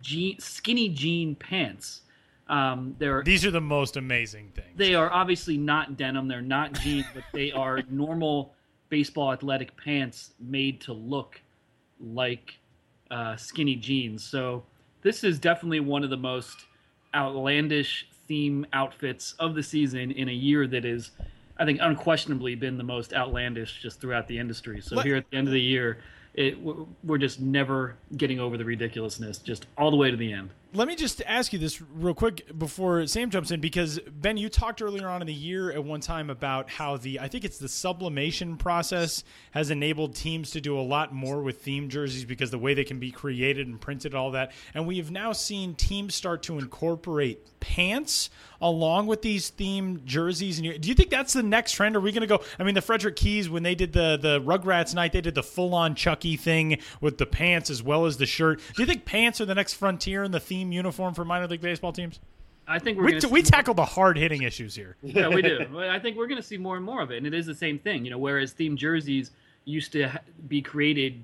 jean, 0.00 0.38
skinny 0.38 0.88
jean 0.88 1.34
pants. 1.34 2.02
Um, 2.48 2.96
they're 2.98 3.22
These 3.22 3.44
are 3.44 3.50
the 3.50 3.60
most 3.60 3.96
amazing 3.96 4.50
things. 4.54 4.68
they 4.76 4.94
are 4.94 5.10
obviously 5.10 5.56
not 5.56 5.96
denim. 5.96 6.28
They're 6.28 6.42
not 6.42 6.72
jeans, 6.74 7.06
but 7.14 7.24
they 7.32 7.52
are 7.52 7.80
normal 7.90 8.54
baseball 8.88 9.32
athletic 9.32 9.76
pants 9.82 10.34
made 10.38 10.80
to 10.82 10.92
look 10.92 11.40
like 12.00 12.58
uh, 13.10 13.36
skinny 13.36 13.76
jeans. 13.76 14.24
So 14.24 14.64
this 15.02 15.24
is 15.24 15.38
definitely 15.38 15.80
one 15.80 16.04
of 16.04 16.10
the 16.10 16.16
most 16.16 16.66
outlandish 17.14 18.06
theme 18.28 18.66
outfits 18.72 19.34
of 19.38 19.54
the 19.54 19.62
season 19.62 20.10
in 20.10 20.28
a 20.28 20.32
year 20.32 20.66
that 20.66 20.84
is, 20.84 21.10
I 21.58 21.64
think, 21.64 21.80
unquestionably 21.82 22.54
been 22.54 22.78
the 22.78 22.84
most 22.84 23.12
outlandish 23.12 23.80
just 23.82 24.00
throughout 24.00 24.28
the 24.28 24.38
industry. 24.38 24.80
So 24.80 24.96
Let- 24.96 25.06
here 25.06 25.16
at 25.16 25.30
the 25.30 25.36
end 25.36 25.48
of 25.48 25.52
the 25.52 25.60
year, 25.60 25.98
it, 26.34 26.58
we're 27.04 27.18
just 27.18 27.40
never 27.40 27.96
getting 28.16 28.40
over 28.40 28.56
the 28.56 28.64
ridiculousness, 28.64 29.38
just 29.38 29.66
all 29.76 29.90
the 29.90 29.96
way 29.96 30.10
to 30.10 30.16
the 30.16 30.32
end. 30.32 30.50
Let 30.74 30.88
me 30.88 30.96
just 30.96 31.20
ask 31.26 31.52
you 31.52 31.58
this 31.58 31.82
real 31.82 32.14
quick 32.14 32.58
before 32.58 33.06
Sam 33.06 33.28
jumps 33.28 33.50
in, 33.50 33.60
because 33.60 34.00
Ben, 34.10 34.38
you 34.38 34.48
talked 34.48 34.80
earlier 34.80 35.06
on 35.06 35.20
in 35.20 35.26
the 35.26 35.34
year 35.34 35.70
at 35.70 35.84
one 35.84 36.00
time 36.00 36.30
about 36.30 36.70
how 36.70 36.96
the 36.96 37.20
I 37.20 37.28
think 37.28 37.44
it's 37.44 37.58
the 37.58 37.68
sublimation 37.68 38.56
process 38.56 39.22
has 39.50 39.70
enabled 39.70 40.14
teams 40.14 40.50
to 40.52 40.62
do 40.62 40.78
a 40.78 40.80
lot 40.80 41.12
more 41.12 41.42
with 41.42 41.60
theme 41.60 41.90
jerseys 41.90 42.24
because 42.24 42.50
the 42.50 42.58
way 42.58 42.72
they 42.72 42.84
can 42.84 42.98
be 42.98 43.10
created 43.10 43.66
and 43.66 43.78
printed, 43.78 44.14
all 44.14 44.30
that, 44.30 44.52
and 44.72 44.86
we 44.86 44.96
have 44.96 45.10
now 45.10 45.32
seen 45.32 45.74
teams 45.74 46.14
start 46.14 46.42
to 46.44 46.58
incorporate 46.58 47.60
pants 47.60 48.30
along 48.60 49.08
with 49.08 49.22
these 49.22 49.50
theme 49.50 50.00
jerseys. 50.06 50.58
And 50.58 50.80
do 50.80 50.88
you 50.88 50.94
think 50.94 51.10
that's 51.10 51.34
the 51.34 51.42
next 51.42 51.72
trend? 51.72 51.96
Are 51.96 52.00
we 52.00 52.12
going 52.12 52.22
to 52.22 52.26
go? 52.26 52.42
I 52.58 52.62
mean, 52.62 52.74
the 52.74 52.80
Frederick 52.80 53.16
Keys 53.16 53.50
when 53.50 53.62
they 53.62 53.74
did 53.74 53.92
the 53.92 54.16
the 54.16 54.40
Rugrats 54.40 54.94
night, 54.94 55.12
they 55.12 55.20
did 55.20 55.34
the 55.34 55.42
full 55.42 55.74
on 55.74 55.94
Chucky 55.94 56.36
thing 56.38 56.78
with 57.02 57.18
the 57.18 57.26
pants 57.26 57.68
as 57.68 57.82
well 57.82 58.06
as 58.06 58.16
the 58.16 58.24
shirt. 58.24 58.62
Do 58.74 58.82
you 58.82 58.86
think 58.86 59.04
pants 59.04 59.38
are 59.38 59.44
the 59.44 59.54
next 59.54 59.74
frontier 59.74 60.24
in 60.24 60.30
the 60.30 60.40
theme 60.40 60.61
uniform 60.70 61.14
for 61.14 61.24
minor 61.24 61.48
league 61.48 61.60
baseball 61.60 61.92
teams? 61.92 62.20
I 62.66 62.78
think 62.78 62.98
we're 62.98 63.04
We, 63.04 63.20
t- 63.20 63.26
we 63.26 63.42
tackle 63.42 63.74
the 63.74 63.84
hard 63.84 64.16
hitting 64.16 64.42
issues 64.42 64.74
here. 64.74 64.96
yeah, 65.02 65.28
we 65.28 65.42
do. 65.42 65.66
I 65.80 65.98
think 65.98 66.16
we're 66.16 66.26
going 66.26 66.40
to 66.40 66.46
see 66.46 66.56
more 66.56 66.76
and 66.76 66.84
more 66.84 67.02
of 67.02 67.10
it, 67.10 67.16
and 67.16 67.26
it 67.26 67.34
is 67.34 67.46
the 67.46 67.54
same 67.54 67.78
thing. 67.78 68.04
You 68.04 68.10
know, 68.10 68.18
whereas 68.18 68.54
themed 68.54 68.76
jerseys 68.76 69.30
used 69.64 69.92
to 69.92 70.20
be 70.48 70.62
created, 70.62 71.22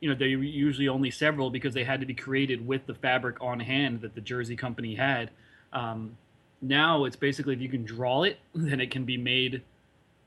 you 0.00 0.08
know, 0.08 0.16
they 0.16 0.36
were 0.36 0.42
usually 0.42 0.88
only 0.88 1.10
several 1.10 1.50
because 1.50 1.74
they 1.74 1.84
had 1.84 2.00
to 2.00 2.06
be 2.06 2.14
created 2.14 2.66
with 2.66 2.86
the 2.86 2.94
fabric 2.94 3.36
on 3.40 3.60
hand 3.60 4.00
that 4.00 4.14
the 4.14 4.20
jersey 4.20 4.56
company 4.56 4.94
had. 4.94 5.30
Um, 5.72 6.16
now 6.62 7.04
it's 7.04 7.16
basically 7.16 7.54
if 7.54 7.60
you 7.60 7.68
can 7.68 7.84
draw 7.84 8.24
it, 8.24 8.38
then 8.54 8.80
it 8.80 8.90
can 8.90 9.04
be 9.04 9.16
made, 9.16 9.62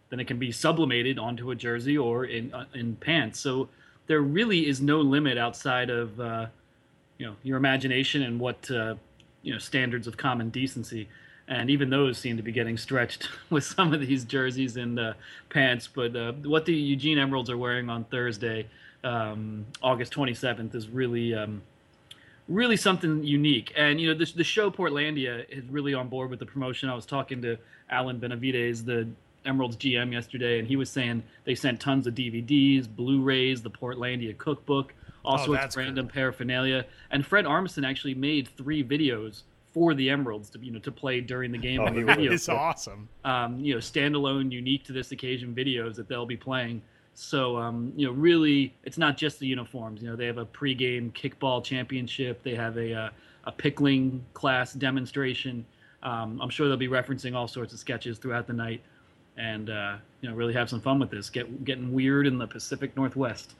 then 0.09 0.20
it 0.20 0.28
can 0.28 0.39
be 0.39 0.51
sublimated 0.51 1.20
onto 1.20 1.51
a 1.51 1.55
jersey 1.55 1.97
or 1.97 2.26
in 2.26 2.53
uh, 2.53 2.66
in 2.74 2.95
pants. 2.95 3.39
So 3.39 3.70
there 4.07 4.22
really 4.22 4.68
is 4.68 4.82
no 4.82 5.01
limit 5.01 5.38
outside 5.38 5.89
of 5.89 6.20
uh, 6.20 6.47
you 7.18 7.26
know 7.26 7.36
your 7.43 7.57
imagination 7.57 8.24
and 8.24 8.39
what 8.39 8.70
uh, 8.72 8.95
you 9.41 9.53
know 9.53 9.59
standards 9.59 10.07
of 10.07 10.18
common 10.18 10.49
decency. 10.49 11.07
And 11.45 11.70
even 11.70 11.89
those 11.89 12.18
seem 12.18 12.38
to 12.38 12.43
be 12.43 12.53
getting 12.53 12.78
stretched 12.78 13.28
with 13.49 13.66
some 13.66 13.93
of 13.93 13.99
these 13.99 14.24
jerseys 14.24 14.78
and 14.78 14.97
uh, 14.97 15.14
pants. 15.49 15.89
But 15.93 16.16
uh, 16.16 16.32
what 16.43 16.66
the 16.66 16.74
eugene 16.74 17.20
emeralds 17.20 17.49
are 17.49 17.57
wearing 17.57 17.89
on 17.89 18.05
thursday 18.05 18.68
um, 19.03 19.66
august 19.82 20.14
27th 20.14 20.74
is 20.74 20.88
really 20.88 21.34
um, 21.34 21.61
really 22.47 22.78
something 22.78 23.24
unique. 23.24 23.74
And 23.76 23.99
you 23.99 24.07
know 24.07 24.18
the, 24.18 24.32
the 24.36 24.43
show 24.43 24.72
portlandia 24.72 25.45
is 25.49 25.66
really 25.70 25.93
on 25.93 26.07
board 26.07 26.30
with 26.30 26.39
the 26.39 26.45
promotion. 26.45 26.89
I 26.89 26.95
was 26.95 27.05
talking 27.05 27.41
to 27.41 27.57
alan 27.89 28.18
benavides 28.18 28.84
the 28.84 29.07
emeralds 29.45 29.76
gm 29.76 30.14
yesterday 30.14 30.57
and 30.57 30.68
he 30.68 30.78
was 30.78 30.89
saying 30.89 31.22
they 31.43 31.53
sent 31.53 31.78
tons 31.80 32.07
of 32.07 32.16
dvds 32.16 32.88
blu-rays 32.88 33.61
the 33.61 33.70
portlandia 33.70 34.36
cookbook 34.38 34.93
all 35.26 35.39
Oh, 35.39 35.45
sorts 35.45 35.76
of 35.76 35.80
random 35.80 36.07
cool. 36.07 36.13
paraphernalia. 36.13 36.86
And 37.11 37.26
Fred 37.26 37.45
Armisen 37.45 37.88
actually 37.88 38.15
made 38.15 38.47
three 38.47 38.84
videos 38.84 39.43
for 39.74 39.93
the 39.93 40.09
Emeralds 40.09 40.49
to 40.51 40.59
you 40.59 40.71
know 40.71 40.80
to 40.80 40.91
play 40.91 41.19
during 41.21 41.51
the 41.51 41.57
game 41.57 41.80
Oh, 41.82 41.86
on 41.86 41.93
the 41.93 41.99
he 41.99 42.03
would. 42.05 42.15
video. 42.17 42.34
It's 42.34 42.49
awesome. 42.49 43.09
Um, 43.26 43.59
you 43.59 43.74
know, 43.74 43.80
standalone, 43.80 44.51
unique 44.51 44.84
to 44.86 44.93
this 44.93 45.11
occasion 45.11 45.55
videos 45.55 45.95
that 45.95 46.07
they'll 46.07 46.26
be 46.26 46.38
playing. 46.38 46.82
So 47.15 47.57
um, 47.57 47.93
you 47.95 48.05
know, 48.07 48.13
really, 48.13 48.74
it's 48.84 48.97
not 48.97 49.17
just 49.17 49.39
the 49.39 49.47
uniforms. 49.47 50.01
You 50.01 50.09
know, 50.09 50.15
they 50.15 50.26
have 50.26 50.38
a 50.39 50.45
pregame 50.45 51.11
kickball 51.13 51.63
championship. 51.63 52.41
They 52.43 52.55
have 52.55 52.78
a 52.78 52.93
uh, 52.93 53.09
a 53.45 53.51
pickling 53.51 54.24
class 54.34 54.74
demonstration. 54.74 55.65
Um, 56.03 56.39
I'm 56.41 56.49
sure 56.49 56.67
they'll 56.67 56.76
be 56.78 56.88
referencing 56.88 57.34
all 57.36 57.47
sorts 57.47 57.71
of 57.74 57.80
sketches 57.80 58.17
throughout 58.17 58.45
the 58.45 58.53
night, 58.53 58.82
and 59.38 59.69
uh, 59.69 59.95
you 60.21 60.30
know, 60.30 60.36
really 60.36 60.53
have 60.53 60.69
some 60.69 60.82
fun 60.82 60.99
with 60.99 61.09
this. 61.11 61.30
Get 61.30 61.63
getting 61.65 61.93
weird 61.93 62.28
in 62.28 62.38
the 62.38 62.47
Pacific 62.47 62.95
Northwest. 62.97 63.55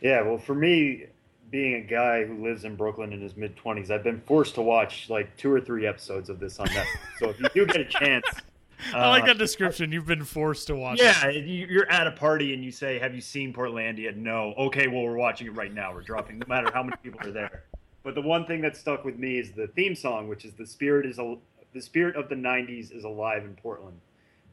Yeah, 0.00 0.22
well, 0.22 0.38
for 0.38 0.54
me, 0.54 1.06
being 1.50 1.74
a 1.74 1.80
guy 1.80 2.24
who 2.24 2.42
lives 2.42 2.64
in 2.64 2.76
Brooklyn 2.76 3.12
in 3.12 3.20
his 3.20 3.36
mid 3.36 3.56
twenties, 3.56 3.90
I've 3.90 4.04
been 4.04 4.20
forced 4.20 4.54
to 4.56 4.62
watch 4.62 5.08
like 5.10 5.34
two 5.36 5.52
or 5.52 5.60
three 5.60 5.86
episodes 5.86 6.28
of 6.28 6.38
this 6.40 6.58
on 6.60 6.66
Netflix. 6.68 6.86
so 7.18 7.30
if 7.30 7.40
you 7.40 7.48
do 7.54 7.66
get 7.66 7.80
a 7.80 7.84
chance, 7.84 8.24
I 8.94 9.08
like 9.08 9.24
uh, 9.24 9.28
that 9.28 9.38
description. 9.38 9.90
You've 9.90 10.06
been 10.06 10.24
forced 10.24 10.66
to 10.68 10.76
watch. 10.76 11.00
Yeah, 11.00 11.28
you- 11.30 11.66
you're 11.68 11.90
at 11.90 12.06
a 12.06 12.12
party 12.12 12.54
and 12.54 12.62
you 12.64 12.70
say, 12.70 12.98
"Have 12.98 13.14
you 13.14 13.20
seen 13.20 13.52
Portlandia?" 13.52 14.14
No. 14.14 14.54
Okay, 14.56 14.86
well, 14.88 15.02
we're 15.02 15.16
watching 15.16 15.46
it 15.48 15.54
right 15.56 15.72
now. 15.72 15.92
We're 15.92 16.02
dropping, 16.02 16.38
no 16.38 16.46
matter 16.48 16.70
how 16.72 16.82
many 16.82 16.96
people 17.02 17.26
are 17.26 17.32
there. 17.32 17.64
But 18.04 18.14
the 18.14 18.22
one 18.22 18.46
thing 18.46 18.60
that 18.62 18.76
stuck 18.76 19.04
with 19.04 19.18
me 19.18 19.38
is 19.38 19.50
the 19.52 19.66
theme 19.68 19.94
song, 19.96 20.28
which 20.28 20.44
is 20.44 20.52
"The 20.52 20.66
Spirit 20.66 21.06
is 21.06 21.18
a, 21.18 21.36
the 21.74 21.80
Spirit 21.80 22.14
of 22.14 22.28
the 22.28 22.36
'90s 22.36 22.94
is 22.96 23.02
alive 23.04 23.44
in 23.44 23.54
Portland," 23.56 23.98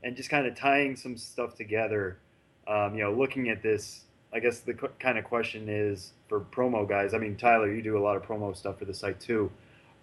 and 0.04 0.16
just 0.16 0.30
kind 0.30 0.48
of 0.48 0.56
tying 0.56 0.96
some 0.96 1.18
stuff 1.18 1.56
together. 1.56 2.18
Um, 2.68 2.96
you 2.96 3.04
know, 3.04 3.14
looking 3.14 3.50
at 3.50 3.62
this, 3.62 4.05
I 4.36 4.40
guess 4.40 4.60
the 4.60 4.74
qu- 4.74 4.92
kind 5.00 5.18
of 5.18 5.24
question 5.24 5.70
is 5.70 6.12
for 6.28 6.42
promo 6.42 6.88
guys. 6.88 7.14
I 7.14 7.18
mean, 7.20 7.38
Tyler, 7.38 7.74
you 7.74 7.82
do 7.82 7.98
a 7.98 8.04
lot 8.04 8.18
of 8.18 8.24
promo 8.24 8.56
stuff 8.56 8.78
for 8.80 8.86
the 8.86 8.94
site 8.94 9.18
too. 9.20 9.50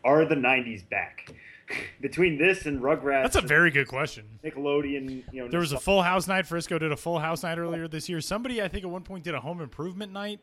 Are 0.05 0.25
the 0.25 0.35
'90s 0.35 0.89
back? 0.89 1.35
Between 2.01 2.39
this 2.39 2.65
and 2.65 2.81
Rugrats, 2.81 3.23
That's 3.23 3.37
a 3.37 3.43
very 3.43 3.71
good 3.71 3.89
question. 3.89 4.25
Nickelodeon. 4.43 5.23
You 5.33 5.45
know, 5.45 5.49
There 5.49 5.61
was 5.61 5.73
a 5.73 5.79
Full 5.79 6.03
House 6.03 6.27
night. 6.27 6.47
Frisco 6.47 6.79
did 6.79 6.93
a 6.93 6.97
Full 6.97 7.19
House 7.19 7.43
night 7.43 7.59
earlier 7.59 7.87
this 7.89 8.09
year. 8.09 8.21
Somebody, 8.23 8.63
I 8.63 8.69
think, 8.69 8.85
at 8.85 8.91
one 8.91 9.03
point 9.03 9.23
did 9.23 9.35
a 9.35 9.41
Home 9.41 9.61
Improvement 9.61 10.13
night. 10.13 10.41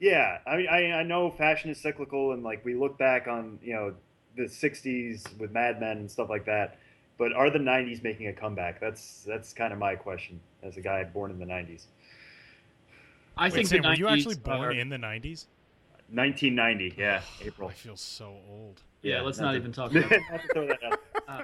Yeah, 0.00 0.38
I 0.46 0.56
mean, 0.56 0.66
I, 0.70 0.92
I 0.92 1.02
know 1.02 1.30
fashion 1.30 1.70
is 1.70 1.80
cyclical, 1.80 2.32
and 2.32 2.42
like 2.42 2.62
we 2.62 2.74
look 2.74 2.98
back 2.98 3.26
on 3.26 3.58
you 3.62 3.72
know 3.72 3.94
the 4.36 4.44
'60s 4.44 5.36
with 5.38 5.50
Mad 5.50 5.80
Men 5.80 5.96
and 5.96 6.10
stuff 6.10 6.28
like 6.28 6.44
that. 6.44 6.76
But 7.16 7.32
are 7.32 7.48
the 7.48 7.58
'90s 7.58 8.02
making 8.02 8.26
a 8.28 8.34
comeback? 8.34 8.80
That's 8.80 9.24
that's 9.26 9.54
kind 9.54 9.72
of 9.72 9.78
my 9.78 9.94
question 9.94 10.40
as 10.62 10.76
a 10.76 10.82
guy 10.82 11.04
born 11.04 11.30
in 11.30 11.38
the 11.38 11.46
'90s. 11.46 11.86
I 13.36 13.44
Wait, 13.46 13.52
think 13.54 13.66
Sam, 13.68 13.82
the 13.82 13.88
were 13.88 13.94
you 13.94 14.08
actually 14.08 14.36
born 14.36 14.60
are- 14.60 14.72
in 14.72 14.88
the 14.88 14.96
'90s? 14.96 15.46
1990, 16.10 16.94
yeah, 16.98 17.22
April. 17.42 17.68
I 17.68 17.72
feel 17.72 17.96
so 17.96 18.36
old. 18.50 18.82
Yeah, 19.02 19.22
let's 19.22 19.38
not 19.38 19.46
not 19.46 19.56
even 19.56 19.72
talk 19.72 19.90
about 19.94 20.08
that. 20.10 20.40
throw 20.52 20.66
that 20.68 20.82
out. 20.84 21.00
Um, 21.26 21.40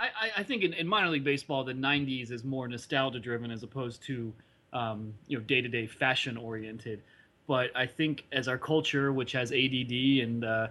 I, 0.00 0.06
I- 0.08 0.30
I 0.38 0.42
think 0.42 0.64
in, 0.64 0.72
in 0.72 0.86
minor 0.88 1.08
league 1.10 1.22
baseball, 1.24 1.62
the 1.64 1.72
'90s 1.72 2.30
is 2.32 2.42
more 2.44 2.66
nostalgia 2.68 3.20
driven 3.20 3.50
as 3.52 3.62
opposed 3.62 4.02
to 4.04 4.32
um, 4.72 5.14
you 5.28 5.38
know 5.38 5.44
day 5.44 5.60
to 5.60 5.68
day 5.68 5.86
fashion 5.86 6.36
oriented. 6.36 7.02
But 7.46 7.70
I 7.76 7.86
think 7.86 8.24
as 8.32 8.48
our 8.48 8.58
culture, 8.58 9.12
which 9.12 9.30
has 9.32 9.52
ADD 9.52 9.92
and 10.24 10.44
uh, 10.44 10.66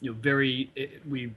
you 0.00 0.10
know 0.10 0.16
very 0.20 0.70
it, 0.74 1.00
we 1.08 1.32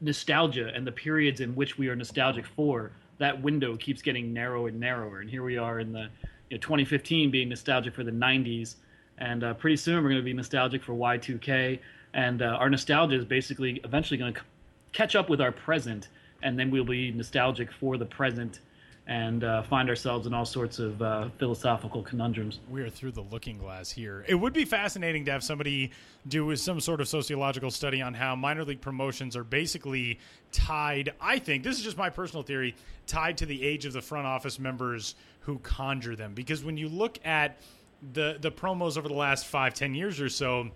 nostalgia 0.00 0.70
and 0.74 0.86
the 0.86 0.92
periods 0.92 1.40
in 1.40 1.54
which 1.56 1.78
we 1.78 1.88
are 1.88 1.96
nostalgic 1.96 2.46
for, 2.46 2.92
that 3.18 3.40
window 3.42 3.76
keeps 3.76 4.02
getting 4.02 4.32
narrower 4.32 4.68
and 4.68 4.78
narrower. 4.78 5.20
And 5.20 5.28
here 5.30 5.42
we 5.42 5.56
are 5.58 5.80
in 5.80 5.92
the 5.92 6.08
you 6.50 6.56
know, 6.56 6.60
2015 6.60 7.30
being 7.30 7.48
nostalgic 7.48 7.94
for 7.94 8.04
the 8.04 8.10
90s, 8.10 8.76
and 9.18 9.44
uh, 9.44 9.54
pretty 9.54 9.76
soon 9.76 10.02
we're 10.02 10.10
going 10.10 10.20
to 10.20 10.24
be 10.24 10.32
nostalgic 10.32 10.82
for 10.82 10.92
Y2K. 10.92 11.78
And 12.14 12.40
uh, 12.42 12.46
our 12.46 12.70
nostalgia 12.70 13.16
is 13.16 13.24
basically 13.24 13.80
eventually 13.84 14.16
going 14.16 14.32
to 14.32 14.40
c- 14.40 14.46
catch 14.92 15.14
up 15.14 15.28
with 15.28 15.40
our 15.40 15.52
present, 15.52 16.08
and 16.42 16.58
then 16.58 16.70
we'll 16.70 16.84
be 16.84 17.10
nostalgic 17.10 17.70
for 17.72 17.96
the 17.96 18.06
present 18.06 18.60
and 19.08 19.42
uh, 19.42 19.62
find 19.62 19.88
ourselves 19.88 20.26
in 20.26 20.34
all 20.34 20.44
sorts 20.44 20.78
of 20.78 21.00
uh, 21.00 21.30
philosophical 21.38 22.02
conundrums. 22.02 22.60
We 22.70 22.82
are 22.82 22.90
through 22.90 23.12
the 23.12 23.22
looking 23.22 23.56
glass 23.56 23.90
here. 23.90 24.22
It 24.28 24.34
would 24.34 24.52
be 24.52 24.66
fascinating 24.66 25.24
to 25.24 25.32
have 25.32 25.42
somebody 25.42 25.92
do 26.28 26.54
some 26.56 26.78
sort 26.78 27.00
of 27.00 27.08
sociological 27.08 27.70
study 27.70 28.02
on 28.02 28.12
how 28.12 28.36
minor 28.36 28.64
league 28.64 28.82
promotions 28.82 29.34
are 29.34 29.44
basically 29.44 30.18
tied. 30.52 31.14
I 31.22 31.38
think 31.38 31.64
this 31.64 31.78
is 31.78 31.82
just 31.82 31.96
my 31.96 32.10
personal 32.10 32.42
theory, 32.42 32.74
tied 33.06 33.38
to 33.38 33.46
the 33.46 33.64
age 33.64 33.86
of 33.86 33.94
the 33.94 34.02
front 34.02 34.26
office 34.26 34.58
members 34.58 35.14
who 35.48 35.58
conjure 35.60 36.14
them. 36.14 36.34
Because 36.34 36.62
when 36.62 36.76
you 36.76 36.90
look 36.90 37.18
at 37.24 37.58
the 38.12 38.36
the 38.38 38.50
promos 38.50 38.98
over 38.98 39.08
the 39.08 39.14
last 39.14 39.46
five 39.46 39.72
ten 39.72 39.94
years 39.94 40.20
or 40.20 40.28
so, 40.28 40.68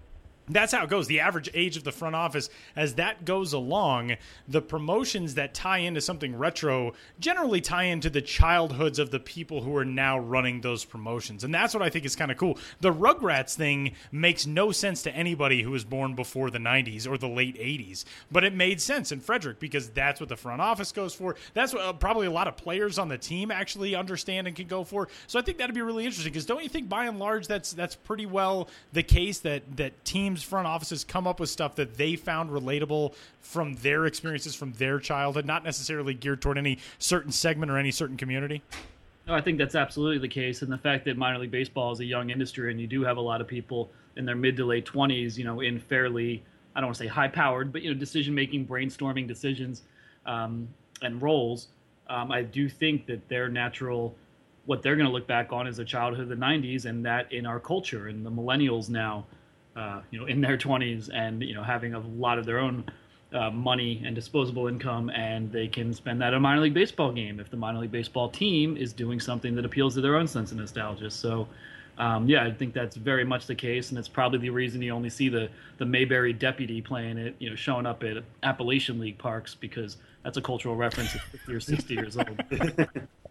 that's 0.49 0.72
how 0.72 0.84
it 0.84 0.90
goes. 0.90 1.07
The 1.07 1.20
average 1.20 1.49
age 1.55 1.76
of 1.76 1.84
the 1.84 1.93
front 1.93 2.16
office, 2.16 2.51
as 2.74 2.95
that 2.95 3.24
goes 3.24 3.53
along, 3.53 4.16
the 4.49 4.61
promotions 4.61 5.34
that 5.34 5.55
tie 5.55 5.78
into 5.78 6.01
something 6.01 6.36
retro 6.36 6.95
generally 7.20 7.61
tie 7.61 7.84
into 7.84 8.11
the 8.11 8.22
childhoods 8.22 8.99
of 8.99 9.11
the 9.11 9.20
people 9.20 9.62
who 9.62 9.76
are 9.76 9.84
now 9.84 10.18
running 10.18 10.61
those 10.61 10.84
promotions. 10.84 11.45
And 11.45 11.55
that's 11.55 11.74
what 11.74 11.82
I 11.82 11.90
think 11.90 12.05
is 12.05 12.16
kind 12.16 12.30
of 12.30 12.36
cool. 12.36 12.59
The 12.80 12.93
Rugrats 12.93 13.55
thing 13.55 13.95
makes 14.11 14.47
no 14.47 14.72
sense 14.72 15.03
to 15.03 15.14
anybody 15.14 15.62
who 15.62 15.70
was 15.70 15.84
born 15.84 16.14
before 16.14 16.51
the 16.51 16.59
90s 16.59 17.07
or 17.07 17.16
the 17.16 17.28
late 17.28 17.57
80s, 17.57 18.05
but 18.30 18.45
it 18.45 18.55
made 18.55 18.80
sense 18.80 19.12
in 19.12 19.20
Frederick 19.20 19.61
because 19.61 19.90
that's 19.90 20.20
what 20.20 20.28
the 20.28 20.36
front 20.36 20.61
office 20.61 20.93
goes 20.93 21.14
for. 21.14 21.36
That's 21.55 21.72
what 21.72 21.82
uh, 21.82 21.93
probably 21.93 22.26
a 22.26 22.30
lot 22.30 22.49
of 22.49 22.57
players 22.57 22.99
on 22.99 23.09
the 23.09 23.18
team 23.18 23.51
actually 23.51 23.95
understand 23.95 24.47
and 24.47 24.57
can 24.57 24.66
go 24.66 24.84
for. 24.84 25.09
So 25.26 25.38
I 25.38 25.43
think 25.43 25.59
that'd 25.59 25.74
be 25.74 25.82
really 25.82 26.05
interesting 26.05 26.32
because 26.32 26.47
don't 26.47 26.62
you 26.62 26.68
think 26.68 26.88
by 26.88 27.07
and 27.07 27.18
large 27.18 27.47
that's 27.47 27.72
that's 27.72 27.95
pretty 27.95 28.26
well 28.26 28.68
the 28.93 29.03
case 29.03 29.40
that 29.40 29.62
that 29.76 30.05
teams 30.05 30.32
front 30.41 30.66
offices 30.66 31.05
come 31.05 31.26
up 31.26 31.41
with 31.41 31.51
stuff 31.51 31.74
that 31.76 31.97
they 31.97 32.16
found 32.16 32.51
relatable 32.51 33.14
from 33.41 33.74
their 33.76 34.07
experiences 34.07 34.55
from 34.55 34.72
their 34.72 34.99
childhood, 34.99 35.45
not 35.45 35.64
necessarily 35.64 36.14
geared 36.14 36.41
toward 36.41 36.59
any 36.59 36.78
certain 36.99 37.33
segment 37.33 37.70
or 37.70 37.78
any 37.78 37.91
certain 37.91 38.16
community? 38.16 38.62
No, 39.26 39.35
I 39.35 39.41
think 39.41 39.59
that's 39.59 39.74
absolutely 39.74 40.18
the 40.18 40.28
case, 40.28 40.62
and 40.62 40.72
the 40.72 40.78
fact 40.78 41.05
that 41.05 41.16
minor 41.16 41.39
league 41.39 41.51
baseball 41.51 41.93
is 41.93 42.01
a 42.01 42.05
young 42.05 42.30
industry, 42.30 42.70
and 42.70 42.80
you 42.80 42.89
do 42.89 43.05
have 43.05 43.18
a 43.18 43.20
lot 43.20 43.41
of 43.41 43.47
people 43.47 43.91
in 44.16 44.24
their 44.24 44.35
mid 44.35 44.57
to 44.57 44.64
late 44.64 44.85
twenties, 44.85 45.39
you 45.39 45.45
know, 45.45 45.61
in 45.61 45.78
fairly, 45.78 46.43
I 46.74 46.80
don't 46.80 46.89
want 46.89 46.97
to 46.97 47.05
say 47.05 47.09
high 47.09 47.28
powered, 47.28 47.72
but 47.72 47.83
you 47.83 47.93
know, 47.93 47.99
decision 47.99 48.35
making, 48.35 48.66
brainstorming 48.66 49.28
decisions, 49.28 49.83
um, 50.26 50.68
and 51.03 51.22
roles. 51.22 51.68
Um, 52.09 52.33
I 52.33 52.43
do 52.43 52.68
think 52.68 53.07
that 53.07 53.28
their 53.28 53.49
natural, 53.49 54.16
what 54.66 54.83
they're 54.83 54.97
going 54.97 55.07
to 55.07 55.12
look 55.12 55.28
back 55.28 55.53
on 55.53 55.68
is 55.68 55.76
the 55.76 55.85
childhood 55.85 56.24
of 56.24 56.28
the 56.28 56.35
'90s, 56.35 56.85
and 56.87 57.05
that 57.07 57.33
in 57.33 57.47
our 57.47 57.61
culture, 57.61 58.09
and 58.09 58.26
the 58.26 58.30
millennials 58.30 58.89
now 58.91 59.24
uh, 59.77 60.01
you 60.11 60.20
know, 60.20 60.27
in 60.27 60.41
their 60.41 60.57
20s 60.57 61.11
and 61.12 61.43
you 61.43 61.55
know 61.55 61.62
having 61.62 61.95
a 61.95 61.99
lot 61.99 62.39
of 62.39 62.47
their 62.47 62.59
own 62.59 62.85
uh, 63.33 63.51
money 63.51 64.03
and 64.05 64.14
disposable 64.14 64.68
income, 64.68 65.11
and 65.11 65.51
they 65.51 65.66
can 65.66 65.95
spend 65.95 66.20
that 66.20 66.29
on 66.29 66.35
a 66.35 66.41
minor 66.41 66.61
league 66.61 66.75
baseball 66.75 67.12
game 67.12 67.41
if 67.41 67.51
the 67.51 67.57
minor 67.57 67.79
league 67.79 67.93
baseball 67.93 68.29
team 68.29 68.77
is 68.77 68.93
doing 68.93 69.18
something 69.18 69.55
that 69.55 69.64
appeals 69.64 69.95
to 69.95 70.01
their 70.01 70.16
own 70.16 70.27
sense 70.27 70.53
of 70.53 70.59
nostalgia. 70.59 71.11
So. 71.11 71.49
Um, 71.99 72.27
yeah, 72.27 72.43
I 72.43 72.51
think 72.51 72.73
that's 72.73 72.97
very 72.97 73.23
much 73.23 73.47
the 73.47 73.55
case, 73.55 73.91
and 73.91 73.99
it's 73.99 74.09
probably 74.09 74.39
the 74.39 74.49
reason 74.49 74.81
you 74.81 74.93
only 74.93 75.11
see 75.11 75.29
the 75.29 75.51
the 75.77 75.85
Mayberry 75.85 76.33
deputy 76.33 76.81
playing 76.81 77.18
it, 77.18 77.37
you 77.39 77.51
know, 77.51 77.55
showing 77.55 77.85
up 77.85 78.03
at 78.03 78.25
Appalachian 78.43 78.99
League 78.99 79.18
parks 79.18 79.55
because 79.55 79.99
that's 80.25 80.39
a 80.39 80.41
cultural 80.41 80.75
reference 80.75 81.14
at 81.14 81.20
50 81.20 81.53
or 81.53 81.61
60 81.61 81.95
years 81.95 82.16
old. 82.16 82.43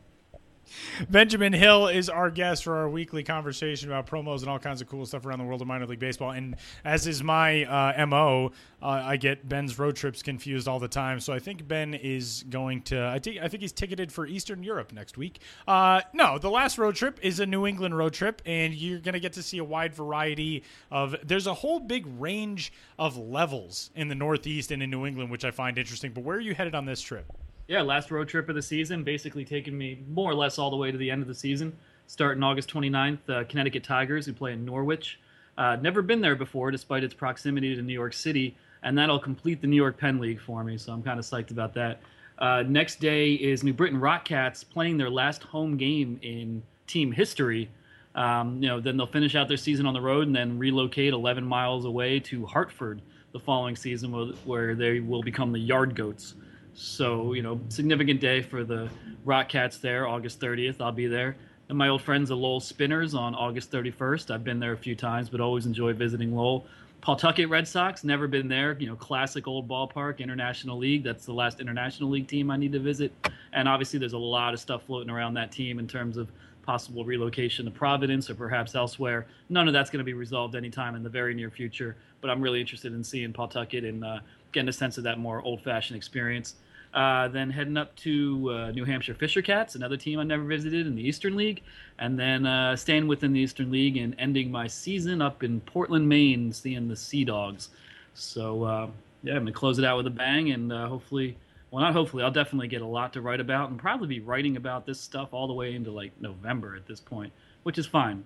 Benjamin 1.09 1.53
Hill 1.53 1.87
is 1.87 2.09
our 2.09 2.29
guest 2.29 2.63
for 2.63 2.75
our 2.75 2.89
weekly 2.89 3.23
conversation 3.23 3.89
about 3.89 4.07
promos 4.07 4.41
and 4.41 4.49
all 4.49 4.59
kinds 4.59 4.81
of 4.81 4.87
cool 4.87 5.05
stuff 5.05 5.25
around 5.25 5.39
the 5.39 5.45
world 5.45 5.61
of 5.61 5.67
minor 5.67 5.85
league 5.85 5.99
baseball. 5.99 6.31
And 6.31 6.55
as 6.83 7.07
is 7.07 7.23
my 7.23 7.63
uh, 7.65 8.05
mo, 8.05 8.51
uh, 8.81 8.87
I 8.87 9.17
get 9.17 9.47
Ben's 9.47 9.77
road 9.77 9.95
trips 9.95 10.23
confused 10.23 10.67
all 10.67 10.79
the 10.79 10.87
time. 10.87 11.19
So 11.19 11.33
I 11.33 11.39
think 11.39 11.67
Ben 11.67 11.93
is 11.93 12.43
going 12.49 12.81
to. 12.83 13.05
I 13.05 13.19
think 13.19 13.39
I 13.41 13.47
think 13.47 13.61
he's 13.61 13.71
ticketed 13.71 14.11
for 14.11 14.25
Eastern 14.25 14.63
Europe 14.63 14.91
next 14.91 15.17
week. 15.17 15.39
Uh, 15.67 16.01
no, 16.13 16.37
the 16.37 16.49
last 16.49 16.77
road 16.77 16.95
trip 16.95 17.19
is 17.21 17.39
a 17.39 17.45
New 17.45 17.67
England 17.67 17.97
road 17.97 18.13
trip, 18.13 18.41
and 18.45 18.73
you're 18.73 18.99
going 18.99 19.13
to 19.13 19.19
get 19.19 19.33
to 19.33 19.43
see 19.43 19.57
a 19.59 19.63
wide 19.63 19.93
variety 19.93 20.63
of. 20.89 21.15
There's 21.23 21.47
a 21.47 21.53
whole 21.53 21.79
big 21.79 22.05
range 22.19 22.73
of 22.97 23.17
levels 23.17 23.91
in 23.95 24.07
the 24.07 24.15
Northeast 24.15 24.71
and 24.71 24.81
in 24.81 24.89
New 24.89 25.05
England, 25.05 25.29
which 25.29 25.45
I 25.45 25.51
find 25.51 25.77
interesting. 25.77 26.11
But 26.11 26.23
where 26.23 26.37
are 26.37 26.41
you 26.41 26.55
headed 26.55 26.75
on 26.75 26.85
this 26.85 27.01
trip? 27.01 27.31
Yeah, 27.71 27.81
last 27.81 28.11
road 28.11 28.27
trip 28.27 28.49
of 28.49 28.55
the 28.55 28.61
season, 28.61 29.01
basically 29.01 29.45
taking 29.45 29.77
me 29.77 30.03
more 30.09 30.29
or 30.29 30.35
less 30.35 30.59
all 30.59 30.69
the 30.69 30.75
way 30.75 30.91
to 30.91 30.97
the 30.97 31.09
end 31.09 31.21
of 31.21 31.27
the 31.29 31.33
season. 31.33 31.71
Starting 32.05 32.43
August 32.43 32.69
29th, 32.69 33.29
uh, 33.29 33.45
Connecticut 33.45 33.81
Tigers, 33.81 34.25
who 34.25 34.33
play 34.33 34.51
in 34.51 34.65
Norwich. 34.65 35.21
Uh, 35.57 35.77
never 35.77 36.01
been 36.01 36.19
there 36.19 36.35
before, 36.35 36.69
despite 36.69 37.01
its 37.01 37.13
proximity 37.13 37.73
to 37.73 37.81
New 37.81 37.93
York 37.93 38.11
City, 38.11 38.57
and 38.83 38.97
that'll 38.97 39.19
complete 39.19 39.61
the 39.61 39.67
New 39.67 39.77
York 39.77 39.97
Penn 39.97 40.19
League 40.19 40.41
for 40.41 40.65
me, 40.65 40.77
so 40.77 40.91
I'm 40.91 41.01
kind 41.01 41.17
of 41.17 41.23
psyched 41.23 41.51
about 41.51 41.73
that. 41.75 42.01
Uh, 42.39 42.63
next 42.67 42.99
day 42.99 43.35
is 43.35 43.63
New 43.63 43.71
Britain 43.71 44.01
Rockcats 44.01 44.69
playing 44.69 44.97
their 44.97 45.09
last 45.09 45.41
home 45.41 45.77
game 45.77 46.19
in 46.21 46.61
team 46.87 47.13
history. 47.13 47.69
Um, 48.15 48.61
you 48.61 48.67
know, 48.67 48.81
then 48.81 48.97
they'll 48.97 49.07
finish 49.07 49.33
out 49.35 49.47
their 49.47 49.55
season 49.55 49.85
on 49.85 49.93
the 49.93 50.01
road 50.01 50.27
and 50.27 50.35
then 50.35 50.59
relocate 50.59 51.13
11 51.13 51.45
miles 51.45 51.85
away 51.85 52.19
to 52.19 52.45
Hartford 52.45 53.01
the 53.31 53.39
following 53.39 53.77
season, 53.77 54.11
where 54.43 54.75
they 54.75 54.99
will 54.99 55.23
become 55.23 55.53
the 55.53 55.59
Yard 55.59 55.95
Goats. 55.95 56.35
So, 56.73 57.33
you 57.33 57.41
know, 57.41 57.59
significant 57.69 58.21
day 58.21 58.41
for 58.41 58.63
the 58.63 58.89
Rock 59.25 59.49
Cats 59.49 59.77
there, 59.77 60.07
August 60.07 60.39
30th. 60.39 60.81
I'll 60.81 60.91
be 60.91 61.07
there. 61.07 61.35
And 61.69 61.77
my 61.77 61.87
old 61.87 62.01
friends, 62.01 62.29
the 62.29 62.35
Lowell 62.35 62.59
Spinners, 62.59 63.13
on 63.13 63.35
August 63.35 63.71
31st. 63.71 64.31
I've 64.31 64.43
been 64.43 64.59
there 64.59 64.73
a 64.73 64.77
few 64.77 64.95
times, 64.95 65.29
but 65.29 65.39
always 65.39 65.65
enjoy 65.65 65.93
visiting 65.93 66.35
Lowell. 66.35 66.65
Pawtucket 67.01 67.49
Red 67.49 67.67
Sox, 67.67 68.03
never 68.03 68.27
been 68.27 68.47
there. 68.47 68.77
You 68.79 68.87
know, 68.87 68.95
classic 68.95 69.47
old 69.47 69.67
ballpark, 69.67 70.19
International 70.19 70.77
League. 70.77 71.03
That's 71.03 71.25
the 71.25 71.33
last 71.33 71.59
International 71.59 72.09
League 72.09 72.27
team 72.27 72.51
I 72.51 72.57
need 72.57 72.71
to 72.73 72.79
visit. 72.79 73.11
And 73.53 73.67
obviously, 73.67 73.99
there's 73.99 74.13
a 74.13 74.17
lot 74.17 74.53
of 74.53 74.59
stuff 74.59 74.83
floating 74.83 75.09
around 75.09 75.33
that 75.35 75.51
team 75.51 75.79
in 75.79 75.87
terms 75.87 76.17
of 76.17 76.29
possible 76.61 77.03
relocation 77.03 77.65
to 77.65 77.71
Providence 77.71 78.29
or 78.29 78.35
perhaps 78.35 78.75
elsewhere. 78.75 79.25
None 79.49 79.67
of 79.67 79.73
that's 79.73 79.89
going 79.89 79.99
to 79.99 80.03
be 80.05 80.13
resolved 80.13 80.55
anytime 80.55 80.95
in 80.95 81.01
the 81.01 81.09
very 81.09 81.33
near 81.33 81.49
future. 81.49 81.95
But 82.21 82.29
I'm 82.29 82.41
really 82.41 82.61
interested 82.61 82.93
in 82.93 83.03
seeing 83.03 83.33
Pawtucket 83.33 83.83
and 83.83 84.05
uh, 84.05 84.19
getting 84.51 84.69
a 84.69 84.73
sense 84.73 84.97
of 84.97 85.03
that 85.03 85.17
more 85.19 85.41
old-fashioned 85.41 85.97
experience. 85.97 86.55
Uh, 86.93 87.29
then 87.29 87.49
heading 87.49 87.77
up 87.77 87.95
to 87.95 88.51
uh, 88.51 88.71
New 88.71 88.83
Hampshire 88.83 89.13
Fisher 89.13 89.41
Cats, 89.41 89.75
another 89.75 89.95
team 89.95 90.19
I 90.19 90.23
never 90.23 90.43
visited 90.43 90.87
in 90.87 90.95
the 90.95 91.07
Eastern 91.07 91.37
League, 91.37 91.63
and 91.99 92.19
then 92.19 92.45
uh, 92.45 92.75
staying 92.75 93.07
within 93.07 93.31
the 93.31 93.39
Eastern 93.39 93.71
League 93.71 93.95
and 93.95 94.13
ending 94.19 94.51
my 94.51 94.67
season 94.67 95.21
up 95.21 95.41
in 95.41 95.61
Portland, 95.61 96.09
Maine, 96.09 96.51
seeing 96.51 96.89
the 96.89 96.95
Sea 96.97 97.23
Dogs. 97.23 97.69
So 98.13 98.63
uh, 98.63 98.87
yeah, 99.23 99.35
I'm 99.35 99.43
gonna 99.43 99.53
close 99.53 99.79
it 99.79 99.85
out 99.85 99.95
with 99.95 100.07
a 100.07 100.11
bang, 100.11 100.51
and 100.51 100.73
uh, 100.73 100.87
hopefully, 100.87 101.37
well, 101.69 101.81
not 101.81 101.93
hopefully, 101.93 102.23
I'll 102.23 102.31
definitely 102.31 102.67
get 102.67 102.81
a 102.81 102.85
lot 102.85 103.13
to 103.13 103.21
write 103.21 103.39
about, 103.39 103.69
and 103.69 103.79
probably 103.79 104.07
be 104.07 104.19
writing 104.19 104.57
about 104.57 104.85
this 104.85 104.99
stuff 104.99 105.29
all 105.31 105.47
the 105.47 105.53
way 105.53 105.75
into 105.75 105.91
like 105.91 106.11
November 106.19 106.75
at 106.75 106.87
this 106.87 106.99
point, 106.99 107.31
which 107.63 107.77
is 107.77 107.85
fine. 107.85 108.25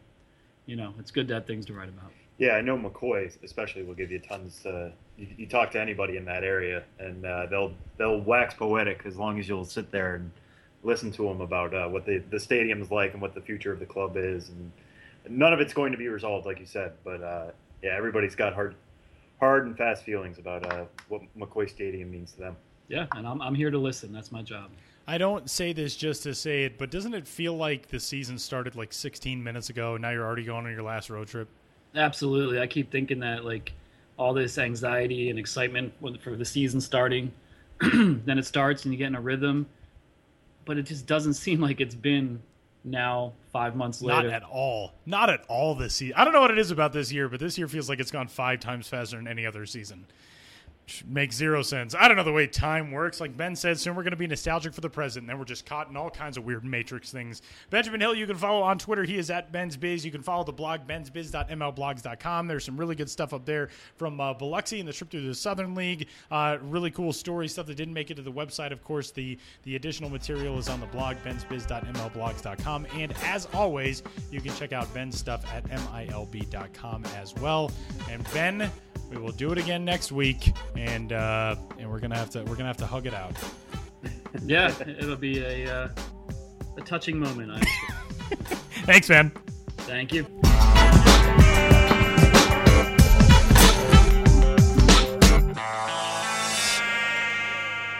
You 0.65 0.75
know, 0.75 0.91
it's 0.97 1.11
good 1.11 1.27
to 1.27 1.35
have 1.35 1.45
things 1.45 1.67
to 1.67 1.73
write 1.73 1.89
about. 1.89 2.11
Yeah, 2.37 2.53
I 2.53 2.61
know 2.61 2.77
McCoy 2.77 3.31
especially 3.43 3.83
will 3.83 3.93
give 3.93 4.11
you 4.11 4.19
tons. 4.19 4.59
To, 4.63 4.91
you, 5.17 5.27
you 5.37 5.47
talk 5.47 5.71
to 5.71 5.79
anybody 5.81 6.17
in 6.17 6.25
that 6.25 6.43
area, 6.43 6.83
and 6.99 7.25
uh, 7.25 7.45
they'll 7.45 7.73
they'll 7.97 8.19
wax 8.19 8.53
poetic 8.53 9.03
as 9.05 9.15
long 9.15 9.39
as 9.39 9.47
you'll 9.47 9.65
sit 9.65 9.91
there 9.91 10.15
and 10.15 10.31
listen 10.83 11.11
to 11.13 11.23
them 11.23 11.41
about 11.41 11.73
uh, 11.73 11.87
what 11.87 12.05
the 12.05 12.21
the 12.29 12.39
stadium 12.39 12.81
is 12.81 12.91
like 12.91 13.13
and 13.13 13.21
what 13.21 13.33
the 13.33 13.41
future 13.41 13.71
of 13.71 13.79
the 13.79 13.85
club 13.85 14.17
is, 14.17 14.49
and 14.49 14.71
none 15.29 15.53
of 15.53 15.59
it's 15.59 15.73
going 15.73 15.91
to 15.91 15.97
be 15.97 16.09
resolved, 16.09 16.45
like 16.45 16.59
you 16.59 16.65
said. 16.65 16.93
But 17.03 17.21
uh, 17.21 17.51
yeah, 17.81 17.95
everybody's 17.95 18.35
got 18.35 18.53
hard 18.53 18.75
hard 19.39 19.67
and 19.67 19.77
fast 19.77 20.03
feelings 20.03 20.37
about 20.37 20.65
uh, 20.73 20.85
what 21.07 21.21
McCoy 21.37 21.69
Stadium 21.69 22.11
means 22.11 22.33
to 22.33 22.39
them. 22.39 22.57
Yeah, 22.89 23.07
and 23.15 23.25
I'm 23.25 23.41
I'm 23.41 23.55
here 23.55 23.71
to 23.71 23.79
listen. 23.79 24.11
That's 24.11 24.31
my 24.31 24.41
job. 24.41 24.71
I 25.07 25.17
don't 25.17 25.49
say 25.49 25.71
this 25.71 25.95
just 25.95 26.23
to 26.23 26.33
say 26.33 26.63
it, 26.63 26.77
but 26.79 26.89
doesn't 26.89 27.13
it 27.13 27.27
feel 27.27 27.55
like 27.55 27.87
the 27.87 27.99
season 27.99 28.39
started 28.39 28.75
like 28.75 28.91
16 28.91 29.43
minutes 29.43 29.69
ago? 29.69 29.93
And 29.93 30.01
now 30.01 30.09
you're 30.09 30.25
already 30.25 30.43
going 30.43 30.65
on 30.65 30.71
your 30.71 30.81
last 30.81 31.11
road 31.11 31.27
trip. 31.27 31.47
Absolutely. 31.95 32.59
I 32.59 32.67
keep 32.67 32.91
thinking 32.91 33.19
that 33.19 33.45
like 33.45 33.73
all 34.17 34.33
this 34.33 34.57
anxiety 34.57 35.29
and 35.29 35.39
excitement 35.39 35.93
for 36.23 36.35
the 36.35 36.45
season 36.45 36.81
starting, 36.81 37.31
then 37.81 38.37
it 38.37 38.45
starts 38.45 38.85
and 38.85 38.93
you 38.93 38.97
get 38.97 39.07
in 39.07 39.15
a 39.15 39.21
rhythm, 39.21 39.67
but 40.65 40.77
it 40.77 40.83
just 40.83 41.05
doesn't 41.05 41.33
seem 41.35 41.61
like 41.61 41.81
it's 41.81 41.95
been 41.95 42.41
now 42.83 43.33
five 43.51 43.75
months 43.75 44.01
later. 44.01 44.27
Not 44.27 44.33
at 44.33 44.43
all. 44.43 44.93
Not 45.05 45.29
at 45.29 45.43
all 45.47 45.75
this 45.75 45.95
season. 45.95 46.15
I 46.15 46.23
don't 46.23 46.33
know 46.33 46.41
what 46.41 46.51
it 46.51 46.59
is 46.59 46.71
about 46.71 46.93
this 46.93 47.11
year, 47.11 47.27
but 47.27 47.39
this 47.39 47.57
year 47.57 47.67
feels 47.67 47.89
like 47.89 47.99
it's 47.99 48.11
gone 48.11 48.27
five 48.27 48.59
times 48.59 48.87
faster 48.87 49.17
than 49.17 49.27
any 49.27 49.45
other 49.45 49.65
season 49.65 50.05
makes 51.07 51.35
zero 51.35 51.61
sense. 51.61 51.95
I 51.95 52.07
don't 52.07 52.17
know 52.17 52.23
the 52.23 52.31
way 52.31 52.47
time 52.47 52.91
works. 52.91 53.19
Like 53.19 53.35
Ben 53.35 53.55
said, 53.55 53.79
soon 53.79 53.95
we're 53.95 54.03
going 54.03 54.11
to 54.11 54.17
be 54.17 54.27
nostalgic 54.27 54.73
for 54.73 54.81
the 54.81 54.89
present. 54.89 55.23
And 55.23 55.29
then 55.29 55.39
we're 55.39 55.45
just 55.45 55.65
caught 55.65 55.89
in 55.89 55.97
all 55.97 56.09
kinds 56.09 56.37
of 56.37 56.45
weird 56.45 56.63
matrix 56.63 57.11
things. 57.11 57.41
Benjamin 57.69 58.01
Hill, 58.01 58.15
you 58.15 58.27
can 58.27 58.37
follow 58.37 58.61
on 58.61 58.77
Twitter. 58.77 59.03
He 59.03 59.17
is 59.17 59.29
at 59.29 59.51
Ben's 59.51 59.77
Biz. 59.77 60.05
You 60.05 60.11
can 60.11 60.21
follow 60.21 60.43
the 60.43 60.53
blog 60.53 60.81
bensbiz.mlblogs.com. 60.87 62.47
There's 62.47 62.65
some 62.65 62.77
really 62.77 62.95
good 62.95 63.09
stuff 63.09 63.33
up 63.33 63.45
there 63.45 63.69
from 63.95 64.19
uh, 64.19 64.33
Biloxi 64.33 64.79
and 64.79 64.87
the 64.87 64.93
trip 64.93 65.09
through 65.09 65.27
the 65.27 65.35
Southern 65.35 65.75
League. 65.75 66.07
Uh, 66.29 66.57
really 66.61 66.91
cool 66.91 67.13
story 67.13 67.47
stuff 67.47 67.65
that 67.67 67.75
didn't 67.75 67.93
make 67.93 68.11
it 68.11 68.15
to 68.15 68.21
the 68.21 68.31
website. 68.31 68.71
Of 68.71 68.83
course, 68.83 69.11
the 69.11 69.37
the 69.63 69.75
additional 69.75 70.09
material 70.09 70.57
is 70.57 70.69
on 70.69 70.79
the 70.79 70.85
blog 70.87 71.17
bensbiz.mlblogs.com. 71.17 72.87
And 72.95 73.13
as 73.23 73.47
always, 73.53 74.03
you 74.31 74.41
can 74.41 74.53
check 74.55 74.73
out 74.73 74.91
Ben's 74.93 75.17
stuff 75.17 75.45
at 75.53 75.63
milb.com 75.69 77.05
as 77.17 77.33
well. 77.35 77.71
And 78.09 78.23
Ben 78.33 78.71
we 79.09 79.17
will 79.17 79.31
do 79.31 79.51
it 79.51 79.57
again 79.57 79.85
next 79.85 80.11
week, 80.11 80.53
and 80.77 81.13
uh, 81.13 81.55
and 81.77 81.89
we're 81.89 81.99
gonna 81.99 82.17
have 82.17 82.29
to 82.31 82.43
we're 82.43 82.55
gonna 82.55 82.67
have 82.67 82.77
to 82.77 82.85
hug 82.85 83.05
it 83.05 83.13
out. 83.13 83.33
yeah, 84.45 84.73
it'll 84.87 85.15
be 85.15 85.39
a 85.39 85.73
uh, 85.73 85.87
a 86.77 86.81
touching 86.81 87.19
moment. 87.19 87.51
I 87.51 87.59
Thanks, 88.85 89.09
man. 89.09 89.31
Thank 89.77 90.13
you. 90.13 90.25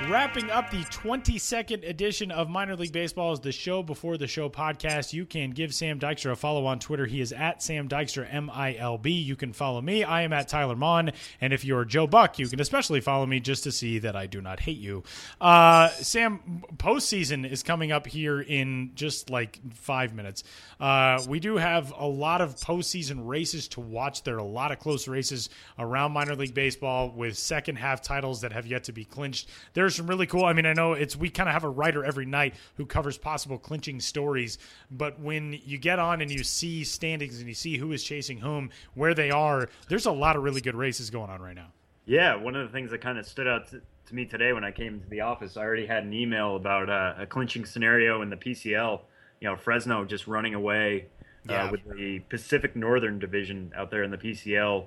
Wrapping 0.10 0.52
up 0.52 0.70
the 0.70 0.84
22nd 0.84 1.90
edition 1.90 2.30
of 2.30 2.48
Minor 2.48 2.76
League 2.76 2.92
Baseball 2.92 3.34
is 3.34 3.40
the 3.40 3.52
show 3.52 3.82
before 3.82 4.18
the 4.18 4.28
show 4.28 4.50
podcast. 4.50 5.14
You 5.14 5.26
can 5.26 5.50
give 5.50 5.74
Sam 5.74 6.00
Dykstra 6.00 6.34
a 6.34 6.36
follow 6.36 6.68
on 6.68 6.78
Twitter. 6.78 7.08
He 7.08 7.22
is 7.22 7.34
at 7.34 7.64
Sam 7.64 7.90
Dykstra, 7.90 8.32
M 8.32 8.52
I 8.54 8.76
L 8.76 9.00
B. 9.00 9.12
You 9.12 9.36
can 9.36 9.52
follow 9.52 9.82
me. 9.82 10.04
I 10.04 10.22
am 10.22 10.32
at 10.32 10.48
Tyler 10.48 10.76
Maun. 10.76 11.12
And 11.42 11.54
if 11.54 11.66
you're 11.66 11.86
Joe 11.86 12.06
Buck, 12.06 12.38
you 12.38 12.48
can 12.48 12.62
especially 12.62 13.02
follow 13.02 13.26
me 13.26 13.40
just 13.40 13.64
to 13.64 13.72
see 13.72 13.98
that 14.00 14.16
I 14.16 14.28
do 14.28 14.42
not 14.42 14.60
hate 14.60 14.78
you. 14.78 15.04
Uh, 15.42 15.90
Sam, 15.90 16.64
postseason 16.78 17.50
is 17.50 17.64
coming 17.64 17.92
up 17.92 18.06
here 18.06 18.40
in 18.40 18.92
just 18.94 19.32
like 19.32 19.60
five 19.74 20.14
minutes. 20.14 20.44
Uh, 20.80 21.24
we 21.28 21.40
do 21.40 21.58
have 21.58 21.92
a 21.98 22.08
lot 22.08 22.42
of 22.42 22.56
postseason 22.58 23.28
races 23.28 23.68
to 23.70 23.80
watch. 23.82 24.24
There 24.24 24.36
are 24.36 24.40
a 24.40 24.44
lot 24.44 24.72
of 24.72 24.78
close 24.78 25.08
races 25.08 25.50
around 25.80 26.12
minor 26.12 26.36
league 26.36 26.54
baseball 26.54 27.10
with 27.10 27.38
second 27.38 27.78
half 27.78 28.04
titles 28.04 28.42
that 28.42 28.54
have 28.54 28.68
yet 28.68 28.84
to 28.84 28.94
be 28.94 29.04
clinched. 29.04 29.50
There's 29.74 29.95
some 29.96 30.08
really 30.08 30.28
cool. 30.28 30.46
I 30.46 30.54
mean, 30.54 30.66
I 30.66 30.74
know 30.74 30.94
it's 30.94 31.16
we 31.16 31.30
kind 31.30 31.50
of 31.50 31.54
have 31.54 31.64
a 31.64 31.70
writer 31.70 32.04
every 32.04 32.26
night 32.26 32.56
who 32.76 32.86
covers 32.86 33.18
possible 33.18 33.58
clinching 33.58 34.00
stories, 34.00 34.58
but 34.92 35.20
when 35.20 35.60
you 35.66 35.78
get 35.78 36.00
on 36.00 36.22
and 36.22 36.32
you 36.32 36.44
see 36.44 36.84
standings 36.84 37.40
and 37.40 37.48
you 37.48 37.56
see 37.56 37.78
who 37.78 37.92
is 37.92 38.04
chasing 38.04 38.40
whom, 38.40 38.70
where 38.94 39.14
they 39.14 39.32
are, 39.32 39.70
there's 39.90 40.06
a 40.06 40.12
lot 40.12 40.36
of 40.36 40.44
really 40.44 40.62
good 40.62 40.76
races 40.76 41.10
going 41.10 41.30
on 41.30 41.42
right 41.42 41.56
now. 41.56 41.72
Yeah, 42.06 42.36
one 42.36 42.56
of 42.56 42.68
the 42.68 42.72
things 42.72 42.92
that 42.92 43.02
kind 43.02 43.18
of 43.18 43.26
stood 43.26 43.48
out 43.48 43.70
to, 43.72 43.82
to 44.08 44.16
me 44.16 44.26
today 44.26 44.54
when 44.54 44.64
I 44.64 44.72
came 44.72 44.96
into 44.96 45.10
the 45.10 45.22
office, 45.22 45.58
I 45.58 45.62
already 45.62 45.88
had 45.88 46.04
an 46.04 46.14
email 46.14 46.56
about 46.56 46.90
uh, 46.90 47.16
a 47.18 47.26
clinching 47.26 47.66
scenario 47.66 48.22
in 48.22 48.30
the 48.30 48.38
PCL 48.38 49.02
you 49.40 49.50
know 49.52 49.56
Fresno 49.56 50.06
just 50.06 50.28
running 50.28 50.54
away 50.54 51.06
uh, 51.50 51.54
yeah. 51.54 51.72
with 51.72 51.82
the 51.96 52.20
Pacific 52.30 52.76
Northern 52.76 53.20
Division 53.20 53.72
out 53.76 53.92
there 53.92 54.04
in 54.04 54.12
the 54.12 54.18
PCL. 54.18 54.86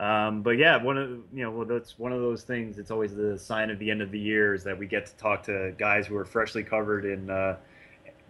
Um, 0.00 0.40
but 0.40 0.52
yeah, 0.52 0.82
one 0.82 0.96
of 0.96 1.10
you 1.30 1.44
know, 1.44 1.50
well, 1.50 1.66
that's 1.66 1.98
one 1.98 2.10
of 2.10 2.20
those 2.20 2.42
things. 2.42 2.78
It's 2.78 2.90
always 2.90 3.14
the 3.14 3.38
sign 3.38 3.68
of 3.68 3.78
the 3.78 3.90
end 3.90 4.00
of 4.00 4.10
the 4.10 4.18
year 4.18 4.54
is 4.54 4.64
that 4.64 4.78
we 4.78 4.86
get 4.86 5.04
to 5.06 5.16
talk 5.16 5.42
to 5.42 5.74
guys 5.76 6.06
who 6.06 6.16
are 6.16 6.24
freshly 6.24 6.62
covered 6.62 7.04
in 7.04 7.28
uh, 7.28 7.56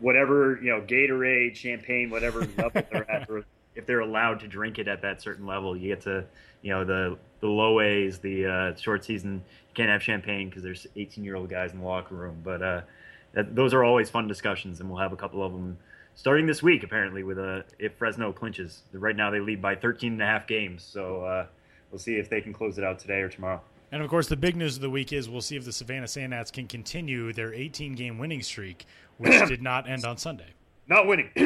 whatever 0.00 0.58
you 0.60 0.70
know, 0.70 0.80
Gatorade, 0.80 1.54
champagne, 1.54 2.10
whatever 2.10 2.40
level 2.56 2.82
they're 2.90 3.08
at, 3.08 3.30
or 3.30 3.44
if 3.76 3.86
they're 3.86 4.00
allowed 4.00 4.40
to 4.40 4.48
drink 4.48 4.80
it 4.80 4.88
at 4.88 5.00
that 5.02 5.22
certain 5.22 5.46
level. 5.46 5.76
You 5.76 5.88
get 5.88 6.00
to 6.02 6.24
you 6.62 6.70
know 6.72 6.84
the 6.84 7.16
the 7.38 7.46
low 7.46 7.80
A's, 7.80 8.18
the 8.18 8.46
uh, 8.46 8.76
short 8.76 9.04
season. 9.04 9.34
You 9.68 9.74
can't 9.74 9.90
have 9.90 10.02
champagne 10.02 10.48
because 10.48 10.64
there's 10.64 10.88
18 10.96 11.22
year 11.22 11.36
old 11.36 11.50
guys 11.50 11.72
in 11.72 11.78
the 11.78 11.86
locker 11.86 12.16
room, 12.16 12.40
but 12.42 12.62
uh, 12.62 12.80
that, 13.34 13.54
those 13.54 13.72
are 13.74 13.84
always 13.84 14.10
fun 14.10 14.26
discussions, 14.26 14.80
and 14.80 14.90
we'll 14.90 14.98
have 14.98 15.12
a 15.12 15.16
couple 15.16 15.44
of 15.44 15.52
them 15.52 15.78
starting 16.16 16.46
this 16.46 16.64
week. 16.64 16.82
Apparently, 16.82 17.22
with 17.22 17.38
a 17.38 17.58
uh, 17.58 17.62
if 17.78 17.94
Fresno 17.94 18.32
clinches, 18.32 18.82
right 18.92 19.14
now 19.14 19.30
they 19.30 19.38
lead 19.38 19.62
by 19.62 19.76
13 19.76 20.14
and 20.14 20.22
a 20.22 20.26
half 20.26 20.48
games. 20.48 20.82
So 20.82 21.24
uh, 21.24 21.46
we'll 21.91 21.99
see 21.99 22.16
if 22.16 22.28
they 22.28 22.41
can 22.41 22.53
close 22.53 22.78
it 22.78 22.84
out 22.84 22.99
today 22.99 23.20
or 23.20 23.28
tomorrow. 23.28 23.61
And 23.93 24.03
of 24.03 24.09
course, 24.09 24.28
the 24.28 24.36
big 24.36 24.57
news 24.57 24.76
of 24.76 24.82
the 24.82 24.91
week 24.91 25.12
is 25.12 25.28
we'll 25.28 25.41
see 25.41 25.57
if 25.57 25.64
the 25.64 25.72
Savannah 25.72 26.07
Sand 26.07 26.30
Gnats 26.30 26.51
can 26.51 26.68
continue 26.68 27.32
their 27.32 27.53
18 27.53 27.95
game 27.95 28.18
winning 28.18 28.43
streak, 28.43 28.86
which 29.18 29.32
did 29.49 29.62
not 29.62 29.88
end 29.88 30.05
on 30.05 30.16
Sunday. 30.16 30.55
Not 30.86 31.07
winning. 31.07 31.30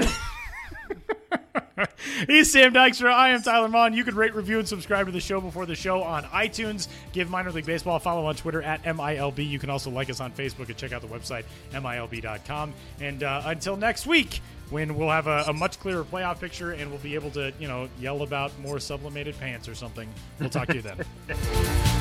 He's 2.27 2.53
Sam 2.53 2.73
Dykstra. 2.73 3.13
I 3.13 3.31
am 3.31 3.43
Tyler 3.43 3.69
Maun. 3.69 3.95
You 3.95 4.05
can 4.05 4.15
rate, 4.15 4.35
review, 4.35 4.59
and 4.59 4.69
subscribe 4.69 5.07
to 5.07 5.13
the 5.13 5.21
show 5.21 5.41
before 5.41 5.67
the 5.67 5.75
show 5.75 6.03
on 6.03 6.25
iTunes. 6.25 6.89
Give 7.13 7.29
Minor 7.29 7.53
League 7.53 7.67
Baseball 7.67 7.97
a 7.97 8.01
follow 8.01 8.27
on 8.27 8.37
Twitter 8.37 8.63
at 8.63 8.83
MILB. 8.85 9.49
You 9.49 9.59
can 9.59 9.71
also 9.71 9.91
like 9.91 10.11
us 10.11 10.21
on 10.21 10.33
Facebook 10.33 10.69
and 10.69 10.77
check 10.77 10.93
out 10.93 11.03
the 11.03 11.09
website, 11.09 11.45
MILB.com. 11.73 12.73
And 13.01 13.23
uh, 13.23 13.43
until 13.47 13.77
next 13.77 14.07
week, 14.07 14.41
when 14.71 14.97
we'll 14.97 15.11
have 15.11 15.27
a, 15.27 15.45
a, 15.49 15.53
much 15.53 15.79
clearer 15.79 16.05
playoff 16.05 16.41
picture 16.41 16.73
and 16.73 16.91
we'll 16.91 17.01
be 17.01 17.15
able 17.15 17.31
to, 17.33 17.53
you 17.59 17.69
know, 17.69 17.89
yell 17.99 18.23
about 18.23 18.59
more 18.59 18.81
sublimated 18.81 19.39
pants 19.39 19.69
or 19.69 19.75
something, 19.75 20.09
we'll 20.41 20.51
talk 20.51 20.69
to 20.69 20.75
you 20.75 20.83
then. 20.83 21.05